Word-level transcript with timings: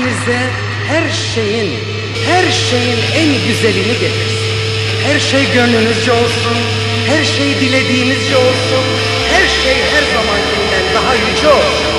hepinize 0.00 0.40
her 0.88 1.10
şeyin, 1.10 1.70
her 2.26 2.52
şeyin 2.52 2.98
en 3.14 3.46
güzelini 3.48 3.92
getirsin. 3.92 4.50
Her 5.06 5.20
şey 5.20 5.52
gönlünüzce 5.54 6.12
olsun, 6.12 6.56
her 7.06 7.24
şey 7.24 7.60
dilediğinizce 7.60 8.36
olsun, 8.36 8.84
her 9.32 9.48
şey 9.62 9.76
her 9.92 10.04
zamankinden 10.14 10.84
daha 10.94 11.14
yüce 11.14 11.48
olsun. 11.48 11.90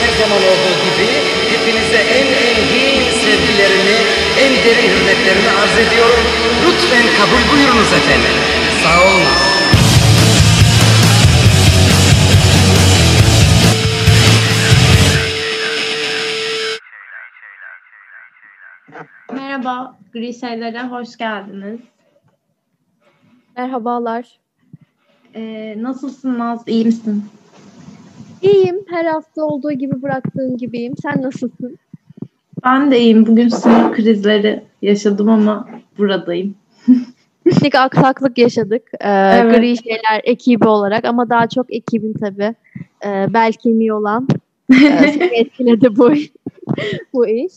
Her 0.00 0.20
zaman 0.20 0.42
olduğu 0.50 0.76
gibi 0.84 1.08
hepinize 1.52 2.00
en 2.18 2.26
engin 2.26 3.10
sevgilerimi, 3.22 3.98
en 4.40 4.52
derin 4.64 4.90
hürmetlerimi 4.90 5.50
arz 5.62 5.88
ediyorum. 5.88 6.24
Lütfen 6.66 7.06
kabul 7.18 7.52
buyurunuz 7.52 7.92
efendim. 7.92 8.36
Sağ 8.82 9.04
olunuz. 9.04 9.57
Merhaba, 19.32 19.96
Gri 20.12 20.34
Şeyler'e 20.34 20.82
hoş 20.82 21.16
geldiniz. 21.16 21.80
Merhabalar. 23.56 24.38
Ee, 25.34 25.74
nasılsın 25.82 26.38
Naz, 26.38 26.62
iyi 26.66 26.84
misin? 26.84 27.24
İyiyim. 28.42 28.76
Her 28.90 29.04
hafta 29.04 29.42
olduğu 29.44 29.72
gibi 29.72 30.02
bıraktığın 30.02 30.56
gibiyim. 30.56 30.94
Sen 31.02 31.22
nasılsın? 31.22 31.78
Ben 32.64 32.90
de 32.90 33.00
iyiyim. 33.00 33.26
Bugün 33.26 33.48
sinir 33.48 33.92
krizleri 33.92 34.62
yaşadım 34.82 35.28
ama 35.28 35.68
buradayım. 35.98 36.54
Teknik 37.44 37.74
aksaklık 37.74 38.38
yaşadık. 38.38 38.82
Ee, 39.00 39.08
Evet. 39.10 39.56
Gri 39.58 39.76
Şeyler 39.76 40.20
ekibi 40.24 40.68
olarak 40.68 41.04
ama 41.04 41.30
daha 41.30 41.48
çok 41.48 41.74
ekibin 41.74 42.12
tabii. 42.20 42.54
Ee, 43.06 43.26
bel 43.34 43.52
kemiği 43.52 43.92
olan 43.92 44.28
e, 44.72 44.76
etkiledi 45.32 45.96
bu, 45.96 46.12
bu 47.14 47.26
iş. 47.26 47.52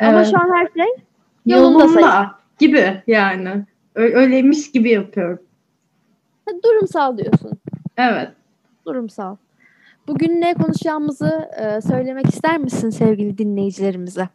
Ama 0.00 0.10
Evet. 0.18 0.30
şu 0.30 0.36
an 0.38 0.50
her 0.54 0.66
şey 0.84 1.05
yolunda. 1.46 1.84
Yolunda 1.84 2.34
gibi 2.58 3.02
yani. 3.06 3.64
Öyleymiş 3.94 4.72
gibi 4.72 4.90
yapıyorum. 4.90 5.38
durumsal 6.64 7.18
diyorsun. 7.18 7.50
Evet. 7.96 8.28
Durumsal. 8.86 9.36
Bugün 10.06 10.40
ne 10.40 10.54
konuşacağımızı 10.54 11.48
e, 11.60 11.80
söylemek 11.80 12.26
ister 12.26 12.58
misin 12.58 12.90
sevgili 12.90 13.38
dinleyicilerimize? 13.38 14.28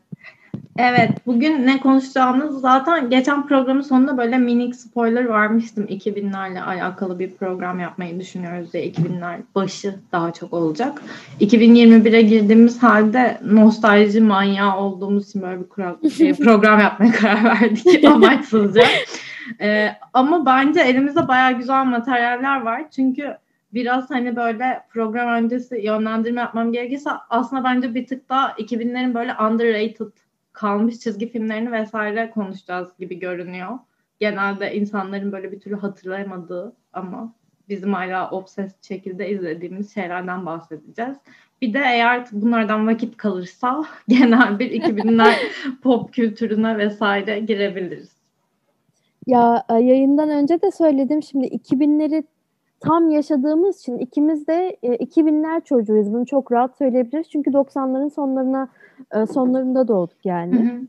Evet, 0.77 1.09
bugün 1.25 1.67
ne 1.67 1.80
konuşacağımız 1.80 2.61
zaten 2.61 3.09
geçen 3.09 3.47
programın 3.47 3.81
sonunda 3.81 4.17
böyle 4.17 4.38
minik 4.38 4.75
spoiler 4.75 5.30
vermiştim. 5.30 5.85
2000'lerle 5.85 6.61
alakalı 6.61 7.19
bir 7.19 7.31
program 7.31 7.80
yapmayı 7.80 8.19
düşünüyoruz 8.19 8.73
diye 8.73 8.91
2000'ler 8.91 9.38
başı 9.55 9.95
daha 10.11 10.33
çok 10.33 10.53
olacak. 10.53 11.02
2021'e 11.41 12.21
girdiğimiz 12.21 12.83
halde 12.83 13.38
nostalji 13.45 14.21
manyağı 14.21 14.77
olduğumuz 14.77 15.30
için 15.30 15.41
böyle 15.41 15.59
bir 15.61 16.35
program 16.45 16.80
yapmaya 16.80 17.11
karar 17.11 17.43
verdik 17.43 18.05
amaçsızca. 18.05 18.83
Ee, 19.61 19.89
ama 20.13 20.45
bence 20.45 20.81
elimizde 20.81 21.27
bayağı 21.27 21.53
güzel 21.53 21.86
materyaller 21.86 22.61
var. 22.61 22.83
Çünkü 22.95 23.38
biraz 23.73 24.09
hani 24.09 24.36
böyle 24.36 24.83
program 24.89 25.30
öncesi 25.30 25.81
yönlendirme 25.83 26.41
yapmam 26.41 26.71
gerekirse 26.71 27.09
aslında 27.30 27.63
bence 27.63 27.95
bir 27.95 28.08
tık 28.08 28.30
daha 28.30 28.52
2000'lerin 28.52 29.13
böyle 29.13 29.33
underrated 29.33 30.20
kalmış 30.53 30.99
çizgi 30.99 31.30
filmlerini 31.30 31.71
vesaire 31.71 32.30
konuşacağız 32.30 32.97
gibi 32.99 33.19
görünüyor. 33.19 33.80
Genelde 34.19 34.75
insanların 34.75 35.31
böyle 35.31 35.52
bir 35.52 35.59
türlü 35.59 35.75
hatırlayamadığı 35.75 36.75
ama 36.93 37.33
bizim 37.69 37.93
hala 37.93 38.31
obses 38.31 38.75
şekilde 38.81 39.30
izlediğimiz 39.30 39.93
şeylerden 39.93 40.45
bahsedeceğiz. 40.45 41.17
Bir 41.61 41.73
de 41.73 41.80
eğer 41.80 42.25
bunlardan 42.31 42.88
vakit 42.88 43.17
kalırsa 43.17 43.83
genel 44.08 44.59
bir 44.59 44.81
2000'ler 44.81 45.33
pop 45.83 46.13
kültürüne 46.13 46.77
vesaire 46.77 47.39
girebiliriz. 47.39 48.21
Ya 49.27 49.64
e, 49.70 49.73
yayından 49.73 50.30
önce 50.30 50.61
de 50.61 50.71
söyledim 50.71 51.23
şimdi 51.23 51.47
2000'leri 51.47 52.23
tam 52.81 53.09
yaşadığımız 53.09 53.80
için 53.80 53.97
ikimiz 53.97 54.47
de 54.47 54.77
e, 54.83 54.95
2000'ler 54.95 55.64
çocuğuyuz. 55.64 56.14
Bunu 56.14 56.25
çok 56.25 56.52
rahat 56.52 56.77
söyleyebiliriz. 56.77 57.30
Çünkü 57.30 57.52
90'ların 57.52 58.09
sonlarına 58.09 58.67
e, 59.14 59.25
sonlarında 59.25 59.87
doğduk 59.87 60.25
yani. 60.25 60.55
Hı 60.55 60.75
hı. 60.75 60.81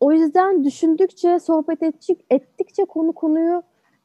O 0.00 0.12
yüzden 0.12 0.64
düşündükçe, 0.64 1.38
sohbet 1.38 1.82
ettik, 1.82 2.20
ettikçe 2.30 2.84
konu 2.84 3.12
konuyu 3.12 3.62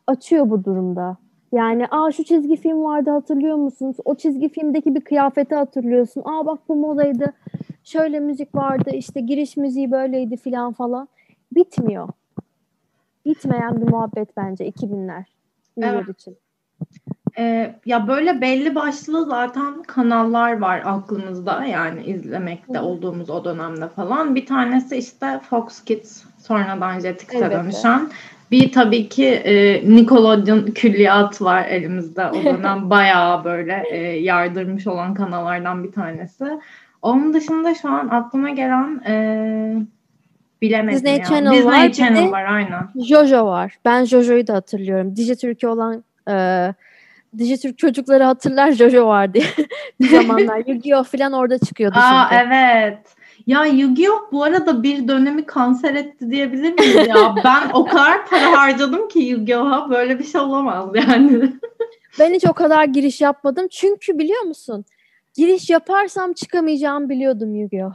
açıyor 0.08 0.50
bu 0.50 0.64
durumda. 0.64 1.18
Yani 1.52 1.86
aa 1.92 2.12
şu 2.12 2.24
çizgi 2.24 2.56
film 2.56 2.84
vardı 2.84 3.10
hatırlıyor 3.10 3.58
musunuz? 3.58 3.98
O 4.06 4.16
çizgi 4.16 4.50
filmdeki 4.50 4.96
bir 4.96 5.02
kıyafeti 5.02 5.56
hatırlıyorsun. 5.56 6.22
Aa 6.26 6.46
bak 6.46 6.60
bu 6.70 6.76
modaydı. 6.76 7.34
Şöyle 7.84 8.20
müzik 8.20 8.56
vardı 8.56 8.90
işte 8.94 9.22
giriş 9.22 9.58
müziği 9.58 9.92
böyleydi 9.92 10.38
filan 10.38 10.74
falan. 10.74 11.08
Bitmiyor. 11.52 12.10
Bitmeyen 13.26 13.82
bir 13.82 13.92
muhabbet 13.92 14.38
bence 14.38 14.70
2000'ler. 14.70 15.24
Yıllar 15.78 15.94
Evet. 15.94 16.10
için. 16.10 16.38
Ee, 17.38 17.76
ya 17.86 18.08
böyle 18.08 18.42
belli 18.42 18.76
başlı 18.76 19.26
zaten 19.26 19.84
kanallar 19.84 20.60
var 20.60 20.82
aklımızda 20.86 21.66
yani 21.66 22.04
izlemekte 22.04 22.80
olduğumuz 22.80 23.30
o 23.30 23.46
dönemde 23.46 23.88
falan. 23.88 24.36
Bir 24.36 24.46
tanesi 24.46 24.96
işte 24.96 25.40
Fox 25.50 25.84
Kids 25.84 26.24
sonradan 26.38 27.00
Jetix'e 27.00 27.38
Elbette. 27.38 27.64
dönüşen. 27.64 28.10
Bir 28.52 28.72
tabii 28.72 29.10
ki 29.10 29.26
e, 29.26 29.84
Nickelodeon 29.96 30.66
külliyat 30.66 31.42
var 31.42 31.66
elimizde. 31.66 32.26
O 32.26 32.46
dönem 32.46 32.90
bayağı 32.90 33.44
böyle 33.44 33.84
e, 33.92 33.98
yardırmış 33.98 34.88
olan 34.88 35.14
kanallardan 35.14 35.84
bir 35.84 35.92
tanesi. 35.92 36.46
Onun 37.02 37.34
dışında 37.34 37.76
şu 37.76 37.90
an 37.90 38.08
aklıma 38.08 38.50
gelen 38.50 39.02
e, 39.08 39.76
bilemedim 40.62 40.96
Disney 40.96 41.18
ya. 41.18 41.24
Channel 41.24 41.52
Disney 41.52 41.66
var, 41.66 41.92
Channel 41.92 42.32
var 42.32 42.46
aynen. 42.46 42.90
Jojo 42.96 43.46
var. 43.46 43.78
Ben 43.86 44.04
Jojo'yu 44.04 44.48
da 44.48 44.54
hatırlıyorum. 44.54 45.16
Dijitürk'ü 45.16 45.68
olan 45.68 46.04
e, 46.30 46.74
Dijitürk 47.38 47.78
çocukları 47.78 48.24
hatırlar 48.24 48.72
Jojo 48.72 49.08
var 49.08 49.34
diye. 49.34 49.44
bir 50.02 50.08
zamanlar 50.08 50.58
Yu-Gi-Oh 50.68 51.04
falan 51.04 51.34
orada 51.34 51.60
çıkıyordu 51.60 51.96
Aa 52.00 52.28
çünkü. 52.30 52.44
evet. 52.48 52.98
Ya 53.48 53.66
Yu-Gi-Oh 53.66 54.32
bu 54.32 54.44
arada 54.44 54.84
bir 54.84 55.08
dönemi 55.08 55.46
kanser 55.46 55.96
etti 55.96 56.32
diyebilir 56.32 56.74
miyiz 56.74 56.96
ya? 57.08 57.36
ben 57.44 57.70
o 57.74 57.86
kadar 57.86 58.26
para 58.26 58.52
harcadım 58.52 59.08
ki 59.08 59.20
Yu-Gi-Oh'a 59.20 59.90
böyle 59.90 60.20
bir 60.20 60.24
şey 60.24 60.42
olamaz 60.42 60.90
yani. 60.94 61.54
Ben 62.20 62.34
hiç 62.34 62.46
o 62.50 62.54
kadar 62.54 62.84
giriş 62.84 63.22
yapmadım. 63.22 63.68
Çünkü 63.72 64.18
biliyor 64.18 64.42
musun? 64.42 64.86
Giriş 65.36 65.70
yaparsam 65.70 66.34
çıkamayacağımı 66.34 67.10
biliyordum 67.10 67.56
Yu-Gi-Oh. 67.56 67.94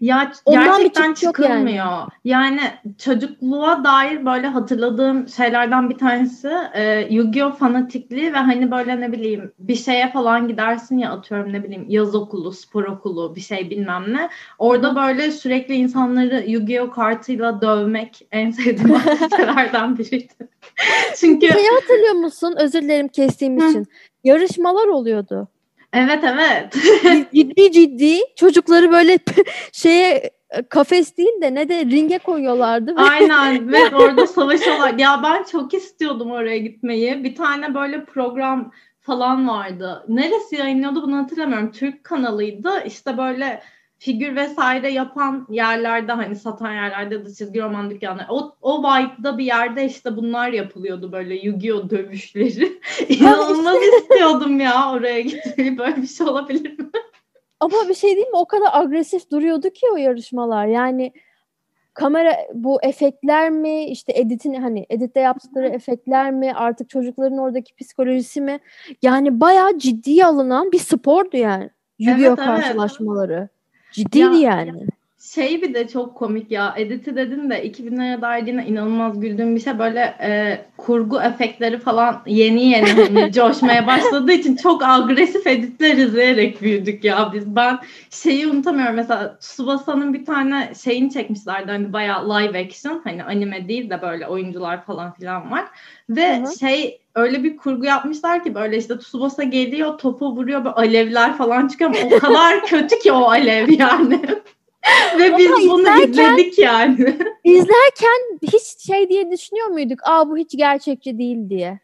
Ya 0.00 0.32
Ondan 0.44 0.64
gerçekten 0.64 1.08
çıkış 1.08 1.22
yok 1.22 1.38
yani. 1.38 1.48
çıkılmıyor. 1.48 1.86
Yani. 2.24 2.60
çocukluğa 2.98 3.84
dair 3.84 4.26
böyle 4.26 4.46
hatırladığım 4.46 5.28
şeylerden 5.28 5.90
bir 5.90 5.98
tanesi 5.98 6.50
e, 6.74 7.06
Yu-Gi-Oh 7.10 7.56
fanatikliği 7.56 8.32
ve 8.32 8.38
hani 8.38 8.70
böyle 8.70 9.00
ne 9.00 9.12
bileyim 9.12 9.52
bir 9.58 9.74
şeye 9.74 10.12
falan 10.12 10.48
gidersin 10.48 10.98
ya 10.98 11.12
atıyorum 11.12 11.52
ne 11.52 11.64
bileyim 11.64 11.86
yaz 11.88 12.14
okulu, 12.14 12.52
spor 12.52 12.84
okulu 12.84 13.36
bir 13.36 13.40
şey 13.40 13.70
bilmem 13.70 14.04
ne. 14.08 14.28
Orada 14.58 14.96
böyle 14.96 15.30
sürekli 15.30 15.74
insanları 15.74 16.44
Yu-Gi-Oh 16.46 16.90
kartıyla 16.90 17.60
dövmek 17.60 18.26
en 18.32 18.50
sevdiğim 18.50 18.94
aktivitelerden 18.96 19.98
biriydi. 19.98 20.32
Çünkü 21.16 21.52
Şeyi 21.52 21.68
hatırlıyor 21.80 22.14
musun? 22.14 22.54
Özür 22.58 22.82
dilerim 22.82 23.08
kestiğim 23.08 23.60
Hı. 23.60 23.68
için. 23.68 23.86
Yarışmalar 24.24 24.86
oluyordu. 24.86 25.48
Evet 25.96 26.24
evet. 26.24 26.72
ciddi 27.34 27.72
ciddi 27.72 28.20
çocukları 28.36 28.92
böyle 28.92 29.18
şeye 29.72 30.30
kafes 30.68 31.16
değil 31.16 31.40
de 31.42 31.54
ne 31.54 31.68
de 31.68 31.84
ringe 31.84 32.18
koyuyorlardı. 32.18 32.96
ve 32.96 33.00
Aynen 33.00 33.72
ve 33.72 33.96
orada 33.96 34.26
savaşıyorlar. 34.26 34.94
Ya 34.98 35.20
ben 35.22 35.42
çok 35.42 35.74
istiyordum 35.74 36.30
oraya 36.30 36.58
gitmeyi. 36.58 37.24
Bir 37.24 37.34
tane 37.34 37.74
böyle 37.74 38.04
program 38.04 38.72
falan 39.00 39.48
vardı. 39.48 40.04
Neresi 40.08 40.56
yayınlıyordu 40.56 41.02
bunu 41.02 41.16
hatırlamıyorum. 41.16 41.72
Türk 41.72 42.04
kanalıydı. 42.04 42.70
İşte 42.86 43.18
böyle 43.18 43.62
figür 43.98 44.36
vesaire 44.36 44.90
yapan 44.90 45.46
yerlerde 45.50 46.12
hani 46.12 46.36
satan 46.36 46.72
yerlerde 46.72 47.24
de 47.24 47.34
çizgi 47.34 47.62
roman 47.62 47.90
dükkanları. 47.90 48.26
O, 48.30 48.56
o 48.62 48.82
vibe'da 48.82 49.38
bir 49.38 49.44
yerde 49.44 49.84
işte 49.84 50.16
bunlar 50.16 50.48
yapılıyordu 50.48 51.12
böyle 51.12 51.34
Yu-Gi-Oh 51.34 51.90
dövüşleri. 51.90 52.80
İnanılmaz 53.08 53.76
istiyordum 54.00 54.60
ya 54.60 54.92
oraya 54.92 55.20
gitmeyi. 55.20 55.78
Böyle 55.78 55.96
bir 55.96 56.06
şey 56.06 56.26
olabilir 56.26 56.78
mi? 56.78 56.90
Ama 57.60 57.88
bir 57.88 57.94
şey 57.94 58.16
değil 58.16 58.26
mi? 58.26 58.36
O 58.36 58.46
kadar 58.46 58.68
agresif 58.72 59.30
duruyordu 59.30 59.70
ki 59.70 59.86
o 59.92 59.96
yarışmalar. 59.96 60.66
Yani 60.66 61.12
kamera 61.94 62.36
bu 62.54 62.82
efektler 62.82 63.50
mi 63.50 63.84
işte 63.84 64.12
editin 64.16 64.54
hani 64.54 64.86
editte 64.90 65.20
yaptıkları 65.20 65.68
efektler 65.68 66.30
mi 66.30 66.52
artık 66.54 66.90
çocukların 66.90 67.38
oradaki 67.38 67.74
psikolojisi 67.74 68.40
mi 68.40 68.58
yani 69.02 69.40
bayağı 69.40 69.78
ciddiye 69.78 70.26
alınan 70.26 70.72
bir 70.72 70.78
spordu 70.78 71.36
yani. 71.36 71.70
Yu-Gi-Oh 71.98 72.26
Evet, 72.26 72.38
evet. 72.38 72.46
karşılaşmaları. 72.46 73.48
Ciddiydi 73.96 74.36
Ya- 74.36 74.50
yani. 74.50 74.86
Şey 75.34 75.62
bir 75.62 75.74
de 75.74 75.88
çok 75.88 76.14
komik 76.14 76.50
ya. 76.50 76.74
Edit'i 76.76 77.16
dedin 77.16 77.50
de 77.50 77.66
2000'lere 77.66 78.20
dair 78.22 78.46
yine 78.46 78.66
inanılmaz 78.66 79.20
güldüğüm 79.20 79.56
bir 79.56 79.60
şey. 79.60 79.78
Böyle 79.78 80.00
e, 80.20 80.58
kurgu 80.76 81.20
efektleri 81.20 81.78
falan 81.78 82.22
yeni 82.26 82.64
yeni 82.64 82.92
hani 82.92 83.32
coşmaya 83.32 83.86
başladığı 83.86 84.32
için 84.32 84.56
çok 84.56 84.82
agresif 84.84 85.46
editler 85.46 85.96
izleyerek 85.96 86.62
büyüdük 86.62 87.04
ya 87.04 87.30
biz. 87.34 87.56
Ben 87.56 87.78
şeyi 88.10 88.46
unutamıyorum. 88.46 88.96
Mesela 88.96 89.38
Tsubasa'nın 89.38 90.14
bir 90.14 90.24
tane 90.24 90.72
şeyini 90.84 91.12
çekmişlerdi. 91.12 91.70
Hani 91.70 91.92
bayağı 91.92 92.28
live 92.30 92.64
action. 92.64 93.00
Hani 93.04 93.24
anime 93.24 93.68
değil 93.68 93.90
de 93.90 94.02
böyle 94.02 94.26
oyuncular 94.26 94.84
falan 94.84 95.12
filan 95.12 95.50
var. 95.50 95.64
Ve 96.10 96.38
Hı-hı. 96.38 96.58
şey 96.58 97.00
öyle 97.16 97.44
bir 97.44 97.56
kurgu 97.56 97.84
yapmışlar 97.84 98.44
ki 98.44 98.54
böyle 98.54 98.76
işte 98.76 98.98
Tsubasa 98.98 99.42
geliyor 99.42 99.98
topu 99.98 100.36
vuruyor 100.36 100.64
böyle 100.64 100.74
alevler 100.74 101.36
falan 101.36 101.68
çıkıyor 101.68 101.90
ama 101.90 102.16
o 102.16 102.18
kadar 102.18 102.66
kötü 102.66 102.98
ki 102.98 103.12
o 103.12 103.22
alev 103.22 103.68
yani. 103.68 104.20
Ve 105.18 105.38
biz 105.38 105.50
bunu 105.50 106.02
izledik 106.02 106.58
yani. 106.58 107.18
İzlerken 107.44 108.38
hiç 108.42 108.86
şey 108.86 109.08
diye 109.08 109.30
düşünüyor 109.30 109.68
muyduk? 109.68 109.98
Aa 110.04 110.30
bu 110.30 110.36
hiç 110.36 110.56
gerçekçi 110.56 111.18
değil 111.18 111.50
diye. 111.50 111.80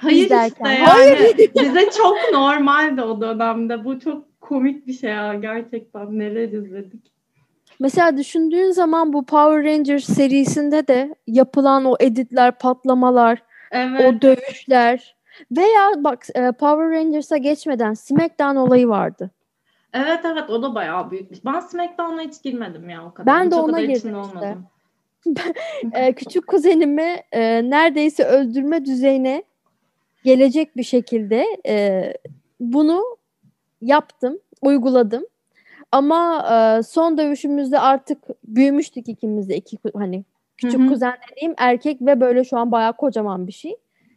Hayır 0.00 0.24
izlerken. 0.24 0.64
işte 0.64 0.82
yani. 0.82 0.86
Hayır. 0.86 1.38
bize 1.38 1.90
çok 1.90 2.16
normaldi 2.32 3.02
o 3.02 3.20
dönemde. 3.20 3.84
Bu 3.84 4.00
çok 4.00 4.40
komik 4.40 4.86
bir 4.86 4.92
şey 4.92 5.10
ya. 5.10 5.34
Gerçekten 5.34 6.18
neler 6.18 6.48
izledik. 6.48 7.12
Mesela 7.80 8.16
düşündüğün 8.16 8.70
zaman 8.70 9.12
bu 9.12 9.26
Power 9.26 9.64
Rangers 9.64 10.04
serisinde 10.04 10.86
de 10.86 11.14
yapılan 11.26 11.84
o 11.84 11.96
editler, 12.00 12.58
patlamalar, 12.58 13.42
evet. 13.70 14.00
o 14.00 14.22
dövüşler 14.22 15.16
veya 15.50 15.92
bak 15.96 16.26
e, 16.34 16.52
Power 16.52 16.90
Rangers'a 16.90 17.36
geçmeden 17.36 17.94
SmackDown 17.94 18.56
olayı 18.56 18.88
vardı. 18.88 19.30
Evet 19.92 20.20
evet 20.24 20.50
o 20.50 20.62
da 20.62 20.74
bayağı 20.74 21.10
büyükmüş. 21.10 21.44
Ben 21.44 21.60
SmackDown'a 21.60 22.20
hiç 22.20 22.42
girmedim 22.42 22.88
ya 22.88 23.06
o 23.06 23.14
kadar. 23.14 23.26
Ben 23.26 23.50
de 23.50 23.54
hiç 23.54 23.62
ona 23.62 23.80
girdim 23.80 24.16
işte. 24.22 24.56
e, 25.92 26.12
küçük 26.12 26.46
kuzenimi 26.46 27.16
e, 27.32 27.70
neredeyse 27.70 28.24
öldürme 28.24 28.84
düzeyine 28.84 29.42
gelecek 30.24 30.76
bir 30.76 30.82
şekilde 30.82 31.46
e, 31.66 32.12
bunu 32.60 33.04
yaptım, 33.80 34.38
uyguladım. 34.62 35.24
Ama 35.92 36.48
e, 36.52 36.82
son 36.82 37.18
dövüşümüzde 37.18 37.78
artık 37.78 38.18
büyümüştük 38.44 39.08
ikimiz 39.08 39.48
de 39.48 39.56
iki 39.56 39.78
hani 39.94 40.24
küçük 40.58 40.80
Hı-hı. 40.80 40.88
kuzen 40.88 41.14
dediğim 41.32 41.54
erkek 41.58 42.02
ve 42.02 42.20
böyle 42.20 42.44
şu 42.44 42.58
an 42.58 42.72
bayağı 42.72 42.96
kocaman 42.96 43.46
bir 43.46 43.52
şey. 43.52 43.76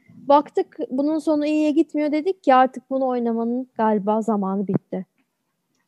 Baktık 0.10 0.78
bunun 0.90 1.20
sonu 1.20 1.46
iyiye 1.46 1.72
gitmiyor 1.72 2.12
dedik 2.12 2.44
ki 2.44 2.56
artık 2.56 2.90
bunu 2.90 3.08
oynamanın 3.08 3.68
galiba 3.78 4.22
zamanı 4.22 4.68
bitti 4.68 5.06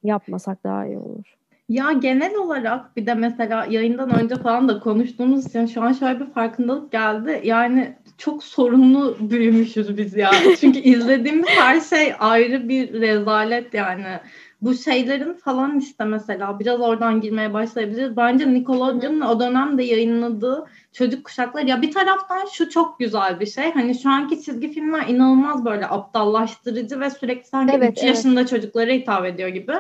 yapmasak 0.04 0.64
daha 0.64 0.86
iyi 0.86 0.98
olur. 0.98 1.38
Ya 1.70 1.92
genel 1.92 2.36
olarak 2.36 2.98
bir 2.98 3.06
de 3.06 3.14
mesela 3.14 3.66
yayından 3.70 4.20
önce 4.20 4.36
falan 4.36 4.70
da 4.70 4.80
konuştuğumuz 4.80 5.46
için 5.46 5.66
şu 5.66 5.82
an 5.82 5.94
şöyle 5.94 6.20
bir 6.20 6.26
farkındalık 6.26 6.92
geldi. 6.92 7.42
Yani 7.44 7.96
çok 8.18 8.44
sorunlu 8.44 9.18
büyümüşüz 9.20 9.98
biz 9.98 10.16
ya. 10.16 10.32
Çünkü 10.60 10.80
izlediğimiz 10.80 11.50
her 11.50 11.82
şey 11.82 12.14
ayrı 12.20 12.70
bir 12.70 12.94
rezalet 13.02 13.74
yani 13.74 14.20
bu 14.64 14.74
şeylerin 14.74 15.34
falan 15.34 15.80
işte 15.80 16.04
mesela 16.04 16.60
biraz 16.60 16.82
oradan 16.82 17.22
girmeye 17.22 17.54
başlayabiliriz. 17.54 18.18
Bence 18.18 18.54
Nickelodeon'un 18.54 19.22
o 19.22 19.40
dönemde 19.40 19.84
yayınladığı 19.84 20.66
çocuk 20.94 21.24
kuşaklar 21.24 21.62
ya 21.62 21.82
bir 21.82 21.92
taraftan 21.92 22.46
şu 22.54 22.70
çok 22.70 23.00
güzel 23.00 23.40
bir 23.40 23.46
şey. 23.46 23.74
Hani 23.74 24.00
şu 24.00 24.10
anki 24.10 24.44
çizgi 24.44 24.72
filmler 24.72 25.08
inanılmaz 25.08 25.66
böyle 25.66 25.88
aptallaştırıcı 25.88 27.00
ve 27.00 27.10
sürekli 27.10 27.48
sanki 27.48 27.76
evet, 27.78 27.92
3 27.92 27.98
evet. 27.98 28.16
yaşında 28.16 28.48
çocuklara 28.48 28.92
hitap 28.92 29.26
ediyor 29.26 29.50
gibi. 29.50 29.74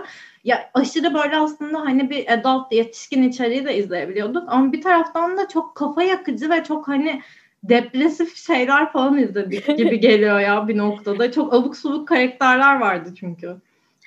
Ya 0.43 0.69
aşırı 0.73 1.13
böyle 1.13 1.37
aslında 1.37 1.79
hani 1.79 2.09
bir 2.09 2.33
adult 2.33 2.71
yetişkin 2.71 3.23
içeriği 3.23 3.65
de 3.65 3.77
izleyebiliyorduk. 3.77 4.43
Ama 4.47 4.71
bir 4.71 4.81
taraftan 4.81 5.37
da 5.37 5.47
çok 5.47 5.75
kafa 5.75 6.03
yakıcı 6.03 6.49
ve 6.49 6.63
çok 6.63 6.87
hani 6.87 7.21
depresif 7.63 8.35
şeyler 8.35 8.91
falan 8.91 9.17
izledik 9.17 9.65
gibi 9.77 9.99
geliyor 9.99 10.39
ya 10.39 10.67
bir 10.67 10.77
noktada. 10.77 11.31
Çok 11.31 11.53
abuk 11.53 11.77
subuk 11.77 12.07
karakterler 12.07 12.79
vardı 12.79 13.09
çünkü. 13.19 13.55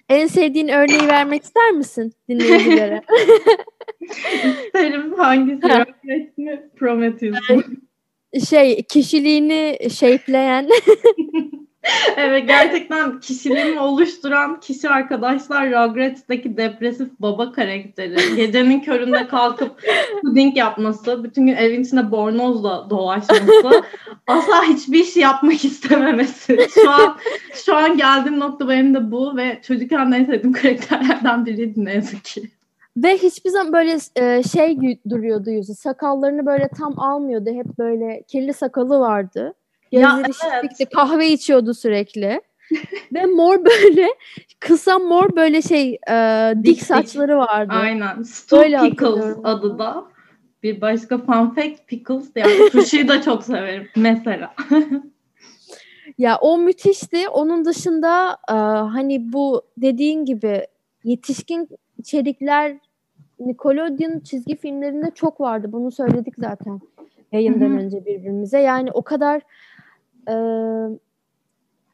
En 0.09 0.27
sevdiğin 0.27 0.69
örneği 0.69 1.09
vermek 1.09 1.43
ister 1.43 1.71
misin 1.71 2.13
dinleyicilere? 2.29 3.03
İsterim 4.67 5.15
hangisi? 5.15 5.69
Rocket 5.69 6.39
mi? 6.39 6.71
Prometheus 6.77 7.51
mu? 7.51 7.63
Şey 8.49 8.83
kişiliğini 8.83 9.79
shape'leyen. 9.91 10.69
evet 12.17 12.49
gerçekten 12.49 13.21
kişiliğimi 13.21 13.81
oluşturan 13.81 14.61
kişi 14.61 14.89
arkadaşlar 14.89 15.71
Rugrets'teki 15.71 16.57
depresif 16.57 17.09
baba 17.21 17.53
karakteri. 17.53 18.37
Gecenin 18.37 18.81
köründe 18.81 19.29
kalkıp 19.29 19.83
puding 20.23 20.57
yapması, 20.57 21.25
bütün 21.25 21.47
gün 21.47 21.55
evin 21.55 21.85
içinde 21.85 22.11
bornozla 22.11 22.91
dolaşması, 22.91 23.83
asla 24.27 24.63
hiçbir 24.63 25.05
şey 25.05 25.23
yapmak 25.23 25.65
istememesi. 25.65 26.59
Şu 26.75 26.91
an 26.91 27.17
şu 27.55 27.77
an 27.77 27.97
geldiğim 27.97 28.41
nokta 28.41 28.69
benim 28.69 28.95
de 28.95 29.11
bu 29.11 29.37
ve 29.37 29.61
çocukken 29.63 30.13
en 30.13 30.25
sevdiğim 30.25 30.53
karakterlerden 30.53 31.47
biriydi 31.47 31.85
ne 31.85 31.95
yazık 31.95 32.25
ki. 32.25 32.51
Ve 32.97 33.17
hiçbir 33.17 33.51
zaman 33.51 33.73
böyle 33.73 33.99
e, 34.17 34.43
şey 34.43 34.79
duruyordu 35.11 35.51
yüzü. 35.51 35.75
Sakallarını 35.75 36.47
böyle 36.47 36.69
tam 36.79 37.01
almıyordu. 37.01 37.51
Hep 37.51 37.79
böyle 37.79 38.23
kirli 38.29 38.53
sakalı 38.53 39.01
vardı. 39.01 39.55
Gözleri 39.93 40.35
şişlikti. 40.35 40.87
Kahve 40.95 41.29
içiyordu 41.29 41.75
sürekli. 41.75 42.41
Ve 43.15 43.27
mor 43.27 43.65
böyle 43.65 44.09
kısa 44.61 44.99
mor 44.99 45.37
böyle 45.37 45.63
şey 45.63 45.99
e, 46.11 46.55
dik, 46.57 46.65
dik 46.65 46.83
saçları 46.83 47.39
vardı. 47.39 47.73
Aynen. 47.77 48.25
Öyle 48.53 48.79
Pickles 48.79 49.37
adı 49.45 49.79
da. 49.79 50.05
Bir 50.63 50.81
başka 50.81 51.19
fun 51.19 51.51
fact 51.51 51.87
Pickles 51.87 52.31
yani 52.37 52.71
turşuyu 52.71 53.09
da 53.09 53.23
çok 53.23 53.45
severim 53.45 53.89
mesela. 53.97 54.55
ya 56.19 56.39
o 56.41 56.59
müthişti. 56.59 57.29
Onun 57.29 57.65
dışında 57.65 58.37
e, 58.49 58.53
hani 58.93 59.33
bu 59.33 59.63
dediğin 59.77 60.25
gibi 60.25 60.67
yetişkin 61.05 61.69
içerikler 61.99 62.77
Nickelodeon 63.41 64.21
çizgi 64.21 64.57
filmlerinde 64.57 65.11
çok 65.15 65.41
vardı. 65.41 65.73
Bunu 65.73 65.91
söyledik 65.91 66.35
zaten 66.39 66.81
yayından 67.33 67.71
Hı-hı. 67.71 67.79
önce 67.79 68.07
birbirimize. 68.07 68.59
Yani 68.59 68.93
o 68.93 69.03
kadar 69.03 69.43
e, 70.29 70.35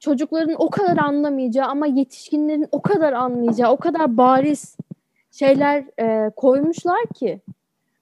çocukların 0.01 0.55
o 0.59 0.71
kadar 0.71 0.97
anlamayacağı 0.97 1.67
ama 1.67 1.87
yetişkinlerin 1.87 2.69
o 2.73 2.83
kadar 2.83 3.13
anlayacağı, 3.13 3.71
o 3.71 3.77
kadar 3.77 4.17
bariz 4.17 4.77
şeyler 5.31 5.85
e, 6.01 6.31
koymuşlar 6.31 7.07
ki. 7.15 7.41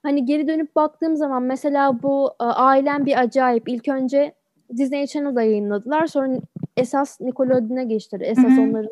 Hani 0.03 0.25
geri 0.25 0.49
dönüp 0.49 0.77
baktığım 0.77 1.17
zaman 1.17 1.43
mesela 1.43 2.03
bu 2.03 2.31
e, 2.41 2.45
Ailem 2.45 3.07
Bir 3.07 3.21
Acayip 3.21 3.69
ilk 3.69 3.89
önce 3.89 4.35
Disney 4.77 5.07
Channel'da 5.07 5.43
yayınladılar. 5.43 6.07
Sonra 6.07 6.41
esas 6.77 7.21
Nickelodeon'a 7.21 7.83
geçtiler. 7.83 8.27
Esas 8.27 8.45
Hı-hı. 8.45 8.61
onların 8.61 8.91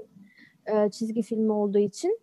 e, 0.67 0.91
çizgi 0.91 1.23
filmi 1.23 1.53
olduğu 1.53 1.79
için. 1.79 2.21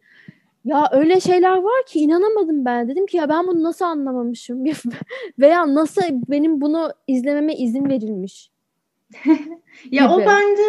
Ya 0.66 0.90
öyle 0.92 1.20
şeyler 1.20 1.58
var 1.58 1.86
ki 1.88 2.00
inanamadım 2.00 2.66
ben. 2.66 2.90
Dedim 2.90 3.06
ki 3.06 3.18
ya 3.18 3.30
ben 3.30 3.48
bunu 3.48 3.64
nasıl 3.64 3.86
anlamamışım 3.86 4.64
veya 5.40 5.76
nasıl 5.76 6.02
benim 6.30 6.62
bunu 6.62 6.92
izlememe 7.08 7.56
izin 7.56 7.90
verilmiş. 7.90 8.52
ya 9.92 10.04
gibi. 10.04 10.14
o 10.14 10.20
bence 10.20 10.62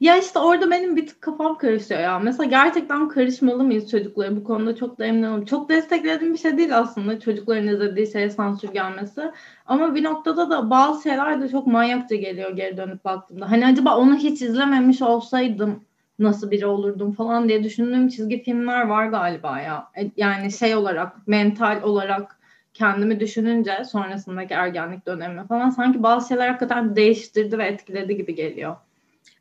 ya 0.00 0.16
işte 0.16 0.38
orada 0.38 0.70
benim 0.70 0.96
bir 0.96 1.06
tık 1.06 1.20
kafam 1.20 1.58
karışıyor 1.58 2.00
ya. 2.00 2.18
Mesela 2.18 2.44
gerçekten 2.44 3.08
karışmalı 3.08 3.64
mıyız 3.64 3.90
çocuklara 3.90 4.36
bu 4.36 4.44
konuda 4.44 4.76
çok 4.76 4.98
da 4.98 5.06
emin 5.06 5.22
olamadım. 5.22 5.44
Çok 5.44 5.68
desteklediğim 5.68 6.32
bir 6.32 6.38
şey 6.38 6.58
değil 6.58 6.78
aslında 6.78 7.20
çocukların 7.20 7.68
izlediği 7.68 8.06
şeye 8.06 8.30
sansür 8.30 8.68
gelmesi. 8.68 9.22
Ama 9.66 9.94
bir 9.94 10.04
noktada 10.04 10.50
da 10.50 10.70
bazı 10.70 11.02
şeyler 11.02 11.42
de 11.42 11.48
çok 11.48 11.66
manyakça 11.66 12.16
geliyor 12.16 12.56
geri 12.56 12.76
dönüp 12.76 13.04
baktığımda. 13.04 13.50
Hani 13.50 13.66
acaba 13.66 13.96
onu 13.96 14.16
hiç 14.16 14.42
izlememiş 14.42 15.02
olsaydım 15.02 15.84
nasıl 16.18 16.50
biri 16.50 16.66
olurdum 16.66 17.12
falan 17.12 17.48
diye 17.48 17.64
düşündüğüm 17.64 18.08
çizgi 18.08 18.42
filmler 18.42 18.86
var 18.86 19.06
galiba 19.06 19.60
ya. 19.60 19.90
E, 19.96 20.10
yani 20.16 20.52
şey 20.52 20.74
olarak, 20.74 21.28
mental 21.28 21.82
olarak 21.82 22.39
kendimi 22.74 23.20
düşününce 23.20 23.84
sonrasındaki 23.84 24.54
ergenlik 24.54 25.06
dönemi 25.06 25.46
falan 25.46 25.70
sanki 25.70 26.02
bazı 26.02 26.28
şeyler 26.28 26.48
hakikaten 26.48 26.96
değiştirdi 26.96 27.58
ve 27.58 27.64
etkiledi 27.64 28.16
gibi 28.16 28.34
geliyor. 28.34 28.76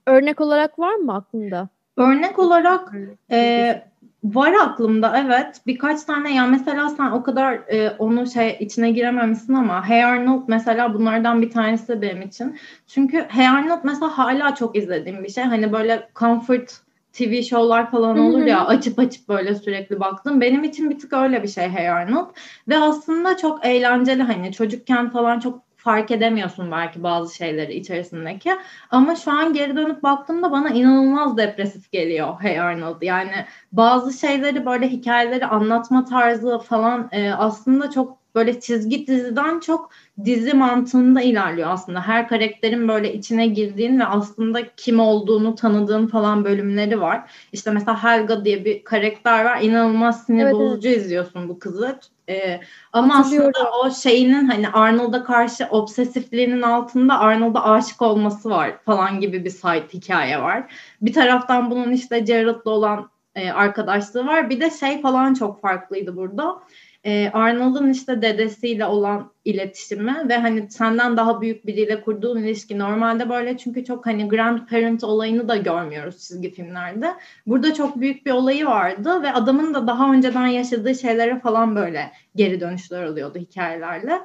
Örnek 0.05 0.41
olarak 0.41 0.79
var 0.79 0.95
mı 0.95 1.15
aklında? 1.15 1.69
Örnek 1.98 2.39
olarak 2.39 2.93
e, 3.31 3.83
var 4.24 4.53
aklımda 4.53 5.17
evet. 5.25 5.62
Birkaç 5.67 6.03
tane 6.03 6.36
ya 6.36 6.48
mesela 6.48 6.89
sen 6.89 7.12
o 7.12 7.24
kadar 7.24 7.53
e, 7.53 7.89
onu 8.00 8.27
şey 8.27 8.57
içine 8.59 8.91
girememişsin 8.91 9.53
ama 9.53 9.89
Hey 9.89 10.03
Arnold 10.03 10.43
mesela 10.48 10.93
bunlardan 10.93 11.41
bir 11.41 11.50
tanesi 11.50 12.01
benim 12.01 12.21
için. 12.21 12.59
Çünkü 12.88 13.25
Hey 13.29 13.48
Arnold 13.48 13.79
mesela 13.83 14.17
hala 14.17 14.55
çok 14.55 14.75
izlediğim 14.75 15.24
bir 15.24 15.29
şey. 15.29 15.43
Hani 15.43 15.74
böyle 15.74 16.09
comfort 16.15 16.81
TV 17.19 17.41
şovlar 17.41 17.91
falan 17.91 18.17
olur 18.17 18.41
ya 18.45 18.65
açıp 18.65 18.99
açıp 18.99 19.29
böyle 19.29 19.55
sürekli 19.55 19.99
baktım. 19.99 20.41
Benim 20.41 20.63
için 20.63 20.89
bir 20.89 20.99
tık 20.99 21.13
öyle 21.13 21.43
bir 21.43 21.47
şey 21.47 21.69
Hey 21.69 21.89
Arnold. 21.89 22.29
Ve 22.67 22.77
aslında 22.77 23.38
çok 23.38 23.65
eğlenceli 23.65 24.23
hani 24.23 24.51
çocukken 24.51 25.09
falan 25.09 25.39
çok 25.39 25.69
fark 25.75 26.11
edemiyorsun 26.11 26.71
belki 26.71 27.03
bazı 27.03 27.35
şeyleri 27.35 27.73
içerisindeki. 27.73 28.51
Ama 28.91 29.15
şu 29.15 29.31
an 29.31 29.53
geri 29.53 29.75
dönüp 29.75 30.03
baktığımda 30.03 30.51
bana 30.51 30.69
inanılmaz 30.69 31.38
depresif 31.38 31.91
geliyor 31.91 32.35
Hey 32.41 32.59
Arnold. 32.59 33.01
Yani 33.01 33.45
bazı 33.71 34.19
şeyleri 34.19 34.65
böyle 34.65 34.88
hikayeleri 34.88 35.45
anlatma 35.45 36.05
tarzı 36.05 36.59
falan 36.59 37.09
e, 37.11 37.31
aslında 37.31 37.91
çok 37.91 38.18
böyle 38.36 38.59
çizgi 38.59 39.07
diziden 39.07 39.59
çok 39.59 39.89
dizi 40.25 40.53
mantığında 40.53 41.21
ilerliyor 41.21 41.69
aslında. 41.71 42.01
Her 42.01 42.27
karakterin 42.27 42.88
böyle 42.88 43.13
içine 43.13 43.48
girdiğin 43.48 44.00
ve 44.00 44.05
aslında 44.05 44.59
kim 44.77 45.00
olduğunu 45.00 45.55
tanıdığın 45.55 46.07
falan 46.07 46.45
bölümleri 46.45 47.01
var. 47.01 47.31
İşte 47.51 47.71
mesela 47.71 48.03
Helga 48.03 48.45
diye 48.45 48.65
bir 48.65 48.83
karakter 48.83 49.45
var. 49.45 49.62
İnanılmaz 49.62 50.25
sinir 50.25 50.43
evet, 50.43 50.53
bozucu 50.53 50.89
evet. 50.89 50.98
izliyorsun 50.98 51.50
bu 51.50 51.59
kızı. 51.59 52.00
Ee, 52.29 52.59
ama 52.93 53.19
aslında 53.19 53.71
o 53.83 53.91
şeyinin 53.91 54.45
hani 54.45 54.69
Arnold'a 54.69 55.24
karşı 55.24 55.65
obsesifliğinin 55.65 56.62
altında 56.62 57.19
Arnold'a 57.19 57.63
aşık 57.63 58.01
olması 58.01 58.50
var 58.50 58.77
falan 58.86 59.19
gibi 59.19 59.45
bir 59.45 59.50
side 59.50 59.88
hikaye 59.93 60.41
var. 60.41 60.74
Bir 61.01 61.13
taraftan 61.13 61.71
bunun 61.71 61.91
işte 61.91 62.25
Jared'la 62.25 62.71
olan 62.71 63.09
e, 63.36 63.51
arkadaşlığı 63.51 64.27
var. 64.27 64.50
Bir 64.50 64.59
de 64.59 64.69
şey 64.69 65.01
falan 65.01 65.33
çok 65.33 65.62
farklıydı 65.62 66.15
burada 66.15 66.59
e, 67.03 67.29
Arnold'un 67.33 67.89
işte 67.89 68.21
dedesiyle 68.21 68.85
olan 68.85 69.31
iletişimi 69.45 70.29
ve 70.29 70.37
hani 70.37 70.71
senden 70.71 71.17
daha 71.17 71.41
büyük 71.41 71.67
biriyle 71.67 72.01
kurduğun 72.01 72.43
ilişki 72.43 72.79
normalde 72.79 73.29
böyle 73.29 73.57
çünkü 73.57 73.85
çok 73.85 74.05
hani 74.05 74.29
grandparent 74.29 75.03
olayını 75.03 75.47
da 75.47 75.55
görmüyoruz 75.55 76.17
çizgi 76.27 76.51
filmlerde. 76.51 77.13
Burada 77.47 77.73
çok 77.73 77.99
büyük 77.99 78.25
bir 78.25 78.31
olayı 78.31 78.65
vardı 78.65 79.23
ve 79.23 79.33
adamın 79.33 79.73
da 79.73 79.87
daha 79.87 80.13
önceden 80.13 80.47
yaşadığı 80.47 80.95
şeylere 80.95 81.39
falan 81.39 81.75
böyle 81.75 82.11
geri 82.35 82.61
dönüşler 82.61 83.03
oluyordu 83.03 83.39
hikayelerle. 83.39 84.21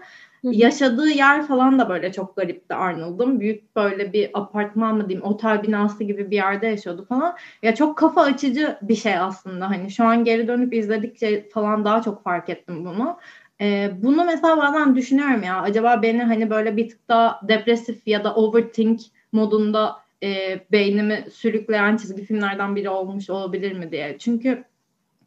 Yaşadığı 0.52 1.08
yer 1.08 1.46
falan 1.46 1.78
da 1.78 1.88
böyle 1.88 2.12
çok 2.12 2.36
garipti 2.36 2.74
Arnold'un. 2.74 3.40
Büyük 3.40 3.76
böyle 3.76 4.12
bir 4.12 4.30
apartman 4.34 4.96
mı 4.96 5.08
diyeyim, 5.08 5.26
otel 5.26 5.62
binası 5.62 6.04
gibi 6.04 6.30
bir 6.30 6.36
yerde 6.36 6.66
yaşıyordu 6.66 7.06
falan. 7.08 7.36
Ya 7.62 7.74
çok 7.74 7.98
kafa 7.98 8.22
açıcı 8.22 8.78
bir 8.82 8.94
şey 8.94 9.18
aslında. 9.18 9.70
Hani 9.70 9.90
şu 9.90 10.04
an 10.04 10.24
geri 10.24 10.48
dönüp 10.48 10.74
izledikçe 10.74 11.48
falan 11.48 11.84
daha 11.84 12.02
çok 12.02 12.24
fark 12.24 12.48
ettim 12.48 12.84
bunu. 12.84 13.18
Ee, 13.60 13.90
bunu 14.02 14.24
mesela 14.24 14.56
bazen 14.56 14.96
düşünüyorum 14.96 15.42
ya 15.42 15.60
acaba 15.62 16.02
beni 16.02 16.22
hani 16.22 16.50
böyle 16.50 16.76
bir 16.76 16.88
tık 16.88 17.08
daha 17.08 17.40
depresif 17.48 18.06
ya 18.06 18.24
da 18.24 18.34
overthink 18.34 19.00
modunda 19.32 19.96
e, 20.22 20.60
beynimi 20.72 21.24
sürükleyen 21.32 21.96
çizgi 21.96 22.24
filmlerden 22.24 22.76
biri 22.76 22.88
olmuş 22.88 23.30
olabilir 23.30 23.72
mi 23.72 23.92
diye. 23.92 24.16
Çünkü 24.18 24.64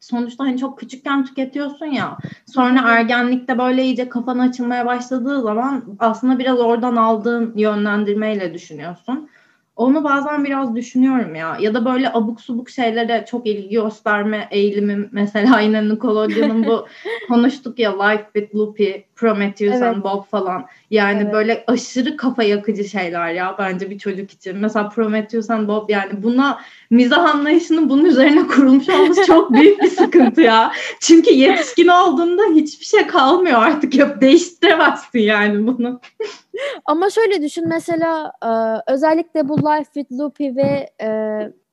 sonuçta 0.01 0.43
hani 0.43 0.57
çok 0.57 0.79
küçükken 0.79 1.25
tüketiyorsun 1.25 1.85
ya. 1.85 2.17
Sonra 2.45 2.81
ergenlikte 2.91 3.57
böyle 3.57 3.83
iyice 3.83 4.09
kafan 4.09 4.39
açılmaya 4.39 4.85
başladığı 4.85 5.41
zaman 5.41 5.83
aslında 5.99 6.39
biraz 6.39 6.59
oradan 6.59 6.95
aldığın 6.95 7.53
yönlendirmeyle 7.57 8.53
düşünüyorsun. 8.53 9.29
Onu 9.77 10.03
bazen 10.03 10.45
biraz 10.45 10.75
düşünüyorum 10.75 11.35
ya. 11.35 11.57
Ya 11.59 11.73
da 11.73 11.85
böyle 11.85 12.13
abuk 12.13 12.41
subuk 12.41 12.69
şeylere 12.69 13.25
çok 13.29 13.47
ilgi 13.47 13.69
gösterme 13.69 14.47
eğilimim. 14.51 15.09
Mesela 15.11 15.59
yine 15.59 15.89
Nickelodeon'un 15.89 16.65
bu 16.65 16.87
konuştuk 17.27 17.79
ya 17.79 18.03
Life 18.03 18.25
with 18.33 18.55
Loopy, 18.55 18.91
Prometheus 19.15 19.73
evet. 19.73 19.83
and 19.83 20.03
Bob 20.03 20.25
falan. 20.25 20.65
Yani 20.91 21.21
evet. 21.23 21.33
böyle 21.33 21.63
aşırı 21.67 22.17
kafa 22.17 22.43
yakıcı 22.43 22.83
şeyler 22.83 23.33
ya 23.33 23.55
bence 23.59 23.89
bir 23.89 23.99
çocuk 23.99 24.31
için. 24.31 24.57
Mesela 24.57 24.89
Prometheus 24.89 25.49
and 25.49 25.67
Bob 25.67 25.89
yani 25.89 26.23
buna 26.23 26.59
mizah 26.89 27.35
anlayışının 27.35 27.89
bunun 27.89 28.05
üzerine 28.05 28.47
kurulmuş 28.47 28.89
olması 28.89 29.25
çok 29.25 29.53
büyük 29.53 29.81
bir 29.81 29.89
sıkıntı 29.89 30.41
ya. 30.41 30.71
Çünkü 30.99 31.33
yetişkin 31.33 31.87
olduğunda 31.87 32.43
hiçbir 32.55 32.85
şey 32.85 33.07
kalmıyor 33.07 33.61
artık. 33.61 33.95
Yok 33.95 34.21
değiştiremezsin 34.21 35.19
yani 35.19 35.67
bunu. 35.67 35.99
Ama 36.85 37.09
şöyle 37.09 37.41
düşün 37.41 37.67
mesela 37.67 38.31
e, 38.45 38.49
özellikle 38.91 39.49
bu 39.49 39.57
Life 39.57 39.93
with 39.93 40.11
Loopy 40.11 40.55
ve 40.55 40.89
e, 41.01 41.09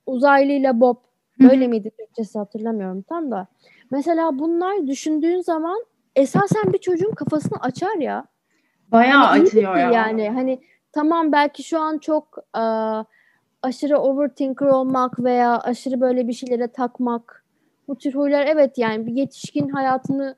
uzaylıyla 0.07 0.81
Bob 0.81 0.97
böyle 1.41 1.67
miydi 1.69 1.91
Türkçesi 1.99 2.39
hatırlamıyorum 2.39 3.03
tam 3.03 3.31
da. 3.31 3.47
Mesela 3.91 4.39
bunlar 4.39 4.87
düşündüğün 4.87 5.41
zaman 5.41 5.85
esasen 6.17 6.73
bir 6.73 6.79
çocuğun 6.79 7.15
kafasını 7.15 7.59
açar 7.61 7.97
ya. 7.97 8.25
Bayağı 8.93 9.25
hani 9.25 9.43
açıyor 9.43 9.77
ya. 9.77 9.91
Yani 9.91 10.31
hani 10.31 10.61
tamam 10.93 11.33
belki 11.33 11.63
şu 11.63 11.81
an 11.81 11.99
çok 11.99 12.39
e, 12.57 12.63
aşırı 13.63 13.99
overthinker 13.99 14.67
olmak 14.67 15.25
veya 15.25 15.59
aşırı 15.59 16.01
böyle 16.01 16.29
bir 16.29 16.33
şeylere 16.33 16.69
takmak 16.69 17.45
bu 17.89 17.99
tür 17.99 18.15
huylar 18.15 18.47
evet 18.47 18.79
yani 18.79 19.07
bir 19.07 19.13
yetişkin 19.13 19.69
hayatını 19.69 20.37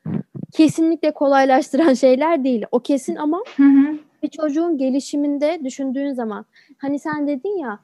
kesinlikle 0.52 1.10
kolaylaştıran 1.10 1.94
şeyler 1.94 2.44
değil. 2.44 2.64
O 2.70 2.80
kesin 2.80 3.16
ama 3.16 3.42
hı 3.56 3.62
hı 3.62 3.98
bir 4.22 4.28
çocuğun 4.28 4.78
gelişiminde 4.78 5.60
düşündüğün 5.64 6.12
zaman 6.12 6.44
hani 6.78 6.98
sen 6.98 7.28
dedin 7.28 7.58
ya 7.58 7.78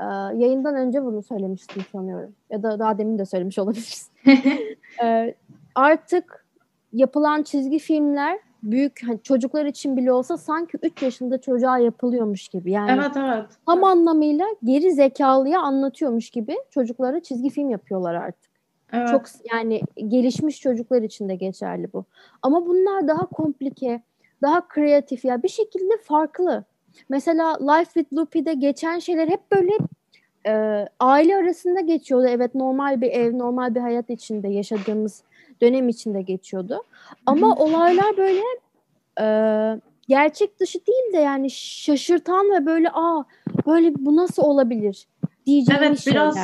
e, 0.00 0.04
yayından 0.38 0.74
önce 0.74 1.04
bunu 1.04 1.22
söylemiştin 1.22 1.82
sanıyorum 1.92 2.34
ya 2.50 2.62
da 2.62 2.78
daha 2.78 2.98
demin 2.98 3.18
de 3.18 3.24
söylemiş 3.24 3.58
olabilirsin. 3.58 4.08
e, 5.02 5.34
artık 5.74 6.46
yapılan 6.92 7.42
çizgi 7.42 7.78
filmler 7.78 8.38
büyük 8.62 9.00
hani 9.06 9.22
çocuklar 9.22 9.64
için 9.64 9.96
bile 9.96 10.12
olsa 10.12 10.36
sanki 10.36 10.78
3 10.82 11.02
yaşında 11.02 11.40
çocuğa 11.40 11.78
yapılıyormuş 11.78 12.48
gibi. 12.48 12.72
Yani 12.72 12.90
evet 12.90 13.16
evet. 13.16 13.46
Tam 13.66 13.84
anlamıyla 13.84 14.46
geri 14.64 14.92
zekalıya 14.92 15.60
anlatıyormuş 15.60 16.30
gibi 16.30 16.56
çocuklara 16.70 17.20
çizgi 17.20 17.50
film 17.50 17.70
yapıyorlar 17.70 18.14
artık. 18.14 18.50
Evet. 18.92 19.08
Çok 19.08 19.22
yani 19.52 19.82
gelişmiş 20.08 20.60
çocuklar 20.60 21.02
için 21.02 21.28
de 21.28 21.34
geçerli 21.34 21.92
bu. 21.92 22.04
Ama 22.42 22.66
bunlar 22.66 23.08
daha 23.08 23.26
komplike, 23.26 24.02
daha 24.42 24.68
kreatif 24.68 25.24
ya 25.24 25.42
bir 25.42 25.48
şekilde 25.48 25.92
farklı. 26.02 26.64
Mesela 27.08 27.72
Life 27.72 27.92
with 27.92 28.12
Loopy'de 28.12 28.54
geçen 28.54 28.98
şeyler 28.98 29.28
hep 29.28 29.40
böyle 29.52 29.72
e, 30.46 30.84
aile 31.00 31.36
arasında 31.36 31.80
geçiyordu. 31.80 32.26
Evet 32.28 32.54
normal 32.54 33.00
bir 33.00 33.10
ev, 33.10 33.38
normal 33.38 33.74
bir 33.74 33.80
hayat 33.80 34.10
içinde 34.10 34.48
yaşadığımız 34.48 35.22
dönem 35.60 35.88
içinde 35.88 36.22
geçiyordu. 36.22 36.82
Ama 37.26 37.54
olaylar 37.54 38.16
böyle 38.16 38.42
e, 39.20 39.26
gerçek 40.08 40.60
dışı 40.60 40.78
değil 40.86 41.12
de 41.12 41.18
yani 41.18 41.50
şaşırtan 41.50 42.50
ve 42.50 42.66
böyle 42.66 42.90
aa 42.90 43.24
böyle 43.66 43.94
bu 43.98 44.16
nasıl 44.16 44.42
olabilir 44.42 45.06
diyeceğim 45.48 45.82
evet, 45.82 46.04
biraz 46.06 46.36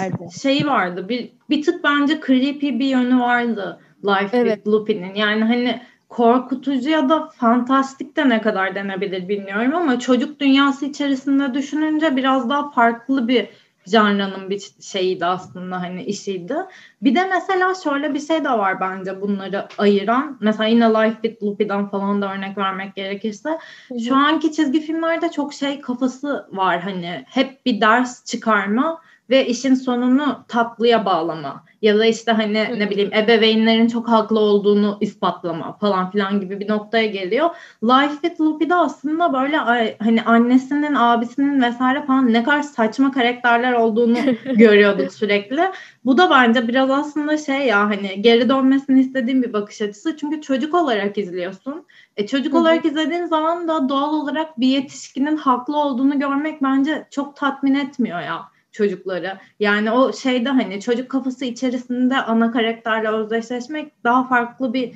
şey 0.42 0.66
vardı. 0.66 1.08
Bir, 1.08 1.32
bir 1.50 1.62
tık 1.62 1.84
bence 1.84 2.20
creepy 2.26 2.68
bir 2.68 2.86
yönü 2.86 3.20
vardı 3.20 3.80
Life 4.04 4.36
evet. 4.36 4.54
with 4.54 4.68
Loopy'nin. 4.68 5.14
Yani 5.14 5.44
hani 5.44 5.80
korkutucu 6.14 6.90
ya 6.90 7.08
da 7.08 7.28
fantastik 7.28 8.16
de 8.16 8.28
ne 8.28 8.40
kadar 8.40 8.74
denebilir 8.74 9.28
bilmiyorum 9.28 9.74
ama 9.74 9.98
çocuk 9.98 10.40
dünyası 10.40 10.86
içerisinde 10.86 11.54
düşününce 11.54 12.16
biraz 12.16 12.50
daha 12.50 12.70
farklı 12.70 13.28
bir 13.28 13.48
janranın 13.86 14.50
bir 14.50 14.70
şeyiydi 14.80 15.26
aslında 15.26 15.80
hani 15.80 16.04
işiydi. 16.04 16.56
Bir 17.02 17.14
de 17.14 17.24
mesela 17.24 17.74
şöyle 17.74 18.14
bir 18.14 18.20
şey 18.20 18.44
de 18.44 18.50
var 18.50 18.80
bence 18.80 19.20
bunları 19.20 19.68
ayıran. 19.78 20.36
Mesela 20.40 20.64
yine 20.64 20.84
Life 20.84 21.22
with 21.22 21.42
Loopy'den 21.42 21.88
falan 21.88 22.22
da 22.22 22.32
örnek 22.34 22.58
vermek 22.58 22.96
gerekirse. 22.96 23.48
Hı-hı. 23.88 24.00
Şu 24.00 24.16
anki 24.16 24.52
çizgi 24.52 24.80
filmlerde 24.80 25.30
çok 25.30 25.54
şey 25.54 25.80
kafası 25.80 26.48
var 26.52 26.80
hani 26.80 27.24
hep 27.28 27.66
bir 27.66 27.80
ders 27.80 28.24
çıkarma 28.24 29.00
ve 29.30 29.46
işin 29.46 29.74
sonunu 29.74 30.44
tatlıya 30.48 31.06
bağlama 31.06 31.64
ya 31.82 31.98
da 31.98 32.06
işte 32.06 32.32
hani 32.32 32.54
ne 32.54 32.90
bileyim 32.90 33.10
ebeveynlerin 33.14 33.88
çok 33.88 34.08
haklı 34.08 34.40
olduğunu 34.40 34.98
ispatlama 35.00 35.78
falan 35.78 36.10
filan 36.10 36.40
gibi 36.40 36.60
bir 36.60 36.68
noktaya 36.68 37.06
geliyor. 37.06 37.50
Life 37.82 38.14
with 38.22 38.40
Loopy'de 38.40 38.74
aslında 38.74 39.32
böyle 39.32 39.56
hani 39.98 40.22
annesinin, 40.22 40.94
abisinin 40.94 41.62
vesaire 41.62 42.06
falan 42.06 42.32
ne 42.32 42.44
kadar 42.44 42.62
saçma 42.62 43.12
karakterler 43.12 43.72
olduğunu 43.72 44.18
görüyorduk 44.56 45.12
sürekli. 45.12 45.60
Bu 46.04 46.18
da 46.18 46.30
bence 46.30 46.68
biraz 46.68 46.90
aslında 46.90 47.36
şey 47.36 47.66
ya 47.66 47.80
hani 47.80 48.22
geri 48.22 48.48
dönmesini 48.48 49.00
istediğim 49.00 49.42
bir 49.42 49.52
bakış 49.52 49.82
açısı. 49.82 50.16
Çünkü 50.16 50.40
çocuk 50.40 50.74
olarak 50.74 51.18
izliyorsun. 51.18 51.86
E, 52.16 52.26
çocuk 52.26 52.54
olarak 52.54 52.84
izlediğin 52.84 53.26
zaman 53.26 53.68
da 53.68 53.88
doğal 53.88 54.14
olarak 54.14 54.60
bir 54.60 54.68
yetişkinin 54.68 55.36
haklı 55.36 55.76
olduğunu 55.76 56.18
görmek 56.18 56.62
bence 56.62 57.06
çok 57.10 57.36
tatmin 57.36 57.74
etmiyor 57.74 58.20
ya 58.20 58.53
çocukları. 58.74 59.38
Yani 59.60 59.90
o 59.90 60.12
şeyde 60.12 60.48
hani 60.48 60.80
çocuk 60.80 61.08
kafası 61.10 61.44
içerisinde 61.44 62.16
ana 62.16 62.52
karakterle 62.52 63.08
özdeşleşmek 63.08 64.04
daha 64.04 64.28
farklı 64.28 64.74
bir 64.74 64.92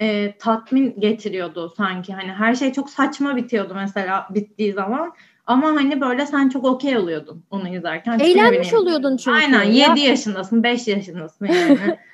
e, 0.00 0.36
tatmin 0.38 1.00
getiriyordu 1.00 1.72
sanki. 1.76 2.12
Hani 2.14 2.32
her 2.32 2.54
şey 2.54 2.72
çok 2.72 2.90
saçma 2.90 3.36
bitiyordu 3.36 3.72
mesela 3.74 4.26
bittiği 4.30 4.72
zaman. 4.72 5.12
Ama 5.46 5.68
hani 5.68 6.00
böyle 6.00 6.26
sen 6.26 6.48
çok 6.48 6.64
okey 6.64 6.96
oluyordun 6.96 7.44
onu 7.50 7.76
izlerken. 7.76 8.18
Eğlenmiş 8.18 8.74
oluyordun 8.74 9.16
çünkü. 9.16 9.38
Aynen 9.38 9.62
7 9.62 10.00
yaşındasın 10.00 10.62
5 10.62 10.88
yaşındasın 10.88 11.46
yani. 11.46 11.98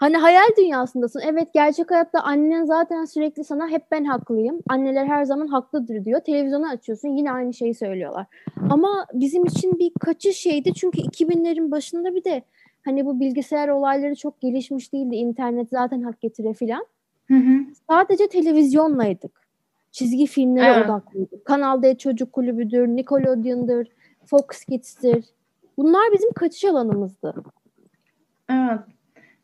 Hani 0.00 0.16
hayal 0.16 0.48
dünyasındasın. 0.58 1.20
Evet 1.24 1.48
gerçek 1.54 1.90
hayatta 1.90 2.20
annen 2.20 2.64
zaten 2.64 3.04
sürekli 3.04 3.44
sana 3.44 3.68
hep 3.68 3.82
ben 3.90 4.04
haklıyım. 4.04 4.60
Anneler 4.68 5.06
her 5.06 5.24
zaman 5.24 5.46
haklıdır 5.46 6.04
diyor. 6.04 6.20
Televizyonu 6.20 6.68
açıyorsun 6.68 7.08
yine 7.08 7.32
aynı 7.32 7.54
şeyi 7.54 7.74
söylüyorlar. 7.74 8.26
Ama 8.70 9.06
bizim 9.12 9.44
için 9.44 9.78
bir 9.78 9.92
kaçış 10.00 10.36
şeydi. 10.36 10.74
Çünkü 10.74 10.98
2000'lerin 11.00 11.70
başında 11.70 12.14
bir 12.14 12.24
de 12.24 12.42
hani 12.84 13.06
bu 13.06 13.20
bilgisayar 13.20 13.68
olayları 13.68 14.14
çok 14.14 14.40
gelişmiş 14.40 14.92
değildi. 14.92 15.16
İnternet 15.16 15.68
zaten 15.70 16.02
hak 16.02 16.20
getire 16.20 16.54
filan. 16.54 16.86
Sadece 17.90 18.28
televizyonlaydık. 18.28 19.40
çizgi 19.92 20.26
filmlere 20.26 20.72
Evet. 20.74 20.84
odaklıydık. 20.84 21.44
Kanal 21.44 21.82
D 21.82 21.98
Çocuk 21.98 22.32
Kulübü'dür, 22.32 22.88
Nickelodeon'dır, 22.88 23.88
Fox 24.26 24.64
Kids'tir. 24.68 25.24
Bunlar 25.76 26.02
bizim 26.12 26.32
kaçış 26.32 26.64
alanımızdı. 26.64 27.34
Evet. 28.50 28.80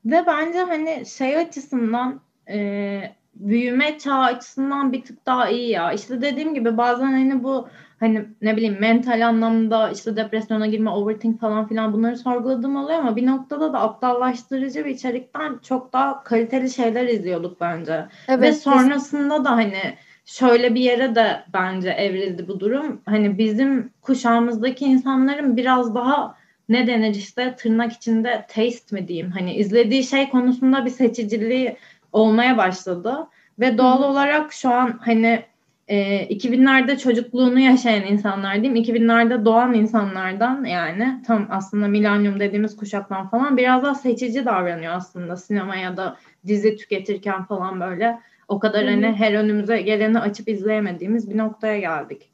Ve 0.07 0.25
bence 0.27 0.59
hani 0.59 1.07
şey 1.07 1.37
açısından 1.37 2.21
e, 2.49 3.01
büyüme 3.35 3.99
çağı 3.99 4.23
açısından 4.23 4.93
bir 4.93 5.05
tık 5.05 5.27
daha 5.27 5.49
iyi 5.49 5.71
ya. 5.71 5.93
İşte 5.93 6.23
dediğim 6.23 6.55
gibi 6.55 6.77
bazen 6.77 7.13
hani 7.13 7.43
bu 7.45 7.69
hani 8.01 8.25
ne 8.43 8.57
bileyim 8.57 8.77
mental 8.81 9.27
anlamda 9.27 9.91
işte 9.91 10.17
depresyona 10.17 10.67
girme, 10.67 10.91
overthink 10.91 11.41
falan 11.41 11.69
filan 11.69 11.93
bunları 11.93 12.17
sorguladığım 12.17 12.77
oluyor 12.77 12.99
ama 12.99 13.17
bir 13.17 13.27
noktada 13.27 13.73
da 13.73 13.81
aptallaştırıcı 13.81 14.85
bir 14.85 14.91
içerikten 14.91 15.59
çok 15.63 15.93
daha 15.93 16.23
kaliteli 16.25 16.71
şeyler 16.71 17.09
izliyorduk 17.09 17.61
bence. 17.61 18.07
Evet. 18.29 18.43
Ve 18.43 18.53
sonrasında 18.53 19.45
da 19.45 19.51
hani 19.51 19.97
şöyle 20.25 20.75
bir 20.75 20.81
yere 20.81 21.15
de 21.15 21.45
bence 21.53 21.91
evrildi 21.91 22.49
bu 22.49 22.61
durum. 22.61 23.01
Hani 23.07 23.39
bizim 23.39 23.91
kuşağımızdaki 24.03 24.85
insanların 24.85 25.57
biraz 25.57 25.95
daha 25.95 26.37
ne 26.68 26.87
denir 26.87 27.14
işte? 27.14 27.56
Tırnak 27.58 27.92
içinde 27.92 28.46
taste 28.49 28.96
mi 28.96 29.08
diyeyim? 29.08 29.30
Hani 29.30 29.54
izlediği 29.54 30.04
şey 30.04 30.28
konusunda 30.28 30.85
bir 30.85 30.90
seçiciliği 30.90 31.76
olmaya 32.12 32.56
başladı. 32.56 33.26
Ve 33.61 33.78
doğal 33.78 34.02
olarak 34.02 34.52
şu 34.52 34.70
an 34.70 35.00
hani 35.02 35.44
e, 35.88 36.26
2000'lerde 36.26 36.99
çocukluğunu 36.99 37.61
yaşayan 37.61 38.06
insanlar 38.06 38.62
diyeyim 38.62 38.85
2000'lerde 38.85 39.44
doğan 39.44 39.75
insanlardan 39.75 40.64
yani 40.64 41.23
tam 41.26 41.46
aslında 41.50 41.88
milenyum 41.88 42.40
dediğimiz 42.40 42.76
kuşaktan 42.76 43.28
falan 43.28 43.56
biraz 43.56 43.82
daha 43.82 43.94
seçici 43.94 44.44
davranıyor 44.44 44.92
aslında 44.92 45.37
sinema 45.37 45.76
ya 45.76 45.96
da 45.96 46.16
dizi 46.46 46.76
tüketirken 46.76 47.44
falan 47.44 47.80
böyle. 47.80 48.18
O 48.49 48.58
kadar 48.58 48.82
Hı 48.82 48.87
hı. 48.87 48.90
hani 48.90 49.12
her 49.12 49.35
önümüze 49.35 49.80
geleni 49.82 50.18
açıp 50.18 50.49
izleyemediğimiz 50.49 51.30
bir 51.30 51.38
noktaya 51.38 51.78
geldik. 51.78 52.30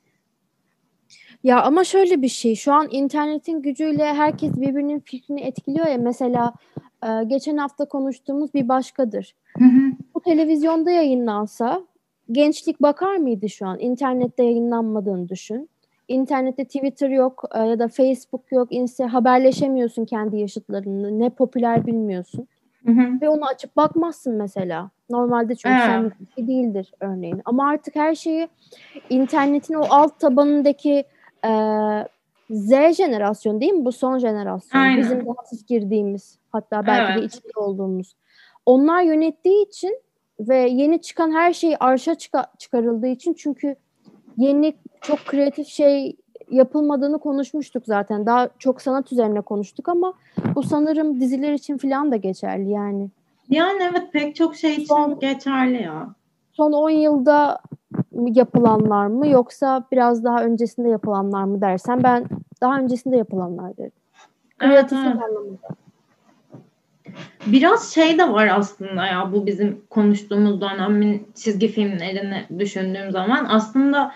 Ya 1.45 1.63
ama 1.63 1.85
şöyle 1.85 2.23
bir 2.23 2.29
şey. 2.29 2.55
Şu 2.55 2.73
an 2.73 2.89
internetin 2.91 3.63
gücüyle 3.63 4.15
herkes 4.15 4.61
birbirinin 4.61 5.01
fikrini 5.01 5.41
etkiliyor 5.41 5.87
ya. 5.87 5.99
Mesela 5.99 6.53
e, 7.05 7.25
geçen 7.27 7.57
hafta 7.57 7.85
konuştuğumuz 7.85 8.55
bir 8.55 8.69
başkadır. 8.69 9.35
Bu 10.15 10.21
televizyonda 10.21 10.91
yayınlansa 10.91 11.83
gençlik 12.33 12.83
bakar 12.83 13.17
mıydı 13.17 13.49
şu 13.49 13.67
an? 13.67 13.79
İnternette 13.81 14.45
yayınlanmadığını 14.45 15.29
düşün. 15.29 15.69
İnternette 16.09 16.65
Twitter 16.65 17.11
yok 17.11 17.45
e, 17.55 17.59
ya 17.59 17.79
da 17.79 17.89
Facebook 17.89 18.53
yok. 18.53 18.69
Insta 18.71 19.13
haberleşemiyorsun 19.13 20.05
kendi 20.05 20.37
yaşıtlarınla. 20.37 21.11
Ne 21.11 21.31
popüler 21.31 21.87
bilmiyorsun. 21.87 22.49
Hı 22.87 22.93
hı. 22.93 23.21
Ve 23.21 23.29
onu 23.29 23.47
açıp 23.47 23.77
bakmazsın 23.77 24.35
mesela. 24.35 24.91
Normalde 25.11 25.55
çünkü 25.55 25.75
Evet. 25.75 25.85
senlik 25.85 26.21
bir 26.21 26.27
şey 26.35 26.49
değildir 26.49 26.93
örneğin. 27.01 27.43
Ama 27.45 27.69
artık 27.69 27.97
her 27.97 28.15
şeyi 28.15 28.49
internetin 29.11 29.75
o 29.75 29.83
alt 29.91 30.21
tabanındaki 30.21 31.05
e, 31.45 31.49
Z 32.51 32.71
jenerasyon 32.97 33.61
değil 33.61 33.73
mi? 33.73 33.85
Bu 33.85 33.93
son 33.93 34.19
jenerasyon. 34.19 34.81
Aynen. 34.81 34.99
Bizim 35.03 35.27
daha 35.27 35.45
sık 35.47 35.69
girdiğimiz 35.69 36.39
hatta 36.53 36.87
belki 36.87 37.15
de 37.15 37.21
Evet. 37.21 37.35
içinde 37.35 37.53
olduğumuz. 37.61 38.17
Onlar 38.67 39.03
yönettiği 39.03 39.67
için 39.67 39.99
ve 40.41 40.57
yeni 40.59 41.01
çıkan 41.01 41.31
her 41.33 41.53
şey 41.53 41.77
arşa 41.81 42.13
çıka- 42.15 42.47
çıkarıldığı 42.59 43.07
için 43.07 43.35
çünkü 43.35 43.77
yeni 44.37 44.75
çok 45.01 45.19
kreatif 45.27 45.67
şey 45.67 46.17
yapılmadığını 46.51 47.19
konuşmuştuk 47.19 47.83
zaten. 47.87 48.27
Daha 48.27 48.49
çok 48.59 48.83
sanat 48.83 49.13
üzerine 49.13 49.41
konuştuk 49.41 49.89
ama 49.89 50.15
bu 50.55 50.63
sanırım 50.63 51.21
diziler 51.21 51.53
için 51.53 51.79
falan 51.79 52.13
da 52.13 52.17
geçerli 52.17 52.71
yani. 52.71 53.09
Yani 53.51 53.83
evet 53.91 54.13
pek 54.13 54.37
çok 54.37 54.57
şey 54.57 54.73
için 54.75 54.85
Son- 54.85 55.19
geçerli 55.21 55.83
ya. 55.83 56.09
Son 56.53 56.73
10 56.73 56.91
yılda 56.91 57.59
yapılanlar 58.13 59.07
mı 59.07 59.29
yoksa 59.29 59.85
biraz 59.93 60.25
daha 60.25 60.45
öncesinde 60.45 60.89
yapılanlar 60.89 61.45
mı 61.45 61.61
dersen 61.61 62.03
ben 62.03 62.25
daha 62.61 62.79
öncesinde 62.79 63.17
yapılanlar 63.17 63.77
derim. 63.77 63.93
Evet, 64.61 64.93
evet. 64.93 64.93
anlamında. 64.93 65.69
Biraz 67.47 67.95
şey 67.95 68.19
de 68.19 68.33
var 68.33 68.47
aslında 68.47 69.07
ya 69.07 69.33
bu 69.33 69.47
bizim 69.47 69.81
konuştuğumuz 69.91 70.61
dönemin 70.61 71.29
çizgi 71.35 71.69
filmlerini 71.69 72.47
düşündüğüm 72.59 73.11
zaman 73.11 73.47
aslında 73.49 74.13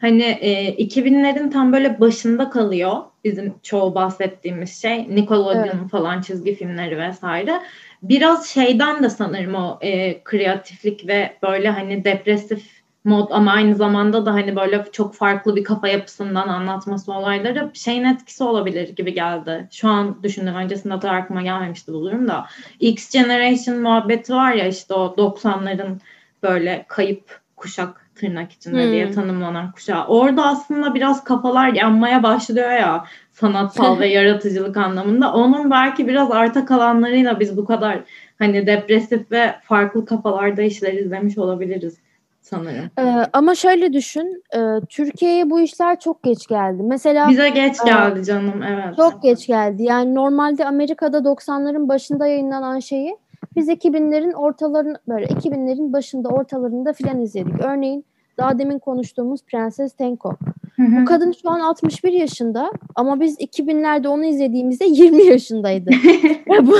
hani 0.00 0.22
e, 0.22 0.84
2000'lerin 0.84 1.50
tam 1.50 1.72
böyle 1.72 2.00
başında 2.00 2.50
kalıyor 2.50 2.96
bizim 3.24 3.54
çoğu 3.62 3.94
bahsettiğimiz 3.94 4.82
şey 4.82 5.08
Nickelodeon 5.08 5.88
falan 5.88 6.20
çizgi 6.20 6.54
filmleri 6.54 6.98
vesaire. 6.98 7.60
Biraz 8.02 8.46
şeyden 8.46 9.02
de 9.02 9.10
sanırım 9.10 9.54
o 9.54 9.78
e, 9.80 10.24
kreatiflik 10.24 11.08
ve 11.08 11.36
böyle 11.42 11.70
hani 11.70 12.04
depresif 12.04 12.76
mod 13.04 13.30
ama 13.30 13.52
aynı 13.52 13.74
zamanda 13.74 14.26
da 14.26 14.34
hani 14.34 14.56
böyle 14.56 14.84
çok 14.92 15.14
farklı 15.14 15.56
bir 15.56 15.64
kafa 15.64 15.88
yapısından 15.88 16.48
anlatması 16.48 17.12
olayları 17.12 17.70
şeyin 17.74 18.04
etkisi 18.04 18.44
olabilir 18.44 18.88
gibi 18.88 19.14
geldi. 19.14 19.68
Şu 19.70 19.88
an 19.88 20.22
düşündüm 20.22 20.54
öncesinde 20.54 21.02
de 21.02 21.10
aklıma 21.10 21.42
gelmemişti 21.42 21.92
bu 21.92 22.04
durum 22.04 22.28
da. 22.28 22.46
X 22.80 23.12
Generation 23.12 23.78
muhabbeti 23.78 24.34
var 24.34 24.52
ya 24.52 24.66
işte 24.66 24.94
o 24.94 25.14
90'ların 25.18 26.00
böyle 26.42 26.84
kayıp 26.88 27.40
kuşak 27.56 28.05
tırnak 28.16 28.52
içinde 28.52 28.84
Hmm. 28.84 28.92
diye 28.92 29.10
tanımlanan 29.10 29.72
kuşağı. 29.72 30.06
Orada 30.06 30.46
aslında 30.46 30.94
biraz 30.94 31.24
kafalar 31.24 31.68
yanmaya 31.68 32.22
başlıyor 32.22 32.70
ya 32.70 33.04
sanatsal 33.32 33.98
ve 33.98 34.06
yaratıcılık 34.18 34.76
anlamında. 34.76 35.32
Onun 35.32 35.70
belki 35.70 36.08
biraz 36.08 36.30
arta 36.30 36.64
kalanlarıyla 36.64 37.40
biz 37.40 37.56
bu 37.56 37.64
kadar 37.64 37.98
hani 38.38 38.66
depresif 38.66 39.32
ve 39.32 39.54
farklı 39.62 40.06
kafalarda 40.06 40.62
işler 40.62 40.92
izlemiş 40.92 41.38
olabiliriz 41.38 41.98
sanırım. 42.40 42.90
Ee, 42.98 43.26
ama 43.32 43.54
şöyle 43.54 43.92
düşün, 43.92 44.42
e, 44.54 44.60
Türkiye'ye 44.88 45.50
bu 45.50 45.60
işler 45.60 46.00
çok 46.00 46.22
geç 46.22 46.46
geldi. 46.46 46.82
Mesela 46.82 47.28
Bize 47.28 47.48
geç 47.48 47.84
geldi 47.84 48.24
canım 48.24 48.62
evet. 48.62 48.96
çok 48.96 49.22
geç 49.22 49.46
geldi. 49.46 49.82
Yani 49.82 50.14
normalde 50.14 50.66
Amerika'da 50.66 51.18
90'ların 51.18 51.88
başında 51.88 52.26
yayınlanan 52.26 52.78
şeyi 52.78 53.16
biz 53.56 53.68
2000'lerin 53.68 54.34
ortalarını 54.34 54.98
böyle 55.08 55.26
2000'lerin 55.26 55.92
başında 55.92 56.28
ortalarında 56.28 56.92
filan 56.92 57.20
izledik. 57.20 57.60
Örneğin 57.60 58.04
daha 58.38 58.58
demin 58.58 58.78
konuştuğumuz 58.78 59.42
Prenses 59.42 59.92
Tenko. 59.92 60.36
Hı 60.76 60.82
hı. 60.82 61.00
Bu 61.00 61.04
kadın 61.04 61.32
şu 61.32 61.50
an 61.50 61.60
61 61.60 62.12
yaşında 62.12 62.70
ama 62.94 63.20
biz 63.20 63.40
2000'lerde 63.40 64.08
onu 64.08 64.24
izlediğimizde 64.24 64.84
20 64.84 65.24
yaşındaydı. 65.24 65.90
Ya 66.46 66.66
bu, 66.66 66.76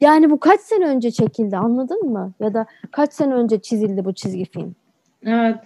yani 0.00 0.30
bu 0.30 0.40
kaç 0.40 0.60
sene 0.60 0.84
önce 0.84 1.10
çekildi 1.10 1.56
anladın 1.56 2.10
mı? 2.10 2.32
Ya 2.40 2.54
da 2.54 2.66
kaç 2.92 3.12
sene 3.12 3.34
önce 3.34 3.58
çizildi 3.58 4.04
bu 4.04 4.12
çizgi 4.12 4.44
film? 4.44 4.74
Evet. 5.26 5.56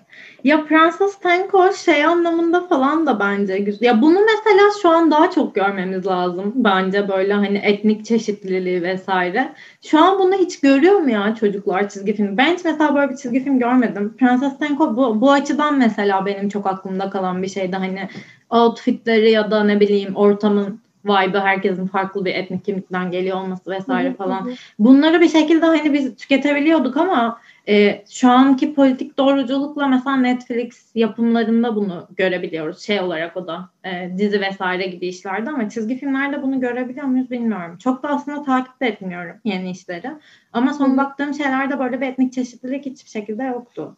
Ya 0.44 0.64
Prenses 0.64 1.18
Tenko 1.18 1.72
şey 1.72 2.04
anlamında 2.04 2.60
falan 2.68 3.06
da 3.06 3.20
bence 3.20 3.58
güzel. 3.58 3.86
Ya 3.86 4.02
bunu 4.02 4.18
mesela 4.20 4.68
şu 4.82 4.88
an 4.88 5.10
daha 5.10 5.30
çok 5.30 5.54
görmemiz 5.54 6.06
lazım. 6.06 6.52
Bence 6.54 7.08
böyle 7.08 7.32
hani 7.32 7.58
etnik 7.58 8.04
çeşitliliği 8.04 8.82
vesaire. 8.82 9.52
Şu 9.82 9.98
an 9.98 10.18
bunu 10.18 10.34
hiç 10.34 10.60
görüyor 10.60 10.98
mu 10.98 11.10
ya 11.10 11.34
çocuklar 11.34 11.88
çizgi 11.88 12.14
film? 12.14 12.36
Ben 12.36 12.54
hiç 12.54 12.64
mesela 12.64 12.94
böyle 12.94 13.12
bir 13.12 13.16
çizgi 13.16 13.44
film 13.44 13.58
görmedim. 13.58 14.16
Prenses 14.18 14.58
Tenko 14.58 14.96
bu, 14.96 15.20
bu 15.20 15.32
açıdan 15.32 15.78
mesela 15.78 16.26
benim 16.26 16.48
çok 16.48 16.66
aklımda 16.66 17.10
kalan 17.10 17.42
bir 17.42 17.48
şeydi. 17.48 17.76
Hani 17.76 18.08
outfitleri 18.50 19.30
ya 19.30 19.50
da 19.50 19.64
ne 19.64 19.80
bileyim 19.80 20.16
ortamın 20.16 20.80
vibe'ı 21.04 21.40
herkesin 21.40 21.86
farklı 21.86 22.24
bir 22.24 22.34
etnik 22.34 22.64
kimlikten 22.64 23.10
geliyor 23.10 23.36
olması 23.36 23.70
vesaire 23.70 24.14
falan. 24.14 24.50
Bunları 24.78 25.20
bir 25.20 25.28
şekilde 25.28 25.66
hani 25.66 25.92
biz 25.92 26.16
tüketebiliyorduk 26.16 26.96
ama 26.96 27.38
e, 27.68 28.04
şu 28.10 28.30
anki 28.30 28.74
politik 28.74 29.18
doğruculukla 29.18 29.86
mesela 29.86 30.16
Netflix 30.16 30.90
yapımlarında 30.94 31.76
bunu 31.76 32.08
görebiliyoruz. 32.16 32.82
Şey 32.82 33.00
olarak 33.00 33.36
o 33.36 33.46
da 33.46 33.70
e, 33.84 34.18
dizi 34.18 34.40
vesaire 34.40 34.86
gibi 34.86 35.06
işlerde 35.06 35.50
ama 35.50 35.68
çizgi 35.68 35.96
filmlerde 35.96 36.42
bunu 36.42 36.60
görebiliyor 36.60 37.06
muyuz 37.06 37.30
bilmiyorum. 37.30 37.78
Çok 37.78 38.02
da 38.02 38.08
aslında 38.08 38.42
takip 38.42 38.80
de 38.80 38.86
etmiyorum 38.86 39.36
yeni 39.44 39.70
işleri. 39.70 40.10
Ama 40.52 40.72
son 40.72 40.92
Hı. 40.92 40.96
baktığım 40.96 41.34
şeylerde 41.34 41.78
böyle 41.78 42.00
bir 42.00 42.06
etnik 42.06 42.32
çeşitlilik 42.32 42.86
hiçbir 42.86 43.10
şekilde 43.10 43.42
yoktu. 43.42 43.96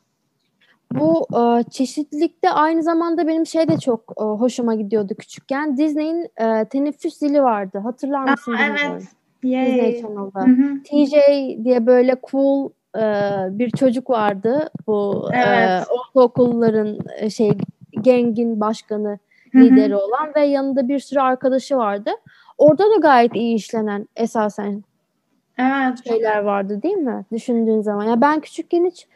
Bu 0.95 1.27
e, 1.39 1.71
çeşitlilikte 1.71 2.51
aynı 2.51 2.83
zamanda 2.83 3.27
benim 3.27 3.47
şey 3.47 3.69
de 3.69 3.79
çok 3.79 4.13
e, 4.21 4.25
hoşuma 4.25 4.75
gidiyordu 4.75 5.15
küçükken. 5.19 5.77
Disney'in 5.77 6.29
e, 6.37 6.65
teneffüs 6.65 7.19
zili 7.19 7.43
vardı. 7.43 7.79
Hatırlar 7.79 8.25
mısın? 8.31 8.53
Aa, 8.53 8.67
evet. 8.67 9.03
Disney. 9.43 10.01
Channel'da. 10.01 10.41
Hı 10.41 10.51
hı. 10.51 10.83
TJ 10.83 11.13
diye 11.65 11.87
böyle 11.87 12.17
cool 12.31 12.71
e, 12.97 13.01
bir 13.59 13.71
çocuk 13.71 14.11
vardı. 14.11 14.69
Bu 14.87 15.31
e, 15.33 15.37
Evet. 15.39 15.87
ortaokulların 15.91 16.99
e, 17.17 17.31
şey 17.31 17.53
gengin 18.01 18.61
başkanı 18.61 19.19
lideri 19.55 19.97
olan 19.97 20.33
ve 20.37 20.41
yanında 20.41 20.89
bir 20.89 20.99
sürü 20.99 21.21
arkadaşı 21.21 21.77
vardı. 21.77 22.11
Orada 22.59 22.85
da 22.85 22.97
gayet 22.97 23.37
iyi 23.37 23.55
işlenen 23.55 24.09
esasen 24.17 24.85
Evet. 25.59 26.09
şeyler 26.09 26.39
vardı 26.39 26.83
değil 26.83 26.95
mi? 26.97 27.25
Düşündüğün 27.33 27.81
zaman. 27.81 28.05
Ya 28.05 28.21
ben 28.21 28.41
küçükken 28.41 28.85
hiç 28.85 29.07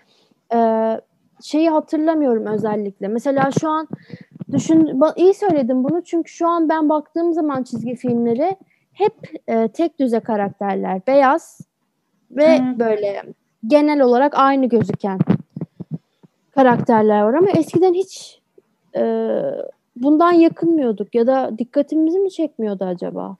e, 0.54 0.58
şeyi 1.42 1.70
hatırlamıyorum 1.70 2.46
özellikle. 2.46 3.08
Mesela 3.08 3.50
şu 3.60 3.68
an 3.68 3.88
düşün 4.52 5.00
iyi 5.16 5.34
söyledim 5.34 5.84
bunu 5.84 6.04
çünkü 6.04 6.32
şu 6.32 6.48
an 6.48 6.68
ben 6.68 6.88
baktığım 6.88 7.32
zaman 7.32 7.62
çizgi 7.62 7.94
filmleri 7.94 8.56
hep 8.92 9.40
e, 9.48 9.68
tek 9.68 9.98
düze 9.98 10.20
karakterler. 10.20 11.00
Beyaz 11.06 11.60
ve 12.30 12.44
Evet. 12.44 12.78
böyle 12.78 13.22
genel 13.66 14.00
olarak 14.00 14.38
aynı 14.38 14.68
gözüken 14.68 15.18
karakterler 16.54 17.22
var 17.22 17.34
ama 17.34 17.50
eskiden 17.50 17.94
hiç 17.94 18.40
e, 18.96 19.02
bundan 19.96 20.32
yakınmıyorduk 20.32 21.14
ya 21.14 21.26
da 21.26 21.58
dikkatimizi 21.58 22.18
mi 22.18 22.30
çekmiyordu 22.30 22.84
acaba? 22.84 23.36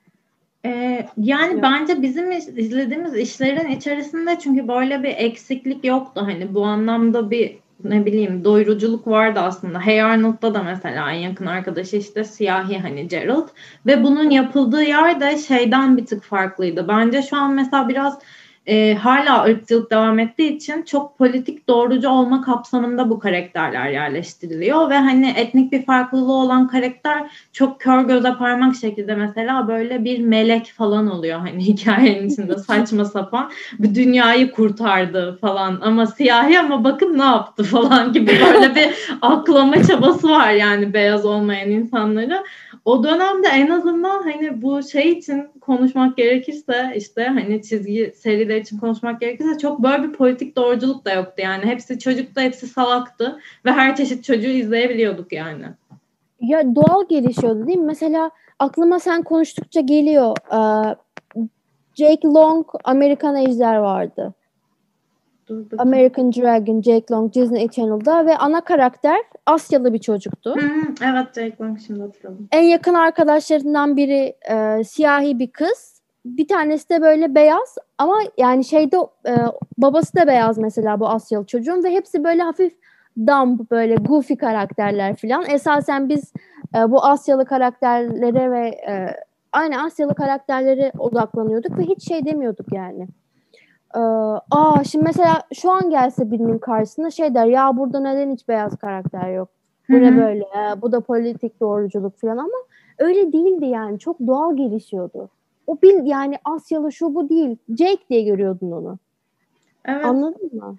Ee, 0.67 1.07
yani 1.19 1.53
evet. 1.53 1.63
bence 1.63 2.03
bizim 2.03 2.33
izlediğimiz 2.33 3.17
işlerin 3.17 3.71
içerisinde 3.71 4.39
çünkü 4.39 4.69
böyle 4.69 5.03
bir 5.03 5.15
eksiklik 5.17 5.85
yoktu. 5.85 6.21
Hani 6.25 6.55
bu 6.55 6.65
anlamda 6.65 7.31
bir 7.31 7.59
ne 7.85 8.07
bileyim 8.07 8.45
doyuruculuk 8.45 9.07
vardı 9.07 9.41
aslında. 9.41 9.81
Hey 9.81 10.03
Arnold'da 10.03 10.55
da 10.55 10.63
mesela 10.63 11.13
en 11.13 11.19
yakın 11.19 11.47
arkadaşı 11.47 11.97
işte 11.97 12.25
siyahi 12.25 12.79
hani 12.79 13.09
Gerald 13.09 13.49
ve 13.87 14.03
bunun 14.03 14.31
yapıldığı 14.31 14.83
yer 14.83 15.21
de 15.21 15.39
şeyden 15.39 15.97
bir 15.97 16.07
tık 16.07 16.23
farklıydı. 16.23 16.89
Bence 16.89 17.23
şu 17.23 17.37
an 17.37 17.53
mesela 17.53 17.89
biraz 17.89 18.19
e, 18.69 18.95
hala 18.95 19.45
ırkçılık 19.45 19.91
devam 19.91 20.19
ettiği 20.19 20.57
için 20.57 20.83
çok 20.83 21.19
politik 21.19 21.69
doğrucu 21.69 22.09
olma 22.09 22.43
kapsamında 22.43 23.11
bu 23.11 23.19
karakterler 23.19 23.91
yerleştiriliyor 23.91 24.91
ve 24.91 24.97
hani 24.97 25.35
etnik 25.37 25.73
bir 25.73 25.85
farklılığı 25.85 26.33
olan 26.33 26.69
karakter 26.69 27.31
çok 27.53 27.81
kör 27.81 28.03
göze 28.03 28.35
parmak 28.35 28.77
şekilde 28.77 29.15
mesela 29.15 29.69
böyle 29.69 30.05
bir 30.05 30.19
melek 30.19 30.73
falan 30.77 31.11
oluyor 31.11 31.39
hani 31.39 31.65
hikayenin 31.67 32.29
içinde 32.29 32.59
saçma 32.59 33.05
sapan. 33.05 33.51
Bir 33.79 33.95
dünyayı 33.95 34.53
kurtardı 34.53 35.39
falan 35.41 35.79
ama 35.83 36.07
siyahi 36.07 36.59
ama 36.59 36.85
bakın 36.85 37.19
ne 37.19 37.25
yaptı 37.25 37.65
falan 37.75 38.13
gibi 38.13 38.31
böyle 38.47 38.75
bir 38.75 38.89
aklama 39.23 39.83
çabası 39.83 40.31
var 40.31 40.51
yani 40.51 40.95
beyaz 40.95 41.27
olmayan 41.27 41.71
insanları 41.71 42.45
o 42.89 43.05
dönemde 43.05 43.49
en 43.49 43.71
azından 43.71 44.23
hani 44.23 44.63
bu 44.63 44.83
şey 44.83 45.13
için 45.13 45.49
konuşmak 45.61 46.17
gerekirse 46.17 46.93
işte 46.97 47.25
hani 47.25 47.63
çizgi 47.63 48.13
seriler 48.17 48.57
için 48.57 48.79
konuşmak 48.79 49.21
gerekirse 49.21 49.59
çok 49.59 49.83
böyle 49.83 50.03
bir 50.03 50.13
politik 50.13 50.57
doğruculuk 50.57 51.05
da 51.05 51.13
yoktu 51.13 51.35
yani. 51.43 51.65
Hepsi 51.65 51.99
çocuktu, 51.99 52.41
hepsi 52.41 52.67
salaktı 52.67 53.39
ve 53.65 53.73
her 53.73 53.97
çeşit 53.97 54.25
çocuğu 54.25 54.49
izleyebiliyorduk 54.49 55.33
yani. 55.33 55.65
Ya 56.41 56.75
doğal 56.75 57.09
gelişiyordu 57.09 57.67
değil 57.67 57.79
mi? 57.79 57.87
Mesela 57.87 58.31
aklıma 58.59 58.99
sen 58.99 59.23
konuştukça 59.23 59.81
geliyor. 59.81 60.37
Jake 61.95 62.29
Long 62.29 62.67
Amerikan 62.85 63.37
Ejder 63.37 63.77
vardı. 63.77 64.35
American 65.79 66.33
Dragon, 66.33 66.83
Jake 66.83 67.05
Long 67.11 67.35
Disney 67.35 67.69
Channel'da 67.69 68.27
ve 68.27 68.37
ana 68.37 68.61
karakter 68.61 69.17
Asyalı 69.47 69.93
bir 69.93 69.99
çocuktu. 69.99 70.57
Hı, 70.57 70.71
evet 71.05 71.27
Jake 71.35 71.57
Long 71.61 71.79
şimdi 71.87 72.01
hatırladım. 72.01 72.49
En 72.53 72.63
yakın 72.63 72.95
arkadaşlarından 72.95 73.97
biri 73.97 74.37
e, 74.51 74.85
siyahi 74.85 75.39
bir 75.39 75.51
kız. 75.51 75.99
Bir 76.25 76.49
tanesi 76.49 76.89
de 76.89 77.03
böyle 77.03 77.35
beyaz 77.35 77.77
ama 77.99 78.17
yani 78.39 78.65
şeyde 78.65 78.97
e, 79.27 79.35
babası 79.79 80.17
da 80.17 80.27
beyaz 80.27 80.59
mesela 80.59 81.01
bu 81.01 81.09
Asyalı 81.09 81.47
çocuğun 81.47 81.85
ve 81.85 81.91
hepsi 81.91 82.25
böyle 82.25 82.43
hafif 82.43 82.73
dumb 83.27 83.71
böyle 83.71 83.95
goofy 83.95 84.35
karakterler 84.35 85.17
falan. 85.17 85.45
Esasen 85.51 86.09
biz 86.09 86.33
e, 86.77 86.91
bu 86.91 87.05
Asyalı 87.05 87.45
karakterlere 87.45 88.51
ve 88.51 88.69
e, 88.69 89.17
aynı 89.53 89.85
Asyalı 89.85 90.15
karakterlere 90.15 90.93
odaklanıyorduk 90.99 91.79
ve 91.79 91.83
hiç 91.83 92.09
şey 92.09 92.25
demiyorduk 92.25 92.73
yani. 92.73 93.09
Ee, 93.95 93.99
aa 94.51 94.85
şimdi 94.85 95.05
mesela 95.05 95.43
şu 95.55 95.71
an 95.71 95.91
gelse 95.91 96.31
birinin 96.31 96.59
karşısına 96.59 97.11
şey 97.11 97.35
der 97.35 97.47
ya 97.47 97.77
burada 97.77 98.01
neden 98.01 98.33
hiç 98.33 98.49
beyaz 98.49 98.77
karakter 98.77 99.33
yok? 99.33 99.49
Bu 99.89 99.95
Hı-hı. 99.95 100.03
ne 100.03 100.17
böyle? 100.17 100.47
Bu 100.83 100.93
da 100.93 101.01
politik 101.01 101.61
doğruculuk 101.61 102.21
falan 102.21 102.37
ama 102.37 102.59
öyle 102.99 103.33
değildi 103.33 103.67
yani. 103.67 103.99
Çok 103.99 104.21
doğal 104.21 104.57
gelişiyordu. 104.57 105.29
O 105.67 105.83
bil 105.83 106.07
yani 106.07 106.39
Asyalı 106.45 106.93
şu 106.93 107.15
bu 107.15 107.29
değil. 107.29 107.57
Jake 107.69 108.03
diye 108.11 108.23
görüyordun 108.23 108.73
onu. 108.73 108.99
Evet. 109.85 110.05
Anladın 110.05 110.51
mı? 110.53 110.77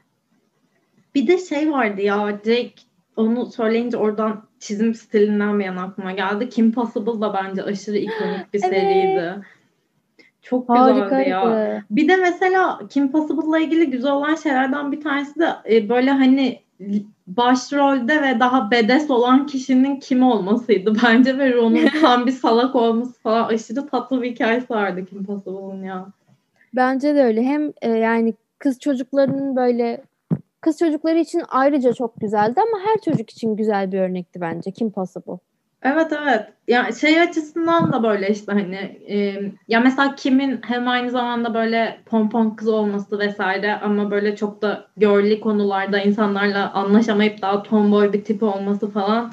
Bir 1.15 1.27
de 1.27 1.37
şey 1.37 1.71
vardı 1.71 2.01
ya 2.01 2.29
Jake 2.31 2.73
onu 3.15 3.45
söyleyince 3.45 3.97
oradan 3.97 4.43
çizim 4.59 4.95
stilinden 4.95 5.59
bir 5.59 5.65
yana 5.65 5.83
aklıma 5.83 6.11
geldi. 6.11 6.49
Kim 6.49 6.71
Possible 6.71 7.21
da 7.21 7.33
bence 7.33 7.63
aşırı 7.63 7.97
ikonik 7.97 8.53
bir 8.53 8.59
evet. 8.63 8.73
seriydi. 8.73 9.45
Çok 10.49 10.67
güzeldi 10.67 10.99
Harikaydı. 10.99 11.29
ya. 11.29 11.83
Bir 11.89 12.07
de 12.07 12.15
mesela 12.15 12.79
Kim 12.89 13.11
Possible'la 13.11 13.59
ilgili 13.59 13.89
güzel 13.89 14.11
olan 14.11 14.35
şeylerden 14.35 14.91
bir 14.91 15.01
tanesi 15.01 15.39
de 15.39 15.47
e, 15.71 15.89
böyle 15.89 16.11
hani 16.11 16.59
başrolde 17.27 18.21
ve 18.21 18.39
daha 18.39 18.71
bedes 18.71 19.09
olan 19.09 19.45
kişinin 19.45 19.99
kim 19.99 20.23
olmasıydı 20.23 20.93
bence 21.03 21.37
ve 21.37 21.59
onun 21.59 21.87
tam 22.01 22.25
bir 22.25 22.31
salak 22.31 22.75
olması 22.75 23.21
falan 23.21 23.43
aşırı 23.43 23.87
tatlı 23.87 24.21
bir 24.21 24.31
hikayesi 24.31 24.69
vardı 24.69 25.05
Kim 25.05 25.25
Possible'ın 25.25 25.83
ya. 25.83 26.05
Bence 26.75 27.15
de 27.15 27.23
öyle. 27.23 27.43
Hem 27.43 27.73
e, 27.81 27.89
yani 27.89 28.33
kız 28.59 28.79
çocuklarının 28.79 29.55
böyle 29.55 30.01
kız 30.61 30.79
çocukları 30.79 31.19
için 31.19 31.41
ayrıca 31.49 31.93
çok 31.93 32.21
güzeldi 32.21 32.61
ama 32.61 32.85
her 32.85 33.01
çocuk 33.01 33.29
için 33.29 33.55
güzel 33.55 33.91
bir 33.91 33.99
örnekti 33.99 34.41
bence 34.41 34.71
Kim 34.71 34.91
Possible. 34.91 35.37
Evet 35.81 36.13
evet. 36.21 36.47
Ya 36.67 36.91
şey 36.91 37.21
açısından 37.21 37.93
da 37.93 38.03
böyle 38.03 38.29
işte 38.29 38.51
hani 38.51 38.75
e, 39.07 39.41
ya 39.67 39.79
mesela 39.79 40.15
kimin 40.15 40.59
hem 40.61 40.87
aynı 40.87 41.11
zamanda 41.11 41.53
böyle 41.53 41.99
pompon 42.05 42.49
kız 42.49 42.67
olması 42.67 43.19
vesaire 43.19 43.73
ama 43.75 44.11
böyle 44.11 44.35
çok 44.35 44.61
da 44.61 44.87
girly 44.97 45.39
konularda 45.39 45.99
insanlarla 45.99 46.73
anlaşamayıp 46.73 47.41
daha 47.41 47.63
tomboy 47.63 48.13
bir 48.13 48.23
tipi 48.23 48.45
olması 48.45 48.91
falan 48.91 49.31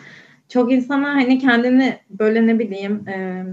çok 0.48 0.72
insana 0.72 1.08
hani 1.08 1.38
kendini 1.38 1.98
böyle 2.10 2.46
ne 2.46 2.58
bileyim 2.58 3.08
e, 3.08 3.44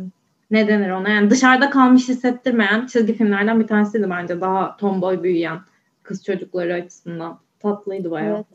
ne 0.52 0.68
denir 0.68 0.90
ona 0.90 1.10
yani 1.10 1.30
dışarıda 1.30 1.70
kalmış 1.70 2.10
hissettirmeyen 2.10 2.86
çizgi 2.86 3.14
filmlerden 3.14 3.60
bir 3.60 3.68
tanesiydi 3.68 4.10
bence 4.10 4.42
daha 4.42 4.78
tomboy 4.78 5.24
büyüyen 5.24 5.60
kız 6.04 6.26
çocukları 6.26 6.74
açısından 6.74 7.40
tatlıydı 7.60 8.12
bayağı. 8.12 8.36
Evet. 8.36 8.46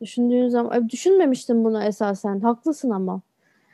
Düşündüğün 0.00 0.48
zaman 0.48 0.88
düşünmemiştim 0.88 1.64
bunu 1.64 1.82
esasen 1.82 2.40
haklısın 2.40 2.90
ama. 2.90 3.20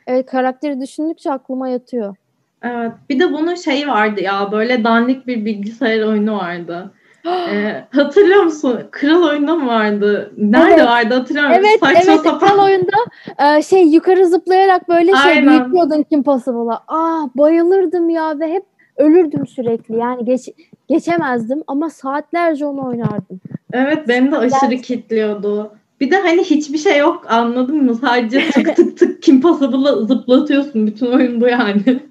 Evet 0.09 0.25
karakteri 0.25 0.81
düşündükçe 0.81 1.31
aklıma 1.31 1.69
yatıyor. 1.69 2.15
Evet. 2.63 2.91
Bir 3.09 3.19
de 3.19 3.33
bunun 3.33 3.55
şeyi 3.55 3.87
vardı 3.87 4.21
ya 4.21 4.51
böyle 4.51 4.83
dandik 4.83 5.27
bir 5.27 5.45
bilgisayar 5.45 6.01
oyunu 6.01 6.37
vardı. 6.37 6.91
ee, 7.27 7.83
hatırlıyor 7.91 8.43
musun? 8.43 8.81
Kral 8.91 9.23
oyunda 9.23 9.55
mı 9.55 9.67
vardı? 9.67 10.33
Nerede 10.37 10.73
evet. 10.73 10.85
vardı 10.85 11.13
hatırlamıyorum. 11.13 11.65
Evet, 11.69 11.79
Saçma 11.79 12.13
evet. 12.13 12.21
Sapan. 12.21 12.39
Kral 12.39 12.65
oyunda 12.65 12.97
e, 13.39 13.61
şey 13.61 13.83
yukarı 13.83 14.27
zıplayarak 14.27 14.89
böyle 14.89 15.11
şey 15.11 15.31
Aynen. 15.31 15.47
büyütüyordun 15.47 16.03
Kim 16.03 16.23
Possible'a. 16.23 16.83
Aa 16.87 17.29
bayılırdım 17.35 18.09
ya 18.09 18.39
ve 18.39 18.53
hep 18.53 18.63
ölürdüm 18.97 19.47
sürekli. 19.47 19.97
Yani 19.97 20.25
geç, 20.25 20.49
geçemezdim 20.87 21.63
ama 21.67 21.89
saatlerce 21.89 22.65
onu 22.65 22.87
oynardım. 22.87 23.39
Evet 23.73 24.07
beni 24.07 24.31
de 24.31 24.37
aşırı 24.37 24.77
kitliyordu. 24.77 25.71
Bir 25.99 26.11
de 26.11 26.17
hani 26.17 26.43
hiçbir 26.43 26.77
şey 26.77 26.97
yok 26.97 27.25
anladın 27.29 27.83
mı? 27.83 27.95
Sadece 27.95 28.51
tık 28.51 28.75
tık 28.75 28.97
tık 28.97 29.23
Kim 29.23 29.41
Possible'la 29.41 30.05
zıplatıyorsun. 30.05 30.87
Bütün 30.87 31.05
oyun 31.05 31.41
bu 31.41 31.47
yani. 31.47 31.83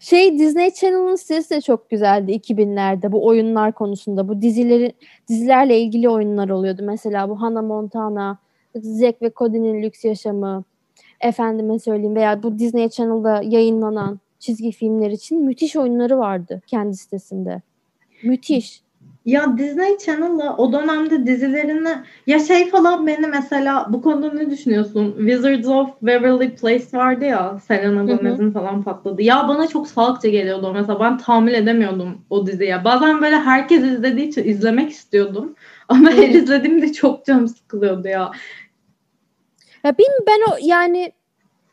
Şey 0.00 0.38
Disney 0.38 0.70
Channel'ın 0.70 1.16
sitesi 1.16 1.50
de 1.50 1.60
çok 1.60 1.90
güzeldi 1.90 2.32
2000'lerde 2.32 3.12
bu 3.12 3.26
oyunlar 3.26 3.72
konusunda. 3.72 4.28
Bu 4.28 4.42
dizileri 4.42 4.92
dizilerle 5.28 5.80
ilgili 5.80 6.08
oyunlar 6.08 6.48
oluyordu. 6.48 6.82
Mesela 6.84 7.28
bu 7.28 7.42
Hannah 7.42 7.62
Montana, 7.62 8.38
Zack 8.74 9.22
ve 9.22 9.30
Cody'nin 9.36 9.82
lüks 9.82 10.04
yaşamı, 10.04 10.64
efendime 11.20 11.78
söyleyeyim 11.78 12.14
veya 12.14 12.42
bu 12.42 12.58
Disney 12.58 12.88
Channel'da 12.88 13.42
yayınlanan 13.44 14.20
çizgi 14.38 14.72
filmler 14.72 15.10
için 15.10 15.44
müthiş 15.44 15.76
oyunları 15.76 16.18
vardı 16.18 16.62
kendi 16.66 16.96
sitesinde. 16.96 17.62
Müthiş. 18.22 18.82
Ya 19.26 19.58
Disney 19.58 19.98
Channel'la 19.98 20.56
o 20.56 20.72
dönemde 20.72 21.26
dizilerini 21.26 21.88
ya 22.26 22.38
şey 22.38 22.70
falan 22.70 23.06
beni 23.06 23.26
mesela 23.26 23.86
bu 23.88 24.02
konuda 24.02 24.32
ne 24.32 24.50
düşünüyorsun? 24.50 25.14
Wizards 25.18 25.68
of 25.68 25.90
Waverly 26.00 26.54
Place 26.54 26.84
vardı 26.92 27.24
ya 27.24 27.58
Selena 27.58 28.04
Gomez'in 28.04 28.50
falan 28.50 28.82
patladı. 28.82 29.22
Ya 29.22 29.48
bana 29.48 29.66
çok 29.66 29.88
salakça 29.88 30.28
geliyordu 30.28 30.72
mesela 30.74 31.00
ben 31.00 31.18
tahammül 31.18 31.54
edemiyordum 31.54 32.18
o 32.30 32.46
diziye. 32.46 32.84
Bazen 32.84 33.22
böyle 33.22 33.36
herkes 33.36 33.82
izlediği 33.82 34.28
için 34.28 34.44
izlemek 34.44 34.90
istiyordum. 34.90 35.54
Ama 35.88 36.10
her 36.10 36.28
izlediğimde 36.28 36.92
çok 36.92 37.24
canım 37.24 37.48
sıkılıyordu 37.48 38.08
ya. 38.08 38.30
Ya 39.84 39.98
bilmiyorum 39.98 40.24
ben 40.26 40.52
o 40.52 40.56
yani 40.62 41.12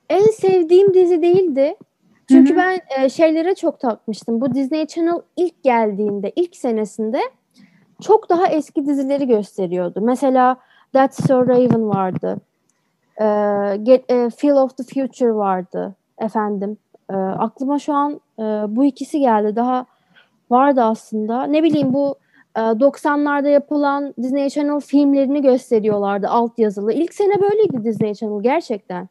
en 0.10 0.26
sevdiğim 0.26 0.94
dizi 0.94 1.22
değildi. 1.22 1.76
Çünkü 2.30 2.56
Hı-hı. 2.56 2.58
ben 2.58 3.04
e, 3.04 3.10
şeylere 3.10 3.56
çok 3.56 3.80
takmıştım. 3.80 4.42
Bu 4.42 4.56
Disney 4.56 4.88
Channel 4.88 5.22
ilk 5.38 5.64
geldiğinde, 5.64 6.32
ilk 6.36 6.56
senesinde 6.56 7.22
çok 8.04 8.30
daha 8.30 8.48
eski 8.48 8.86
dizileri 8.86 9.28
gösteriyordu. 9.28 10.02
Mesela 10.02 10.58
That's 10.94 11.28
So 11.28 11.48
Raven 11.48 11.90
vardı. 11.90 12.38
E, 13.22 13.26
Get, 13.84 14.12
e, 14.12 14.30
Feel 14.30 14.56
of 14.56 14.78
the 14.78 14.84
Future 14.84 15.34
vardı 15.34 15.96
efendim. 16.18 16.78
E, 17.10 17.14
aklıma 17.16 17.80
şu 17.80 17.94
an 17.94 18.22
e, 18.40 18.44
bu 18.76 18.86
ikisi 18.86 19.20
geldi. 19.20 19.56
Daha 19.56 19.86
vardı 20.52 20.84
aslında. 20.84 21.44
Ne 21.44 21.64
bileyim 21.64 21.94
bu 21.94 22.16
e, 22.58 22.60
90'larda 22.60 23.50
yapılan 23.50 24.14
Disney 24.22 24.50
Channel 24.50 24.80
filmlerini 24.80 25.42
gösteriyorlardı 25.42 26.28
alt 26.28 26.60
yazılı. 26.60 26.94
İlk 26.94 27.14
sene 27.14 27.42
böyleydi 27.42 27.84
Disney 27.84 28.14
Channel 28.14 28.44
gerçekten. 28.44 29.10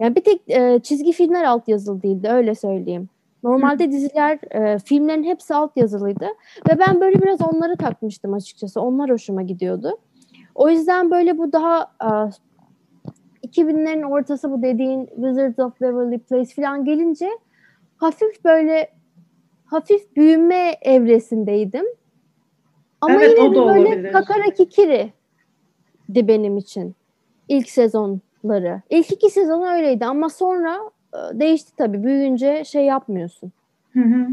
Yani 0.00 0.16
bir 0.16 0.24
tek 0.24 0.50
e, 0.50 0.80
çizgi 0.82 1.12
filmler 1.12 1.44
alt 1.44 1.68
yazılı 1.68 2.02
değildi 2.02 2.28
öyle 2.28 2.54
söyleyeyim. 2.54 3.08
Normalde 3.42 3.92
diziler, 3.92 4.38
e, 4.50 4.78
filmlerin 4.78 5.24
hepsi 5.24 5.54
alt 5.54 5.76
yazılıydı 5.76 6.26
ve 6.70 6.78
ben 6.78 7.00
böyle 7.00 7.22
biraz 7.22 7.40
onları 7.40 7.76
takmıştım 7.76 8.34
açıkçası. 8.34 8.80
Onlar 8.80 9.10
hoşuma 9.10 9.42
gidiyordu. 9.42 9.98
O 10.54 10.68
yüzden 10.70 11.10
böyle 11.10 11.38
bu 11.38 11.52
daha 11.52 11.92
e, 12.02 12.08
2000'lerin 13.48 14.04
ortası 14.04 14.50
bu 14.50 14.62
dediğin 14.62 15.06
Wizards 15.06 15.58
of 15.58 15.72
Waverly 15.78 16.18
Place 16.18 16.54
falan 16.54 16.84
gelince 16.84 17.28
hafif 17.96 18.44
böyle 18.44 18.88
hafif 19.64 20.16
büyüme 20.16 20.76
evresindeydim. 20.82 21.84
Ama 23.00 23.14
Evet, 23.14 23.38
yine 23.38 23.48
o 23.48 23.50
de 23.50 23.56
da 23.56 23.66
böyle 23.66 23.88
olabilir. 23.88 24.12
kakara 24.12 24.50
kikiri 24.54 25.12
di 26.14 26.28
benim 26.28 26.56
için 26.56 26.94
ilk 27.48 27.70
sezonları. 27.70 28.82
İlk 28.90 29.12
iki 29.12 29.30
sezon 29.30 29.62
öyleydi 29.66 30.06
ama 30.06 30.28
sonra 30.28 30.78
değişti 31.32 31.72
tabii. 31.76 32.04
Büyüyünce 32.04 32.64
şey 32.64 32.84
yapmıyorsun. 32.84 33.52
Hı 33.92 34.00
hı. 34.00 34.26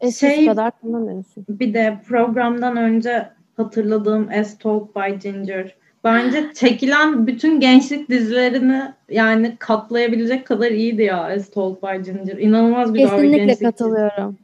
Eskisi 0.00 0.34
Şey- 0.34 0.46
kadar 0.46 0.70
kullanamıyorsun. 0.80 1.44
Bir 1.48 1.74
de 1.74 1.98
programdan 2.08 2.76
önce 2.76 3.28
hatırladığım 3.56 4.28
As 4.40 4.58
Told 4.58 4.88
by 4.96 5.28
Ginger. 5.28 5.74
Bence 6.04 6.44
çekilen 6.54 7.26
bütün 7.26 7.60
gençlik 7.60 8.08
dizilerini 8.08 8.82
yani 9.10 9.56
katlayabilecek 9.58 10.46
kadar 10.46 10.70
iyiydi 10.70 11.02
ya 11.02 11.24
As 11.24 11.50
Told 11.50 11.76
by 11.82 12.10
Ginger. 12.10 12.36
İnanılmaz 12.38 12.92
güzel 12.92 13.06
bir 13.06 13.10
Kesinlikle 13.10 13.36
gençlik 13.38 13.48
dizisi. 13.48 13.64
katılıyorum. 13.64 14.38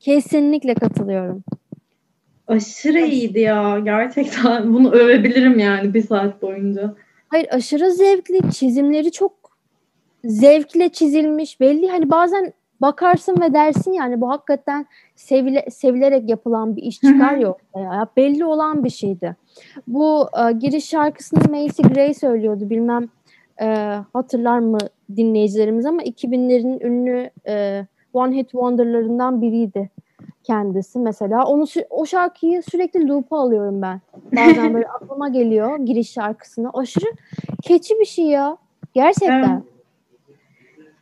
Kesinlikle 0.00 0.74
katılıyorum. 0.74 1.44
Aşırı 2.48 3.00
iyiydi 3.00 3.40
ya. 3.40 3.78
Gerçekten 3.84 4.74
bunu 4.74 4.90
övebilirim 4.92 5.58
yani 5.58 5.94
bir 5.94 6.02
saat 6.02 6.42
boyunca. 6.42 6.94
Hayır 7.28 7.46
aşırı 7.50 7.90
zevkli. 7.92 8.52
Çizimleri 8.52 9.12
çok 9.12 9.32
zevkle 10.24 10.88
çizilmiş. 10.88 11.60
Belli 11.60 11.88
hani 11.88 12.10
bazen 12.10 12.52
bakarsın 12.80 13.40
ve 13.40 13.54
dersin 13.54 13.92
yani 13.92 14.20
bu 14.20 14.30
hakikaten 14.30 14.86
sevile, 15.16 15.66
sevilerek 15.70 16.28
yapılan 16.30 16.76
bir 16.76 16.82
iş 16.82 17.00
çıkar 17.00 17.36
hı. 17.36 17.40
ya 17.40 17.52
ortaya. 17.52 18.08
Belli 18.16 18.44
olan 18.44 18.84
bir 18.84 18.90
şeydi. 18.90 19.36
Bu 19.86 20.28
e, 20.38 20.52
giriş 20.52 20.88
şarkısını 20.88 21.40
Macy 21.50 21.82
Gray 21.82 22.14
söylüyordu. 22.14 22.70
Bilmem 22.70 23.08
e, 23.60 23.66
hatırlar 24.12 24.58
mı 24.58 24.78
dinleyicilerimiz 25.16 25.86
ama 25.86 26.02
2000'lerin 26.02 26.86
ünlü 26.86 27.30
e, 27.46 27.86
One 28.12 28.36
Hit 28.36 28.50
Wonder'larından 28.50 29.42
biriydi 29.42 29.90
kendisi 30.42 30.98
mesela. 30.98 31.44
Onu 31.44 31.64
o 31.90 32.06
şarkıyı 32.06 32.62
sürekli 32.62 33.08
loop'a 33.08 33.38
alıyorum 33.38 33.82
ben. 33.82 34.00
Bazen 34.36 34.74
böyle 34.74 34.86
aklıma 35.00 35.28
geliyor 35.28 35.78
giriş 35.78 36.12
şarkısını. 36.12 36.70
Aşırı 36.74 37.06
keçi 37.62 37.94
bir 38.00 38.04
şey 38.04 38.24
ya. 38.24 38.56
Gerçekten. 38.94 39.52
Evet. 39.52 39.73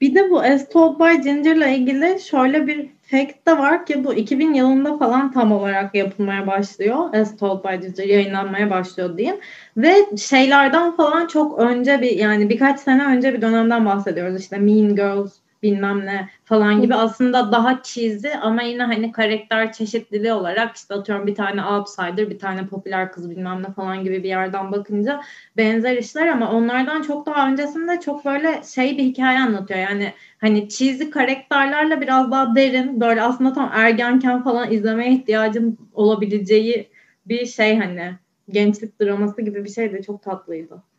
Bir 0.03 0.15
de 0.15 0.31
bu 0.31 0.41
As 0.41 0.69
Told 0.69 1.01
by 1.01 1.23
Ginger'la 1.23 1.67
ilgili 1.67 2.21
şöyle 2.21 2.67
bir 2.67 2.91
fact 3.03 3.47
de 3.49 3.59
var 3.59 3.87
ki 3.87 4.05
bu 4.05 4.15
2000 4.15 4.55
yılında 4.55 4.99
falan 4.99 5.33
tam 5.33 5.53
olarak 5.53 5.95
yapılmaya 5.95 6.47
başlıyor. 6.47 7.15
As 7.15 7.37
Told 7.37 7.65
by 7.65 7.87
Ginger 7.87 8.05
yayınlanmaya 8.05 8.71
başlıyor 8.71 9.19
diyeyim. 9.19 9.41
Ve 9.77 9.95
şeylerden 10.19 10.97
falan 10.97 11.27
çok 11.27 11.59
önce 11.59 12.01
bir 12.01 12.11
yani 12.11 12.49
birkaç 12.49 12.81
sene 12.81 13.07
önce 13.07 13.35
bir 13.35 13.43
dönemden 13.43 13.87
bahsediyoruz. 13.87 14.41
İşte 14.41 14.59
Mean 14.59 14.97
Girls 14.97 15.42
bilmem 15.63 16.07
ne 16.07 16.29
falan 16.45 16.81
gibi 16.81 16.95
aslında 16.95 17.53
daha 17.53 17.83
cheesy 17.83 18.29
ama 18.43 18.63
yine 18.63 18.83
hani 18.83 19.13
karakter 19.13 19.73
çeşitliliği 19.73 20.33
olarak 20.33 20.77
işte 20.77 20.95
atıyorum 20.95 21.27
bir 21.27 21.35
tane 21.35 21.65
outsider 21.65 22.31
bir 22.31 22.39
tane 22.39 22.67
popüler 22.67 23.13
kız 23.13 23.31
bilmem 23.31 23.63
ne 23.63 23.73
falan 23.73 24.05
gibi 24.05 24.23
bir 24.23 24.29
yerden 24.29 24.73
bakınca 24.73 25.21
benzer 25.57 25.97
işler 25.97 26.27
ama 26.27 26.53
onlardan 26.53 27.03
çok 27.03 27.27
daha 27.27 27.49
öncesinde 27.49 28.01
çok 28.01 28.25
böyle 28.25 28.63
şey 28.75 28.99
bir 28.99 29.03
hikaye 29.03 29.39
anlatıyor. 29.39 29.81
Yani 29.81 30.13
hani 30.39 30.69
cheesy 30.69 31.11
karakterlerle 31.11 32.01
biraz 32.01 32.31
daha 32.31 32.55
derin 32.55 33.01
böyle 33.01 33.23
aslında 33.23 33.53
tam 33.53 33.71
ergenken 33.75 34.43
falan 34.45 34.73
izlemeye 34.73 35.13
ihtiyacım 35.13 35.79
olabileceği 35.93 36.89
bir 37.27 37.47
şey 37.47 37.79
hani 37.79 38.13
gençlik 38.49 39.01
draması 39.01 39.43
gibi 39.43 39.65
bir 39.65 39.71
şey 39.71 39.93
de 39.93 40.03
çok 40.03 40.23
tatlıydı. 40.23 40.92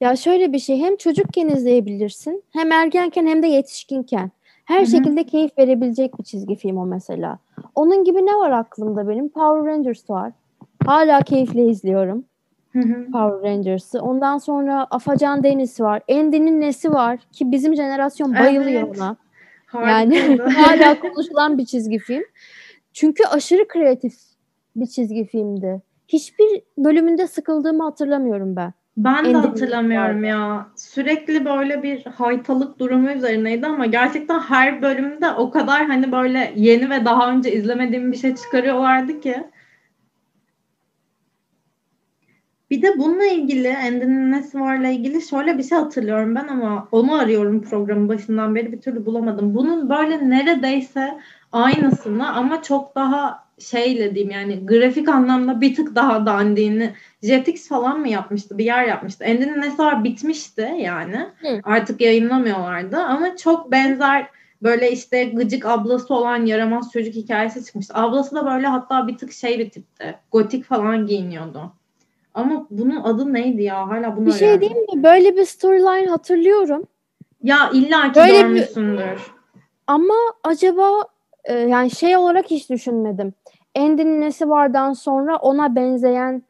Ya 0.00 0.16
şöyle 0.16 0.52
bir 0.52 0.58
şey 0.58 0.78
hem 0.78 0.96
çocukken 0.96 1.48
izleyebilirsin 1.48 2.42
hem 2.52 2.72
ergenken 2.72 3.26
hem 3.26 3.42
de 3.42 3.46
yetişkinken. 3.46 4.30
Her 4.64 4.78
Hı 4.78 4.82
hı. 4.82 4.86
şekilde 4.86 5.24
keyif 5.24 5.58
verebilecek 5.58 6.18
bir 6.18 6.24
çizgi 6.24 6.56
film 6.56 6.76
o 6.76 6.86
mesela. 6.86 7.38
Onun 7.74 8.04
gibi 8.04 8.26
ne 8.26 8.36
var 8.36 8.50
aklımda 8.50 9.08
benim? 9.08 9.28
Power 9.28 9.72
Rangers 9.72 10.10
var. 10.10 10.32
Hala 10.86 11.20
keyifle 11.22 11.66
izliyorum 11.66 12.24
Hı 12.72 12.78
hı. 12.78 13.10
Power 13.12 13.50
Rangers'ı. 13.50 14.00
Ondan 14.00 14.38
sonra 14.38 14.86
Afacan 14.90 15.42
Deniz 15.42 15.80
var. 15.80 16.02
Andy'nin 16.10 16.60
nesi 16.60 16.92
var 16.92 17.18
ki 17.32 17.52
bizim 17.52 17.76
jenerasyon 17.76 18.34
bayılıyor 18.38 18.82
Evet. 18.82 18.98
ona. 18.98 19.16
Yani 19.88 20.36
hala 20.54 21.00
konuşulan 21.00 21.58
bir 21.58 21.64
çizgi 21.66 21.98
film. 21.98 22.24
Çünkü 22.92 23.24
aşırı 23.24 23.68
kreatif 23.68 24.14
bir 24.76 24.86
çizgi 24.86 25.24
filmdi. 25.24 25.82
Hiçbir 26.08 26.62
bölümünde 26.78 27.26
sıkıldığımı 27.26 27.82
hatırlamıyorum 27.82 28.56
ben. 28.56 28.72
Ben 28.98 29.24
de 29.24 29.36
hatırlamıyorum 29.36 30.24
ya. 30.24 30.68
Sürekli 30.76 31.44
böyle 31.44 31.82
bir 31.82 32.04
haytalık 32.04 32.78
durumu 32.78 33.10
üzerineydi 33.10 33.66
ama 33.66 33.86
gerçekten 33.86 34.40
her 34.40 34.82
bölümde 34.82 35.30
o 35.30 35.50
kadar 35.50 35.86
hani 35.86 36.12
böyle 36.12 36.52
yeni 36.56 36.90
ve 36.90 37.04
daha 37.04 37.30
önce 37.32 37.52
izlemediğim 37.52 38.12
bir 38.12 38.16
şey 38.16 38.34
çıkarıyorlardı 38.34 39.20
ki. 39.20 39.44
Bir 42.70 42.82
de 42.82 42.98
bununla 42.98 43.26
ilgili, 43.26 43.76
Andy'nin 43.76 44.32
nesi 44.32 44.60
varla 44.60 44.88
ilgili 44.88 45.22
şöyle 45.22 45.58
bir 45.58 45.62
şey 45.62 45.78
hatırlıyorum 45.78 46.34
ben 46.34 46.48
ama 46.48 46.88
onu 46.92 47.14
arıyorum 47.14 47.62
programın 47.62 48.08
başından 48.08 48.54
beri 48.54 48.72
bir 48.72 48.80
türlü 48.80 49.06
bulamadım. 49.06 49.54
Bunun 49.54 49.90
böyle 49.90 50.30
neredeyse 50.30 51.18
aynısını 51.52 52.32
ama 52.36 52.62
çok 52.62 52.94
daha 52.94 53.47
şeyle 53.60 54.14
diyeyim 54.14 54.30
yani 54.30 54.66
grafik 54.66 55.08
anlamda 55.08 55.60
bir 55.60 55.74
tık 55.74 55.94
daha 55.94 56.26
dandiğini 56.26 56.92
Jetix 57.22 57.68
falan 57.68 58.00
mı 58.00 58.08
yapmıştı? 58.08 58.58
Bir 58.58 58.64
yer 58.64 58.84
yapmıştı. 58.84 59.24
Andy'nin 59.28 59.60
nesi 59.60 59.78
var 59.78 60.04
bitmişti 60.04 60.74
yani. 60.78 61.26
Hı. 61.40 61.60
Artık 61.64 62.00
yayınlamıyorlardı 62.00 62.96
ama 62.96 63.36
çok 63.36 63.72
benzer 63.72 64.26
böyle 64.62 64.92
işte 64.92 65.24
gıcık 65.24 65.66
ablası 65.66 66.14
olan 66.14 66.46
yaramaz 66.46 66.92
çocuk 66.92 67.14
hikayesi 67.14 67.64
çıkmıştı. 67.64 67.94
Ablası 67.96 68.34
da 68.36 68.46
böyle 68.46 68.66
hatta 68.66 69.08
bir 69.08 69.18
tık 69.18 69.32
şey 69.32 69.58
bir 69.58 69.70
tipti. 69.70 70.14
Gotik 70.32 70.64
falan 70.64 71.06
giyiniyordu. 71.06 71.72
Ama 72.34 72.66
bunun 72.70 72.96
adı 72.96 73.32
neydi 73.34 73.62
ya? 73.62 73.88
Hala 73.88 74.16
bunu 74.16 74.26
Bir 74.26 74.32
şey 74.32 74.48
arıyorum. 74.48 74.60
diyeyim 74.60 74.96
mi? 74.98 75.02
Böyle 75.02 75.36
bir 75.36 75.44
storyline 75.44 76.06
hatırlıyorum. 76.10 76.82
Ya 77.42 77.70
illa 77.72 78.12
ki 78.12 78.20
Böyle 78.20 78.32
bir- 78.32 78.40
görmüşsündür. 78.40 79.20
Ama 79.86 80.14
acaba 80.44 81.04
e, 81.48 81.54
yani 81.54 81.90
şey 81.90 82.16
olarak 82.16 82.50
hiç 82.50 82.70
düşünmedim. 82.70 83.32
Andy'nin 83.76 84.20
nesi 84.20 84.48
vardan 84.48 84.92
sonra 84.92 85.36
ona 85.36 85.74
benzeyen 85.76 86.42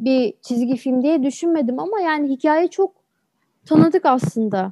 bir 0.00 0.34
çizgi 0.42 0.76
film 0.76 1.02
diye 1.02 1.22
düşünmedim 1.22 1.78
ama 1.78 2.00
yani 2.00 2.28
hikaye 2.28 2.68
çok 2.68 2.92
tanıdık 3.68 4.06
aslında. 4.06 4.70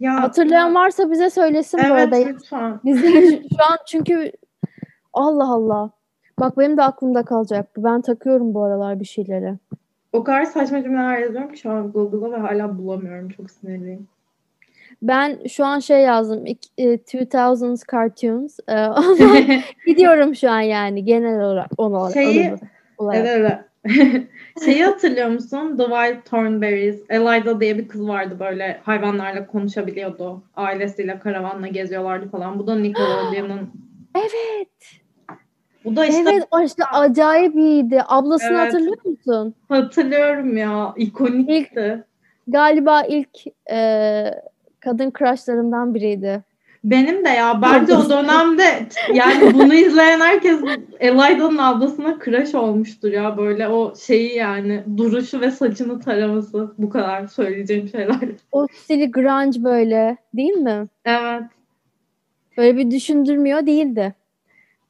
Ya, 0.00 0.22
Hatırlayan 0.22 0.74
varsa 0.74 1.10
bize 1.10 1.30
söylesin 1.30 1.80
bu 1.80 1.84
Evet 1.84 1.92
arada. 1.92 2.16
lütfen. 2.16 2.80
Bizde 2.84 3.30
şu 3.30 3.64
an 3.72 3.78
çünkü 3.86 4.32
Allah 5.12 5.52
Allah. 5.52 5.90
Bak 6.40 6.58
benim 6.58 6.76
de 6.76 6.82
aklımda 6.82 7.22
kalacak. 7.22 7.66
Ben 7.76 8.00
takıyorum 8.00 8.54
bu 8.54 8.62
aralar 8.62 9.00
bir 9.00 9.04
şeyleri. 9.04 9.54
O 10.12 10.24
kadar 10.24 10.44
saçma 10.44 10.82
cümleler 10.82 11.18
yazıyorum 11.18 11.52
ki 11.52 11.58
şu 11.60 11.70
an 11.70 11.92
Google'a 11.92 12.32
ve 12.32 12.36
hala 12.36 12.78
bulamıyorum. 12.78 13.28
Çok 13.28 13.50
sinirliyim. 13.50 14.08
Ben 15.02 15.38
şu 15.48 15.64
an 15.64 15.78
şey 15.78 16.00
yazdım. 16.00 16.46
ik- 16.46 16.70
e, 16.78 16.96
2000s 16.96 17.82
cartoons. 17.92 18.58
E, 18.68 18.74
gidiyorum 19.86 20.34
şu 20.34 20.50
an 20.50 20.60
yani 20.60 21.04
genel 21.04 21.40
olarak 21.40 21.70
ona 21.78 22.10
Şeyi- 22.10 22.54
olarak. 22.98 23.26
Evet 23.26 23.36
evet. 23.36 23.58
Şeyi 24.64 24.84
hatırlıyor 24.84 25.28
musun? 25.28 25.76
The 25.76 25.84
Wild 25.84 26.22
Thornberries. 26.24 27.00
Eliza 27.08 27.60
diye 27.60 27.78
bir 27.78 27.88
kız 27.88 28.08
vardı 28.08 28.36
böyle 28.40 28.80
hayvanlarla 28.84 29.46
konuşabiliyordu. 29.46 30.42
Ailesiyle 30.56 31.18
karavanla 31.18 31.66
geziyorlardı 31.66 32.28
falan. 32.28 32.58
Bu 32.58 32.66
da 32.66 32.74
Nickelodeon'un. 32.76 33.70
Evet. 34.16 35.00
Bu 35.84 35.96
da 35.96 36.06
işte 36.06 36.24
Evet 36.32 36.42
o 36.50 36.60
işte 36.60 36.84
acayip 36.84 37.54
iyiydi. 37.54 38.02
Ablasını 38.08 38.48
Evet. 38.58 38.60
hatırlıyor 38.66 39.04
musun? 39.04 39.54
hatırlıyorum 39.68 40.56
ya. 40.56 40.94
ikonikti. 40.96 42.04
Galiba 42.48 43.02
ilk 43.02 43.38
e, 43.70 43.78
kadın 44.80 45.12
crushlarımdan 45.18 45.94
biriydi. 45.94 46.42
Benim 46.84 47.24
de 47.24 47.28
ya 47.28 47.62
bence 47.62 47.94
o 47.94 48.10
dönemde 48.10 48.64
yani 49.14 49.54
bunu 49.54 49.74
izleyen 49.74 50.20
herkes 50.20 50.60
Eliza'nın 51.00 51.58
ablasına 51.58 52.18
crush 52.24 52.54
olmuştur 52.54 53.12
ya 53.12 53.36
böyle 53.36 53.68
o 53.68 53.94
şeyi 53.96 54.36
yani 54.36 54.84
duruşu 54.96 55.40
ve 55.40 55.50
saçını 55.50 56.00
taraması 56.00 56.74
bu 56.78 56.90
kadar 56.90 57.26
söyleyeceğim 57.26 57.88
şeyler. 57.88 58.16
O 58.52 58.66
stili 58.72 59.10
grunge 59.10 59.64
böyle 59.64 60.16
değil 60.34 60.52
mi? 60.52 60.86
Evet. 61.04 61.42
Böyle 62.56 62.76
bir 62.76 62.90
düşündürmüyor 62.90 63.66
değildi. 63.66 64.14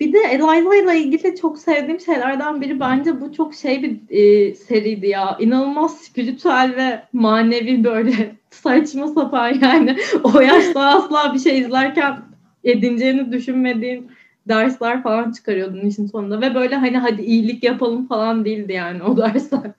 Bir 0.00 0.12
de 0.12 0.18
Eliza 0.18 0.74
ile 0.74 0.98
ilgili 0.98 1.36
çok 1.36 1.58
sevdiğim 1.58 2.00
şeylerden 2.00 2.60
biri 2.60 2.80
bence 2.80 3.20
bu 3.20 3.32
çok 3.32 3.54
şey 3.54 3.82
bir 3.82 4.00
e, 4.10 4.54
seriydi 4.54 5.06
ya. 5.06 5.36
İnanılmaz 5.40 5.98
spiritüel 5.98 6.72
ve 6.76 7.02
manevi 7.12 7.84
böyle 7.84 8.12
saçma 8.50 9.08
sapan 9.08 9.54
yani. 9.62 9.96
O 10.24 10.40
yaşta 10.40 10.80
asla 10.80 11.34
bir 11.34 11.38
şey 11.38 11.58
izlerken 11.58 12.16
edineceğini 12.64 13.32
düşünmediğin 13.32 14.10
dersler 14.48 15.02
falan 15.02 15.32
çıkarıyordun 15.32 15.86
işin 15.86 16.06
sonunda. 16.06 16.40
Ve 16.40 16.54
böyle 16.54 16.74
hani 16.74 16.98
hadi 16.98 17.22
iyilik 17.22 17.64
yapalım 17.64 18.06
falan 18.06 18.44
değildi 18.44 18.72
yani 18.72 19.02
o 19.02 19.16
dersler. 19.16 19.60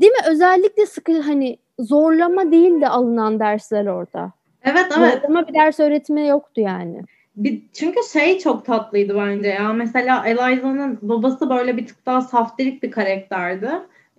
Değil 0.00 0.12
mi? 0.12 0.22
Özellikle 0.30 0.86
sıkı 0.86 1.20
hani 1.20 1.58
zorlama 1.78 2.52
değil 2.52 2.80
de 2.80 2.88
alınan 2.88 3.40
dersler 3.40 3.86
orada. 3.86 4.32
Evet 4.64 4.86
evet. 4.98 5.20
Zorlama 5.22 5.48
bir 5.48 5.54
ders 5.54 5.80
öğretimi 5.80 6.28
yoktu 6.28 6.60
yani. 6.60 7.02
Bir, 7.38 7.62
çünkü 7.72 8.00
şey 8.12 8.38
çok 8.38 8.64
tatlıydı 8.64 9.16
bence 9.16 9.48
ya. 9.48 9.72
Mesela 9.72 10.26
Eliza'nın 10.26 10.98
babası 11.02 11.50
böyle 11.50 11.76
bir 11.76 11.86
tık 11.86 12.06
daha 12.06 12.20
saftirik 12.20 12.82
bir 12.82 12.90
karakterdi. 12.90 13.70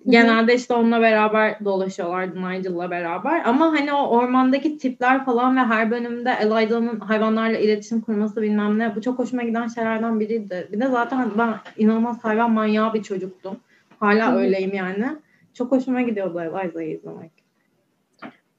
Genelde 0.07 0.55
işte 0.55 0.73
onunla 0.73 1.01
beraber 1.01 1.65
dolaşıyorlardı 1.65 2.41
Nigel'la 2.41 2.91
beraber. 2.91 3.41
Ama 3.45 3.65
hani 3.65 3.93
o 3.93 4.07
ormandaki 4.07 4.77
tipler 4.77 5.25
falan 5.25 5.55
ve 5.55 5.59
her 5.59 5.91
bölümde 5.91 6.33
Eliza'nın 6.41 6.99
hayvanlarla 6.99 7.57
iletişim 7.57 8.01
kurması 8.01 8.41
bilmem 8.41 8.79
ne. 8.79 8.95
Bu 8.95 9.01
çok 9.01 9.19
hoşuma 9.19 9.43
giden 9.43 9.67
şeylerden 9.67 10.19
biriydi. 10.19 10.67
Bir 10.71 10.79
de 10.79 10.87
zaten 10.87 11.31
ben 11.37 11.53
inanılmaz 11.77 12.23
hayvan 12.23 12.51
manyağı 12.51 12.93
bir 12.93 13.03
çocuktum. 13.03 13.57
Hala 13.99 14.35
öyleyim 14.35 14.73
yani. 14.73 15.05
Çok 15.53 15.71
hoşuma 15.71 16.01
gidiyordu 16.01 16.41
Eliza'yı 16.41 16.91
izlemek. 16.91 17.31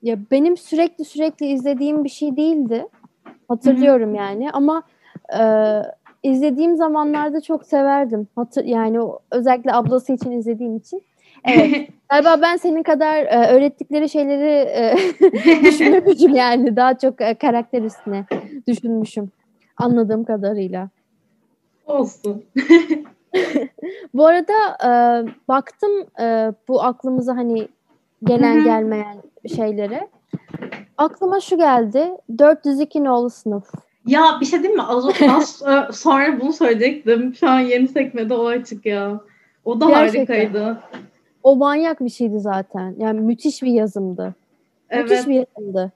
Ya 0.03 0.19
benim 0.31 0.57
sürekli 0.57 1.05
sürekli 1.05 1.47
izlediğim 1.47 2.05
bir 2.05 2.09
şey 2.09 2.37
değildi. 2.37 2.87
Hatırlıyorum 3.51 4.15
yani 4.15 4.51
ama 4.51 4.83
e, 5.39 5.43
izlediğim 6.23 6.77
zamanlarda 6.77 7.41
çok 7.41 7.67
severdim. 7.67 8.29
Hatır, 8.37 8.65
yani 8.65 9.01
o, 9.01 9.19
özellikle 9.31 9.73
ablası 9.73 10.13
için 10.13 10.31
izlediğim 10.31 10.77
için. 10.77 11.03
Evet. 11.45 11.89
Galiba 12.11 12.43
ben 12.43 12.57
senin 12.57 12.83
kadar 12.83 13.23
e, 13.23 13.47
öğrettikleri 13.47 14.09
şeyleri 14.09 14.69
e, 14.69 14.97
düşünmemişim 15.65 16.35
yani. 16.35 16.77
Daha 16.77 16.99
çok 16.99 17.21
e, 17.21 17.35
karakter 17.35 17.83
üstüne 17.83 18.25
düşünmüşüm. 18.69 19.31
Anladığım 19.77 20.25
kadarıyla. 20.25 20.89
Olsun. 21.87 22.45
Bu 24.15 24.27
arada 24.27 24.53
e, 24.85 24.91
baktım 25.49 25.91
e, 26.21 26.53
bu 26.69 26.83
aklımıza 26.83 27.37
hani 27.37 27.69
gelen 28.25 28.65
gelmeyen 28.65 29.17
şeylere. 29.57 30.09
Aklıma 31.01 31.41
şu 31.41 31.57
geldi. 31.57 32.11
402 32.39 33.05
nolu 33.05 33.31
sınıf. 33.31 33.71
Ya 34.07 34.25
bir 34.41 34.47
şey 34.47 34.59
diyeyim 34.63 34.77
mi? 34.81 34.87
Az, 34.87 35.07
az 35.29 35.63
sonra 35.97 36.41
bunu 36.41 36.53
söyleyecektim. 36.53 37.35
Şu 37.35 37.49
an 37.49 37.61
yeni 37.61 37.89
sekmede 37.89 38.35
o 38.35 38.47
açık 38.47 38.87
ya. 38.87 39.21
O 39.65 39.81
da 39.81 39.87
Gerçekten. 39.89 40.35
harikaydı. 40.35 40.81
O 41.43 41.57
manyak 41.57 42.01
bir 42.01 42.09
şeydi 42.11 42.41
zaten. 42.41 42.95
Yani 42.99 43.21
müthiş 43.21 43.63
bir 43.63 43.73
yazımdı. 43.73 44.35
Evet. 44.91 45.11
Müthiş 45.11 45.27
bir 45.27 45.35
yazımdı. 45.35 45.93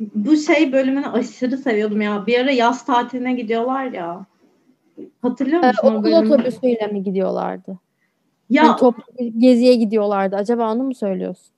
Bu 0.00 0.36
şey 0.36 0.72
bölümünü 0.72 1.06
aşırı 1.06 1.56
seviyordum 1.56 2.00
ya. 2.00 2.26
Bir 2.26 2.40
ara 2.40 2.50
yaz 2.50 2.84
tatiline 2.86 3.32
gidiyorlar 3.32 3.84
ya. 3.84 4.26
Hatırlıyor 5.22 5.62
Ee, 5.64 5.66
musun 5.66 5.88
o 5.94 5.98
okul 5.98 6.04
bölümü? 6.04 6.34
otobüsüyle 6.34 6.86
mi 6.86 7.02
gidiyorlardı? 7.02 7.78
Ya 8.50 8.68
Hani 8.68 8.76
toplu 8.78 9.02
geziye 9.38 9.74
gidiyorlardı. 9.74 10.36
Acaba 10.36 10.72
onu 10.72 10.82
mu 10.82 10.94
söylüyorsun? 10.94 11.52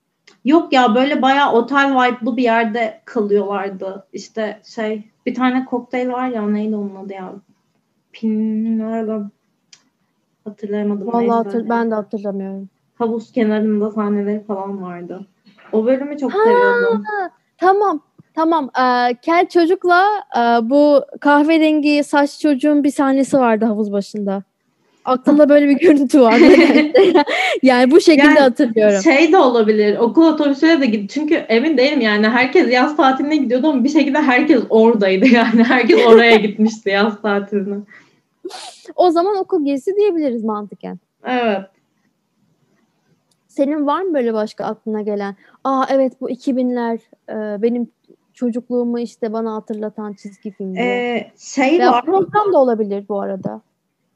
Yok 0.45 0.73
ya 0.73 0.95
böyle 0.95 1.23
bayağı 1.23 1.53
otel 1.53 1.93
vibe'lı 1.95 2.37
bir 2.37 2.43
yerde 2.43 3.01
kalıyorlardı. 3.05 4.07
İşte 4.13 4.61
şey 4.65 5.05
bir 5.27 5.35
tane 5.35 5.65
kokteyl 5.65 6.09
var 6.09 6.29
ya 6.29 6.49
neydi 6.49 6.77
onun 6.77 6.95
adı 6.95 7.13
ya? 7.13 7.33
Pinarda 8.13 9.31
hatırlayamadım. 10.45 11.07
Vallahi 11.07 11.29
hatır, 11.29 11.69
ben 11.69 11.91
de 11.91 11.95
hatırlamıyorum. 11.95 12.69
Havuz 12.95 13.33
kenarında 13.33 13.91
sahneleri 13.91 14.45
falan 14.45 14.83
vardı. 14.83 15.27
O 15.73 15.87
bölümü 15.87 16.19
çok 16.19 16.33
seviyordum. 16.33 17.05
Tamam. 17.59 18.01
Tamam. 18.35 18.71
Ee, 18.79 19.15
kel 19.23 19.49
çocukla 19.49 20.07
e, 20.37 20.71
bu 20.71 21.05
kahverengi 21.21 22.05
saç 22.05 22.41
çocuğun 22.41 22.85
bir 22.85 22.91
sahnesi 22.91 23.39
vardı 23.39 23.65
havuz 23.65 23.93
başında. 23.93 24.43
Aklımda 25.05 25.49
böyle 25.49 25.69
bir 25.69 25.79
görüntü 25.79 26.21
var. 26.21 26.39
yani 27.63 27.91
bu 27.91 28.01
şekilde 28.01 28.27
Yani 28.27 28.39
hatırlıyorum. 28.39 29.03
Şey 29.03 29.33
de 29.33 29.39
olabilir. 29.39 29.99
Okul 29.99 30.27
otobüsüyle 30.27 30.81
de 30.81 30.87
git. 30.87 31.11
Çünkü 31.11 31.35
emin 31.35 31.79
değilim 31.79 32.01
yani. 32.01 32.29
Herkes 32.29 32.73
yaz 32.73 32.97
tatiline 32.97 33.37
gidiyordu 33.37 33.67
ama 33.67 33.85
bir 33.85 33.89
şekilde 33.89 34.19
herkes 34.19 34.63
oradaydı 34.71 35.29
yani. 35.35 35.65
Herkes 35.65 36.07
oraya 36.07 36.37
gitmişti 36.37 36.91
yaz 36.91 37.23
tatiline. 37.23 37.77
O 38.97 39.11
zaman 39.11 39.37
okul 39.37 39.65
gezisi 39.65 39.97
diyebiliriz 39.97 40.45
mantıken. 40.45 40.99
Evet. 41.25 41.61
Senin 43.49 43.87
var 43.87 44.03
mı 44.03 44.15
böyle 44.15 44.35
başka 44.35 44.65
aklına 44.65 45.03
gelen? 45.03 45.37
Aa 45.65 45.85
evet 45.91 46.13
bu 46.21 46.31
2000'ler 46.31 46.99
e, 47.31 47.63
benim 47.63 47.89
çocukluğumu 48.35 48.99
işte 48.99 49.33
bana 49.33 49.55
hatırlatan 49.55 50.13
çizgi 50.13 50.51
film. 50.51 50.75
diye. 50.75 50.85
Ee, 50.85 51.33
şey 51.39 51.79
Veya 51.79 51.93
var. 51.93 52.05
program 52.05 52.53
da 52.53 52.59
olabilir 52.59 53.05
bu 53.09 53.21
arada. 53.21 53.61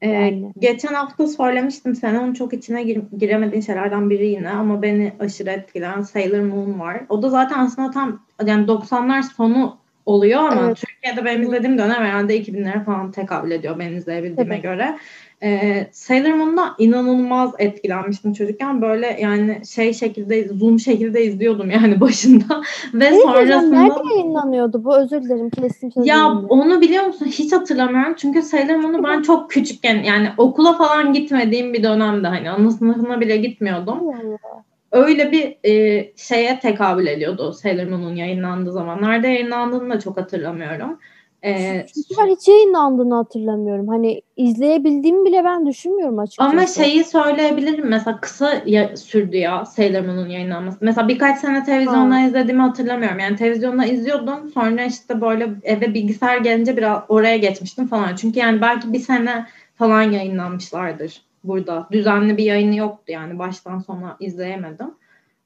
Ee, 0.01 0.09
Yani. 0.09 0.53
Geçen 0.59 0.93
hafta 0.93 1.27
söylemiştim 1.27 1.95
sana 1.95 2.21
onun 2.21 2.33
çok 2.33 2.53
içine 2.53 2.83
gir- 2.83 3.03
giremediğin 3.17 3.61
şeylerden 3.61 4.09
biri 4.09 4.27
yine 4.27 4.49
ama 4.49 4.81
beni 4.81 5.13
aşırı 5.19 5.49
etkileyen 5.49 6.01
Sailor 6.01 6.39
Moon 6.39 6.79
var. 6.79 7.01
O 7.09 7.21
da 7.23 7.29
zaten 7.29 7.59
aslında 7.59 7.91
tam 7.91 8.21
yani 8.45 8.67
90'lar 8.67 9.23
sonu 9.23 9.77
oluyor 10.05 10.39
ama 10.39 10.65
Evet. 10.65 10.77
Türkiye'de 10.77 11.25
benim 11.25 11.43
izlediğim 11.43 11.77
dönem 11.77 12.03
herhalde 12.03 12.37
2000'lere 12.41 12.83
falan 12.83 13.11
tekabül 13.11 13.51
ediyor 13.51 13.79
benim 13.79 13.97
izleyebildiğime 13.97 14.55
Tabii. 14.55 14.61
göre. 14.61 14.97
Ee, 15.43 15.87
Sailor 15.91 16.33
Moon'da 16.33 16.75
inanılmaz 16.77 17.53
etkilenmiştim 17.59 18.33
çocukken. 18.33 18.81
Böyle 18.81 19.17
yani 19.21 19.61
şey 19.65 19.93
şekilde 19.93 20.47
zoom 20.47 20.79
şekilde 20.79 21.23
izliyordum 21.23 21.71
yani 21.71 22.01
başında 22.01 22.61
ve 22.93 23.11
Ne 23.11 23.19
sonrasında 23.19 23.81
Nerede 23.81 24.13
yayınlanıyordu 24.13 24.83
bu? 24.83 24.97
Özür 24.97 25.23
dilerim 25.23 25.49
kestim 25.49 25.91
sözünü. 25.91 26.09
ya 26.09 26.27
onu 26.49 26.81
biliyor 26.81 27.03
musun? 27.03 27.25
Hiç 27.25 27.51
hatırlamıyorum. 27.51 28.13
Çünkü 28.17 28.41
Sailor 28.41 28.75
Moon'u 28.75 29.03
ben 29.03 29.21
çok 29.21 29.51
küçükken 29.51 30.03
yani 30.03 30.29
okula 30.37 30.73
falan 30.73 31.13
gitmediğim 31.13 31.73
bir 31.73 31.83
dönemde 31.83 32.27
hani 32.27 32.49
ana 32.49 32.71
sınıfına 32.71 33.21
bile 33.21 33.37
gitmiyordum. 33.37 33.99
Allah. 33.99 34.63
Öyle 34.91 35.31
bir 35.31 35.69
e, 35.69 36.05
şeye 36.15 36.59
tekabül 36.59 37.07
ediyordu 37.07 37.53
Sailor 37.53 37.87
Moon'un 37.87 38.15
yayınlandığı 38.15 38.71
zaman. 38.71 39.01
Nerede 39.01 39.27
yayınlandığını 39.27 39.93
da 39.93 39.99
çok 39.99 40.17
hatırlamıyorum. 40.17 40.99
E, 41.43 41.85
Bu 41.97 42.03
sefer 42.03 42.27
hiç 42.27 42.47
yayınlandığını 42.47 43.15
hatırlamıyorum. 43.15 43.87
Hani 43.87 44.21
izleyebildiğimi 44.37 45.25
bile 45.25 45.43
ben 45.43 45.65
düşünmüyorum 45.65 46.19
açıkçası. 46.19 46.49
ama 46.49 46.65
şeyi 46.65 47.03
söyleyebilirim. 47.03 47.87
Mesela 47.89 48.19
kısa 48.21 48.53
ya, 48.65 48.97
sürdü 48.97 49.37
ya 49.37 49.65
Sailor 49.65 50.01
Moon'un 50.05 50.29
yayınlanması. 50.29 50.77
Mesela 50.81 51.07
birkaç 51.07 51.37
sene 51.39 51.63
televizyonda 51.63 52.19
izlediğimi 52.19 52.61
hatırlamıyorum. 52.61 53.19
Yani 53.19 53.35
televizyonda 53.35 53.85
izliyordum. 53.85 54.49
Sonra 54.53 54.83
işte 54.83 55.21
böyle 55.21 55.49
eve 55.63 55.93
bilgisayar 55.93 56.37
gelince 56.37 56.77
biraz 56.77 57.01
oraya 57.09 57.37
geçmiştim 57.37 57.87
falan. 57.87 58.15
Çünkü 58.15 58.39
yani 58.39 58.61
belki 58.61 58.93
bir 58.93 58.99
sene 58.99 59.45
falan 59.75 60.01
yayınlanmışlardır 60.01 61.21
burada. 61.43 61.87
Düzenli 61.91 62.37
bir 62.37 62.43
yayını 62.43 62.75
yoktu 62.75 63.11
yani. 63.11 63.39
Baştan 63.39 63.79
sona 63.79 64.17
izleyemedim. 64.19 64.91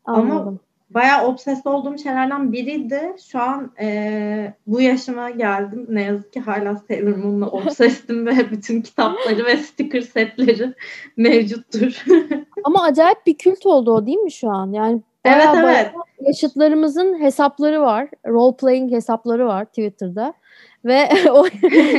ama- 0.06 0.18
Anladım. 0.34 0.60
Bayağı 0.94 1.28
obsesli 1.28 1.70
olduğum 1.70 1.98
şeylerden 1.98 2.52
biriydi. 2.52 3.16
Şu 3.32 3.40
an 3.40 3.72
eee, 3.80 4.54
bu 4.68 4.82
yaşıma 4.82 5.30
geldim. 5.30 5.86
Ne 5.90 6.04
yazık 6.04 6.34
ki 6.34 6.40
hala 6.40 6.76
Sailor 6.76 7.16
Moon'la 7.16 7.48
obsestim 7.48 8.26
ve 8.26 8.32
bütün 8.52 8.82
kitapları 8.82 9.46
ve 9.46 9.58
sticker 9.58 10.02
setleri 10.02 10.74
mevcuttur. 11.18 12.06
Ama 12.64 12.84
acayip 12.84 13.26
bir 13.26 13.38
kült 13.38 13.66
oldu 13.66 13.94
o 13.94 14.06
değil 14.06 14.18
mi 14.18 14.32
şu 14.32 14.50
an? 14.50 14.72
Yani 14.72 15.02
evet 15.26 15.48
bayağı 15.48 15.56
evet. 15.56 15.66
bayağı 15.66 16.04
yaşıtlarımızın 16.22 17.20
hesapları 17.20 17.82
var. 17.82 18.08
Role 18.28 18.56
playing 18.58 18.92
hesapları 18.92 19.48
var 19.48 19.66
Twitter'da. 19.66 20.34
Ve 20.86 21.10
o 21.32 21.46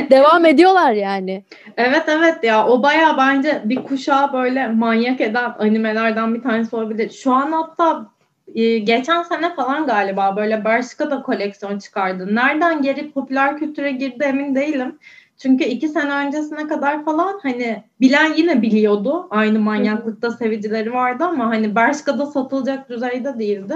devam 0.09 0.45
ediyorlar 0.45 0.91
yani. 0.91 1.43
Evet 1.77 2.03
evet 2.07 2.43
ya 2.43 2.67
o 2.67 2.83
bayağı 2.83 3.17
bence 3.17 3.61
bir 3.65 3.83
kuşağı 3.83 4.33
böyle 4.33 4.67
manyak 4.67 5.21
eden 5.21 5.53
animelerden 5.59 6.35
bir 6.35 6.41
tanesi 6.41 6.75
olabilir. 6.75 7.09
Şu 7.09 7.33
an 7.33 7.51
hatta 7.51 8.14
e, 8.55 8.77
geçen 8.77 9.23
sene 9.23 9.55
falan 9.55 9.85
galiba 9.85 10.35
böyle 10.35 10.65
Bershka 10.65 11.11
da 11.11 11.21
koleksiyon 11.21 11.79
çıkardı. 11.79 12.35
Nereden 12.35 12.81
geri 12.81 13.11
popüler 13.11 13.57
kültüre 13.57 13.91
girdi 13.91 14.23
emin 14.23 14.55
değilim. 14.55 14.99
Çünkü 15.37 15.63
iki 15.63 15.87
sene 15.87 16.13
öncesine 16.13 16.67
kadar 16.67 17.05
falan 17.05 17.39
hani 17.43 17.83
bilen 18.01 18.33
yine 18.37 18.61
biliyordu. 18.61 19.27
Aynı 19.29 19.59
manyaklıkta 19.59 20.31
sevicileri 20.31 20.93
vardı 20.93 21.23
ama 21.23 21.45
hani 21.45 21.75
Bershka'da 21.75 22.25
satılacak 22.25 22.89
düzeyde 22.89 23.39
değildi. 23.39 23.73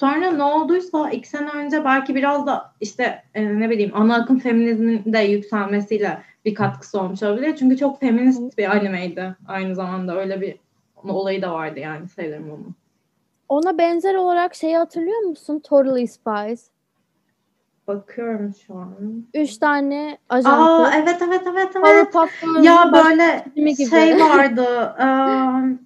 Sonra 0.00 0.30
ne 0.30 0.42
olduysa 0.42 1.10
iki 1.10 1.28
sene 1.28 1.48
önce 1.50 1.84
belki 1.84 2.14
biraz 2.14 2.46
da 2.46 2.72
işte 2.80 3.22
e, 3.34 3.60
ne 3.60 3.70
bileyim 3.70 3.92
ana 3.94 4.14
akım 4.14 4.38
feminizmin 4.38 5.02
de 5.06 5.18
yükselmesiyle 5.18 6.22
bir 6.44 6.54
katkısı 6.54 7.00
olmuş 7.00 7.22
olabilir. 7.22 7.56
Çünkü 7.56 7.76
çok 7.76 8.00
feminist 8.00 8.58
bir 8.58 8.76
animeydi. 8.76 9.36
Aynı 9.48 9.74
zamanda 9.74 10.20
öyle 10.20 10.40
bir 10.40 10.56
olayı 11.04 11.42
da 11.42 11.52
vardı 11.52 11.80
yani 11.80 12.08
Sailor 12.08 12.38
Moon'un. 12.38 12.85
Ona 13.48 13.78
benzer 13.78 14.14
olarak 14.14 14.54
şeyi 14.54 14.76
hatırlıyor 14.76 15.18
musun? 15.20 15.60
Totally 15.64 16.06
Spies. 16.06 16.70
Bakıyorum 17.88 18.54
şu 18.66 18.74
an. 18.74 18.96
Üç 19.34 19.58
tane 19.58 20.18
ajan 20.28 20.62
Aa 20.62 20.90
evet 20.96 21.22
evet 21.28 21.42
evet 21.46 21.68
evet. 21.76 22.14
Ya 22.62 22.90
böyle 22.92 23.44
gibi. 23.54 23.76
şey 23.90 24.20
vardı. 24.20 24.94
eee, 25.00 25.76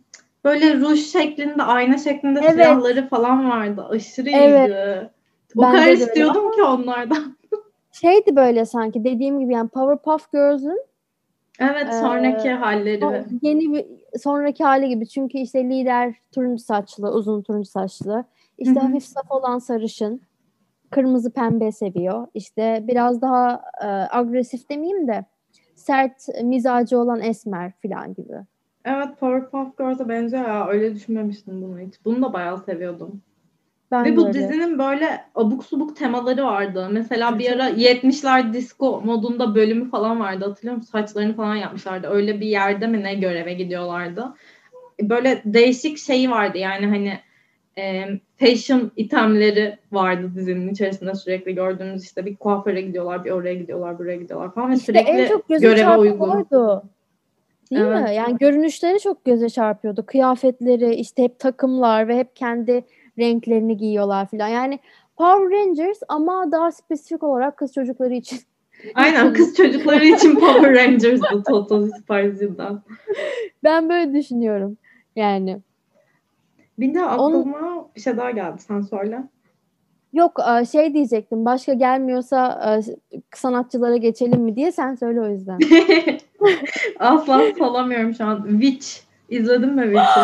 böyle 0.44 0.80
ruj 0.80 1.00
şeklinde, 1.06 1.62
ayna 1.62 1.98
şeklinde 1.98 2.40
Evet. 2.42 2.52
silahları 2.52 3.08
falan 3.08 3.50
vardı. 3.50 3.86
Aşırı 3.90 4.30
Evet. 4.30 4.68
iyiydi. 4.68 5.10
O 5.56 5.62
Bende 5.62 5.76
kadar 5.76 5.86
öyle 5.90 6.04
istiyordum 6.04 6.52
ki 6.52 6.62
onlardan. 6.62 7.36
Şeydi 7.92 8.36
böyle 8.36 8.64
sanki 8.64 9.04
dediğim 9.04 9.40
gibi 9.40 9.52
yani 9.52 9.68
Powerpuff 9.68 10.32
Girls'ın 10.32 10.84
Evet 11.58 11.86
Ee, 11.88 11.92
sonraki 11.92 12.54
o 12.54 12.60
halleri. 12.60 13.24
yeni 13.42 13.72
bir 13.72 13.86
sonraki 14.18 14.64
hali 14.64 14.88
gibi. 14.88 15.08
Çünkü 15.08 15.38
işte 15.38 15.64
lider 15.64 16.14
turuncu 16.32 16.62
saçlı, 16.62 17.12
uzun 17.12 17.42
turuncu 17.42 17.70
saçlı. 17.70 18.24
İşte 18.58 18.80
hafif 18.80 19.04
saf 19.04 19.30
olan 19.30 19.58
sarışın. 19.58 20.20
Kırmızı 20.90 21.32
pembe 21.32 21.72
seviyor. 21.72 22.26
İşte 22.34 22.84
biraz 22.88 23.22
daha 23.22 23.62
e, 23.82 23.86
agresif 23.86 24.70
demeyeyim 24.70 25.08
de 25.08 25.24
sert 25.74 26.28
mizacı 26.42 26.98
olan 26.98 27.20
esmer 27.20 27.72
falan 27.82 28.14
gibi. 28.14 28.34
Evet 28.84 29.08
Powerpuff 29.20 29.78
Girls'a 29.78 30.08
benziyor 30.08 30.48
ya. 30.48 30.66
Öyle 30.68 30.94
düşünmemiştim 30.94 31.62
bunu 31.62 31.78
hiç. 31.78 32.04
Bunu 32.04 32.22
da 32.22 32.32
bayağı 32.32 32.58
seviyordum. 32.58 33.22
Ben 33.90 34.04
Ve 34.04 34.16
bu 34.16 34.24
böyle. 34.24 34.34
dizinin 34.34 34.78
böyle 34.78 35.24
abuk 35.34 35.64
subuk 35.64 35.96
temaları 35.96 36.44
vardı. 36.44 36.88
Mesela 36.92 37.38
bir 37.38 37.52
ara 37.52 37.70
70'ler 37.70 38.52
disco 38.52 39.00
modunda 39.04 39.54
bölümü 39.54 39.90
falan 39.90 40.20
vardı. 40.20 40.44
Hatırlıyor 40.44 40.76
musun? 40.76 40.90
Saçlarını 40.90 41.36
falan 41.36 41.54
yapmışlardı. 41.54 42.06
Öyle 42.10 42.40
bir 42.40 42.46
yerde 42.46 42.86
mi 42.86 43.02
ne 43.02 43.14
göreve 43.14 43.54
gidiyorlardı. 43.54 44.34
Böyle 45.02 45.42
değişik 45.44 45.98
şey 45.98 46.30
vardı 46.30 46.58
yani 46.58 46.86
hani 46.86 47.18
e, 47.78 48.04
fashion 48.36 48.90
itemleri 48.96 49.78
vardı 49.92 50.30
dizinin 50.34 50.72
içerisinde 50.72 51.14
sürekli 51.14 51.54
gördüğümüz 51.54 52.04
işte 52.04 52.26
bir 52.26 52.36
kuaföre 52.36 52.80
gidiyorlar, 52.80 53.24
bir 53.24 53.30
oraya 53.30 53.54
gidiyorlar, 53.54 53.98
buraya 53.98 54.16
gidiyorlar 54.16 54.54
falan 54.54 54.70
ve 54.70 54.74
İşte 54.74 54.92
sürekli 54.92 55.10
en 55.10 55.28
çok 55.28 55.48
göreve 55.48 55.96
uygun. 55.96 56.28
oydu. 56.28 56.82
Değil 57.70 57.82
Evet. 57.82 58.08
mi? 58.08 58.14
Yani 58.14 58.36
görünüşleri 58.38 59.00
çok 59.00 59.24
göze 59.24 59.48
çarpıyordu. 59.48 60.06
Kıyafetleri, 60.06 60.94
işte 60.94 61.22
hep 61.22 61.38
takımlar 61.38 62.08
ve 62.08 62.16
hep 62.16 62.36
kendi 62.36 62.84
renklerini 63.20 63.76
giyiyorlar 63.76 64.26
falan. 64.26 64.48
Yani 64.48 64.78
Power 65.16 65.58
Rangers 65.58 65.98
ama 66.08 66.52
daha 66.52 66.72
spesifik 66.72 67.22
olarak 67.22 67.56
kız 67.56 67.74
çocukları 67.74 68.14
için. 68.14 68.38
Aynen 68.94 69.32
kız 69.32 69.56
çocukları 69.56 70.04
için 70.04 70.34
Power 70.36 70.74
Rangers'dı 70.74 71.42
Total 71.48 71.88
Spice'dan. 71.90 72.82
Ben 73.64 73.88
böyle 73.88 74.14
düşünüyorum. 74.14 74.76
Yani 75.16 75.58
Bir 76.78 76.94
de 76.94 77.04
Onun- 77.04 77.40
aklıma 77.40 77.86
bir 77.96 78.00
şey 78.00 78.16
daha 78.16 78.30
geldi. 78.30 78.56
Sen 78.68 78.80
söyle. 78.80 79.22
yok 80.12 80.40
e, 80.60 80.64
şey 80.64 80.94
diyecektim. 80.94 81.44
Başka 81.44 81.72
gelmiyorsa 81.72 82.60
e, 82.66 82.92
sanatçılara 83.36 83.96
geçelim 83.96 84.40
mi 84.40 84.56
diye 84.56 84.72
sen 84.72 84.94
söyle 84.94 85.20
o 85.20 85.28
yüzden. 85.28 85.58
Asla 86.98 87.42
salamıyorum 87.58 88.14
şu 88.14 88.24
an. 88.24 88.46
Witch. 88.60 88.88
İzledin 89.28 89.74
mi 89.74 89.82
Witch'i? 89.82 90.20